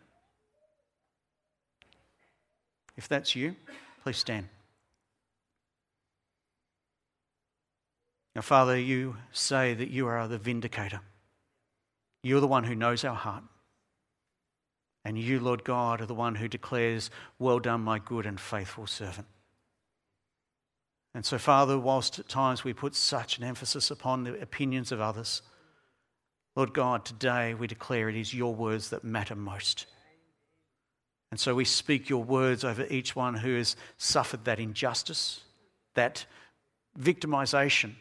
If 2.98 3.08
that's 3.08 3.36
you, 3.36 3.56
please 4.04 4.18
stand. 4.18 4.50
Now, 8.36 8.42
Father, 8.42 8.78
you 8.78 9.16
say 9.32 9.74
that 9.74 9.90
you 9.90 10.08
are 10.08 10.28
the 10.28 10.38
vindicator. 10.38 11.00
You're 12.22 12.42
the 12.42 12.48
one 12.48 12.66
who 12.66 12.76
knows 12.76 13.06
our 13.06 13.16
heart. 13.16 13.44
And 15.06 15.18
you, 15.18 15.40
Lord 15.40 15.64
God, 15.64 16.02
are 16.02 16.06
the 16.06 16.14
one 16.14 16.36
who 16.36 16.48
declares, 16.48 17.12
Well 17.40 17.60
done, 17.60 17.82
my 17.82 18.00
good 18.00 18.26
and 18.26 18.40
faithful 18.40 18.88
servant. 18.88 19.28
And 21.16 21.26
so, 21.26 21.38
Father, 21.38 21.80
whilst 21.80 22.20
at 22.20 22.30
times 22.30 22.64
we 22.66 22.74
put 22.74 22.94
such 22.94 23.38
an 23.38 23.44
emphasis 23.44 23.90
upon 23.90 24.24
the 24.26 24.40
opinions 24.42 24.92
of 24.92 25.00
others, 25.00 25.42
Lord 26.56 26.74
God, 26.74 27.06
today 27.06 27.54
we 27.54 27.68
declare 27.68 28.10
it 28.10 28.18
is 28.18 28.34
your 28.34 28.54
words 28.54 28.90
that 28.90 29.04
matter 29.04 29.36
most. 29.36 29.88
And 31.32 31.40
so 31.40 31.56
we 31.56 31.66
speak 31.66 32.10
your 32.10 32.24
words 32.24 32.64
over 32.64 32.86
each 32.90 33.16
one 33.16 33.34
who 33.34 33.56
has 33.56 33.76
suffered 33.98 34.46
that 34.46 34.60
injustice, 34.60 35.42
that 35.96 36.26
victimization, 37.00 37.94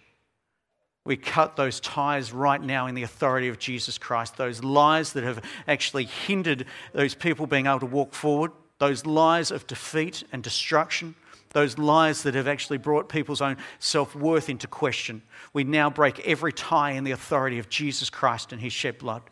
we 1.06 1.16
cut 1.16 1.56
those 1.56 1.80
ties 1.80 2.32
right 2.32 2.62
now 2.62 2.86
in 2.86 2.94
the 2.94 3.02
authority 3.02 3.48
of 3.48 3.58
Jesus 3.58 3.98
Christ. 3.98 4.36
Those 4.36 4.64
lies 4.64 5.12
that 5.12 5.22
have 5.22 5.40
actually 5.68 6.06
hindered 6.06 6.64
those 6.92 7.14
people 7.14 7.46
being 7.46 7.66
able 7.66 7.80
to 7.80 7.86
walk 7.86 8.14
forward, 8.14 8.52
those 8.84 9.06
lies 9.06 9.50
of 9.50 9.66
defeat 9.66 10.24
and 10.30 10.42
destruction, 10.42 11.14
those 11.52 11.78
lies 11.78 12.22
that 12.24 12.34
have 12.34 12.46
actually 12.46 12.76
brought 12.76 13.08
people's 13.08 13.40
own 13.40 13.56
self 13.78 14.14
worth 14.14 14.50
into 14.50 14.66
question. 14.66 15.22
We 15.54 15.64
now 15.64 15.88
break 15.88 16.20
every 16.26 16.52
tie 16.52 16.90
in 16.90 17.04
the 17.04 17.12
authority 17.12 17.58
of 17.58 17.70
Jesus 17.70 18.10
Christ 18.10 18.52
and 18.52 18.60
his 18.60 18.74
shed 18.74 18.98
blood. 18.98 19.22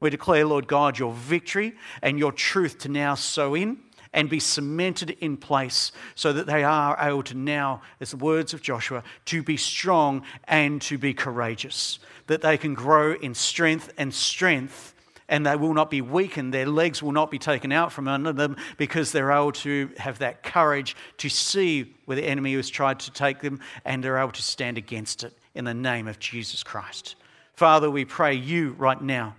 We 0.00 0.10
declare, 0.10 0.44
Lord 0.44 0.66
God, 0.66 0.98
your 0.98 1.12
victory 1.12 1.74
and 2.02 2.18
your 2.18 2.32
truth 2.32 2.78
to 2.78 2.88
now 2.88 3.14
sow 3.14 3.54
in 3.54 3.78
and 4.12 4.28
be 4.28 4.40
cemented 4.40 5.10
in 5.20 5.36
place 5.36 5.92
so 6.16 6.32
that 6.32 6.46
they 6.46 6.64
are 6.64 6.96
able 7.00 7.22
to 7.24 7.36
now, 7.36 7.82
as 8.00 8.10
the 8.10 8.16
words 8.16 8.54
of 8.54 8.60
Joshua, 8.60 9.04
to 9.26 9.40
be 9.44 9.56
strong 9.56 10.22
and 10.44 10.82
to 10.82 10.98
be 10.98 11.14
courageous. 11.14 12.00
That 12.26 12.42
they 12.42 12.58
can 12.58 12.74
grow 12.74 13.12
in 13.12 13.34
strength 13.34 13.92
and 13.96 14.12
strength 14.12 14.95
and 15.28 15.44
they 15.44 15.56
will 15.56 15.74
not 15.74 15.90
be 15.90 16.00
weakened. 16.00 16.54
Their 16.54 16.66
legs 16.66 17.02
will 17.02 17.12
not 17.12 17.30
be 17.30 17.38
taken 17.38 17.72
out 17.72 17.92
from 17.92 18.08
under 18.08 18.32
them 18.32 18.56
because 18.76 19.12
they're 19.12 19.32
able 19.32 19.52
to 19.52 19.90
have 19.96 20.18
that 20.18 20.42
courage 20.42 20.96
to 21.18 21.28
see 21.28 21.94
where 22.04 22.16
the 22.16 22.24
enemy 22.24 22.54
has 22.54 22.68
tried 22.68 23.00
to 23.00 23.10
take 23.10 23.40
them 23.40 23.60
and 23.84 24.02
they're 24.02 24.18
able 24.18 24.32
to 24.32 24.42
stand 24.42 24.78
against 24.78 25.24
it 25.24 25.36
in 25.54 25.64
the 25.64 25.74
name 25.74 26.06
of 26.06 26.18
Jesus 26.18 26.62
Christ. 26.62 27.16
Father, 27.54 27.90
we 27.90 28.04
pray 28.04 28.34
you 28.34 28.72
right 28.78 29.00
now 29.00 29.34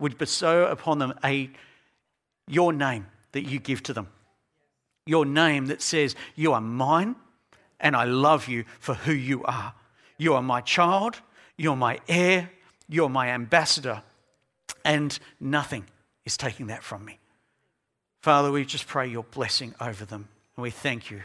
would 0.00 0.18
bestow 0.18 0.66
upon 0.66 0.98
them 0.98 1.14
a 1.24 1.50
your 2.46 2.72
name 2.72 3.06
that 3.32 3.44
you 3.44 3.58
give 3.58 3.82
to 3.84 3.92
them. 3.92 4.08
Your 5.06 5.24
name 5.24 5.66
that 5.66 5.80
says, 5.80 6.14
You 6.34 6.52
are 6.52 6.60
mine 6.60 7.16
and 7.80 7.94
I 7.94 8.04
love 8.04 8.48
you 8.48 8.64
for 8.80 8.94
who 8.94 9.12
you 9.12 9.44
are. 9.44 9.74
You 10.18 10.34
are 10.34 10.42
my 10.42 10.60
child, 10.60 11.20
you're 11.56 11.76
my 11.76 12.00
heir, 12.08 12.50
you're 12.88 13.08
my 13.08 13.28
ambassador, 13.28 14.02
and 14.84 15.18
nothing 15.40 15.86
is 16.24 16.36
taking 16.36 16.68
that 16.68 16.82
from 16.82 17.04
me. 17.04 17.18
Father, 18.20 18.50
we 18.50 18.64
just 18.64 18.86
pray 18.86 19.06
your 19.06 19.24
blessing 19.24 19.74
over 19.80 20.04
them 20.04 20.28
and 20.56 20.62
we 20.62 20.70
thank 20.70 21.10
you. 21.10 21.22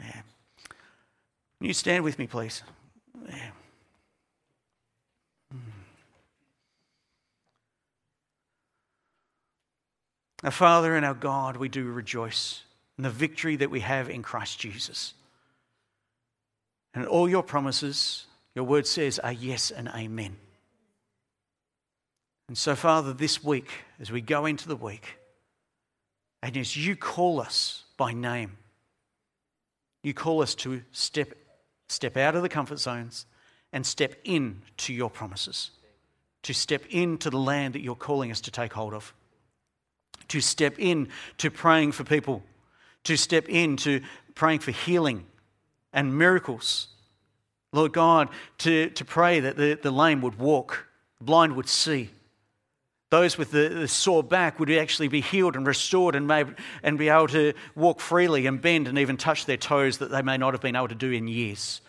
Yeah. 0.00 0.22
Can 1.58 1.66
you 1.66 1.74
stand 1.74 2.04
with 2.04 2.18
me, 2.18 2.26
please? 2.26 2.62
Yeah. 3.28 3.50
Hmm. 5.52 5.58
Our 10.44 10.50
Father 10.50 10.96
and 10.96 11.04
our 11.04 11.14
God, 11.14 11.58
we 11.58 11.68
do 11.68 11.84
rejoice 11.84 12.62
in 12.96 13.04
the 13.04 13.10
victory 13.10 13.56
that 13.56 13.70
we 13.70 13.80
have 13.80 14.08
in 14.08 14.22
Christ 14.22 14.58
Jesus. 14.58 15.12
And 16.94 17.06
all 17.06 17.28
your 17.28 17.42
promises, 17.42 18.24
your 18.54 18.64
word 18.64 18.86
says, 18.86 19.18
are 19.18 19.32
yes 19.32 19.70
and 19.70 19.88
amen. 19.88 20.36
And 22.48 22.58
so, 22.58 22.74
Father, 22.74 23.12
this 23.12 23.44
week, 23.44 23.70
as 24.00 24.10
we 24.10 24.20
go 24.20 24.46
into 24.46 24.66
the 24.66 24.76
week, 24.76 25.18
and 26.42 26.56
as 26.56 26.76
you 26.76 26.96
call 26.96 27.40
us 27.40 27.84
by 27.96 28.12
name, 28.12 28.56
you 30.02 30.14
call 30.14 30.42
us 30.42 30.54
to 30.56 30.82
step, 30.90 31.34
step 31.88 32.16
out 32.16 32.34
of 32.34 32.42
the 32.42 32.48
comfort 32.48 32.78
zones 32.78 33.26
and 33.72 33.86
step 33.86 34.14
in 34.24 34.62
to 34.78 34.92
your 34.92 35.10
promises, 35.10 35.70
to 36.42 36.52
step 36.52 36.82
into 36.90 37.30
the 37.30 37.38
land 37.38 37.74
that 37.74 37.82
you're 37.82 37.94
calling 37.94 38.30
us 38.30 38.40
to 38.40 38.50
take 38.50 38.72
hold 38.72 38.94
of, 38.94 39.14
to 40.28 40.40
step 40.40 40.74
in 40.78 41.08
to 41.38 41.50
praying 41.50 41.92
for 41.92 42.02
people, 42.02 42.42
to 43.04 43.16
step 43.16 43.48
in 43.48 43.76
to 43.76 44.00
praying 44.34 44.60
for 44.60 44.72
healing 44.72 45.26
and 45.92 46.16
miracles. 46.16 46.88
Lord 47.72 47.92
God, 47.92 48.28
to, 48.58 48.90
to 48.90 49.04
pray 49.04 49.40
that 49.40 49.56
the, 49.56 49.78
the 49.80 49.90
lame 49.90 50.22
would 50.22 50.38
walk, 50.38 50.86
the 51.18 51.24
blind 51.24 51.56
would 51.56 51.68
see, 51.68 52.10
those 53.10 53.36
with 53.36 53.50
the, 53.50 53.68
the, 53.68 53.88
sore 53.88 54.22
back 54.22 54.60
would 54.60 54.70
actually 54.70 55.08
be 55.08 55.20
healed 55.20 55.56
and 55.56 55.66
restored 55.66 56.14
and, 56.14 56.28
may, 56.28 56.44
and 56.84 56.96
be 56.96 57.08
able 57.08 57.26
to 57.28 57.52
walk 57.74 58.00
freely 58.00 58.46
and 58.46 58.62
bend 58.62 58.86
and 58.86 58.98
even 58.98 59.16
touch 59.16 59.46
their 59.46 59.56
toes 59.56 59.98
that 59.98 60.12
they 60.12 60.22
may 60.22 60.36
not 60.36 60.54
have 60.54 60.60
been 60.60 60.76
able 60.76 60.88
to 60.88 60.94
do 60.94 61.10
in 61.10 61.26
years. 61.26 61.80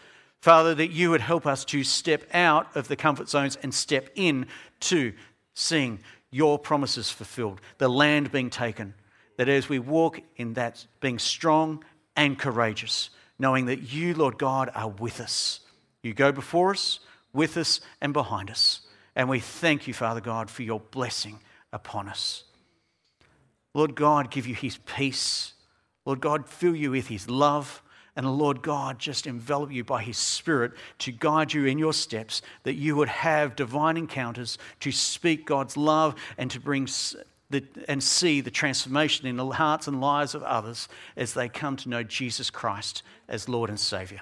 Father, 0.41 0.73
that 0.73 0.89
you 0.89 1.11
would 1.11 1.21
help 1.21 1.45
us 1.45 1.63
to 1.65 1.83
step 1.83 2.23
out 2.33 2.75
of 2.75 2.87
the 2.87 2.95
comfort 2.95 3.29
zones 3.29 3.55
and 3.61 3.71
step 3.71 4.09
in 4.15 4.47
to 4.79 5.13
seeing 5.53 5.99
your 6.31 6.57
promises 6.57 7.11
fulfilled, 7.11 7.61
the 7.77 7.87
land 7.87 8.31
being 8.31 8.49
taken. 8.49 8.95
That 9.37 9.47
as 9.47 9.69
we 9.69 9.77
walk 9.77 10.21
in 10.37 10.55
that, 10.55 10.85
being 10.99 11.19
strong 11.19 11.83
and 12.15 12.37
courageous, 12.39 13.11
knowing 13.37 13.67
that 13.67 13.93
you, 13.93 14.15
Lord 14.15 14.39
God, 14.39 14.71
are 14.73 14.89
with 14.89 15.21
us. 15.21 15.60
You 16.03 16.13
go 16.13 16.31
before 16.31 16.71
us, 16.71 16.99
with 17.33 17.57
us, 17.57 17.79
and 18.01 18.13
behind 18.13 18.49
us. 18.49 18.81
And 19.15 19.29
we 19.29 19.39
thank 19.39 19.87
you, 19.87 19.93
Father 19.93 20.21
God, 20.21 20.49
for 20.49 20.63
your 20.63 20.79
blessing 20.79 21.39
upon 21.71 22.07
us. 22.07 22.43
Lord 23.73 23.95
God, 23.95 24.31
give 24.31 24.47
you 24.47 24.55
his 24.55 24.77
peace. 24.77 25.53
Lord 26.05 26.19
God, 26.19 26.47
fill 26.47 26.75
you 26.75 26.91
with 26.91 27.07
his 27.07 27.29
love. 27.29 27.81
And 28.15 28.29
Lord 28.37 28.61
God, 28.61 28.99
just 28.99 29.25
envelop 29.25 29.71
you 29.71 29.85
by 29.85 30.03
his 30.03 30.17
spirit 30.17 30.73
to 30.99 31.11
guide 31.11 31.53
you 31.53 31.65
in 31.65 31.77
your 31.77 31.93
steps, 31.93 32.41
that 32.63 32.73
you 32.73 32.95
would 32.97 33.07
have 33.07 33.55
divine 33.55 33.95
encounters 33.95 34.57
to 34.81 34.91
speak 34.91 35.45
God's 35.45 35.77
love 35.77 36.15
and 36.37 36.51
to 36.51 36.59
bring 36.59 36.89
the, 37.49 37.63
and 37.87 38.03
see 38.03 38.41
the 38.41 38.51
transformation 38.51 39.27
in 39.27 39.37
the 39.37 39.45
hearts 39.45 39.87
and 39.87 40.01
lives 40.01 40.35
of 40.35 40.43
others 40.43 40.89
as 41.15 41.33
they 41.33 41.47
come 41.47 41.77
to 41.77 41.89
know 41.89 42.03
Jesus 42.03 42.49
Christ 42.49 43.03
as 43.29 43.47
Lord 43.47 43.69
and 43.69 43.79
Savior. 43.79 44.21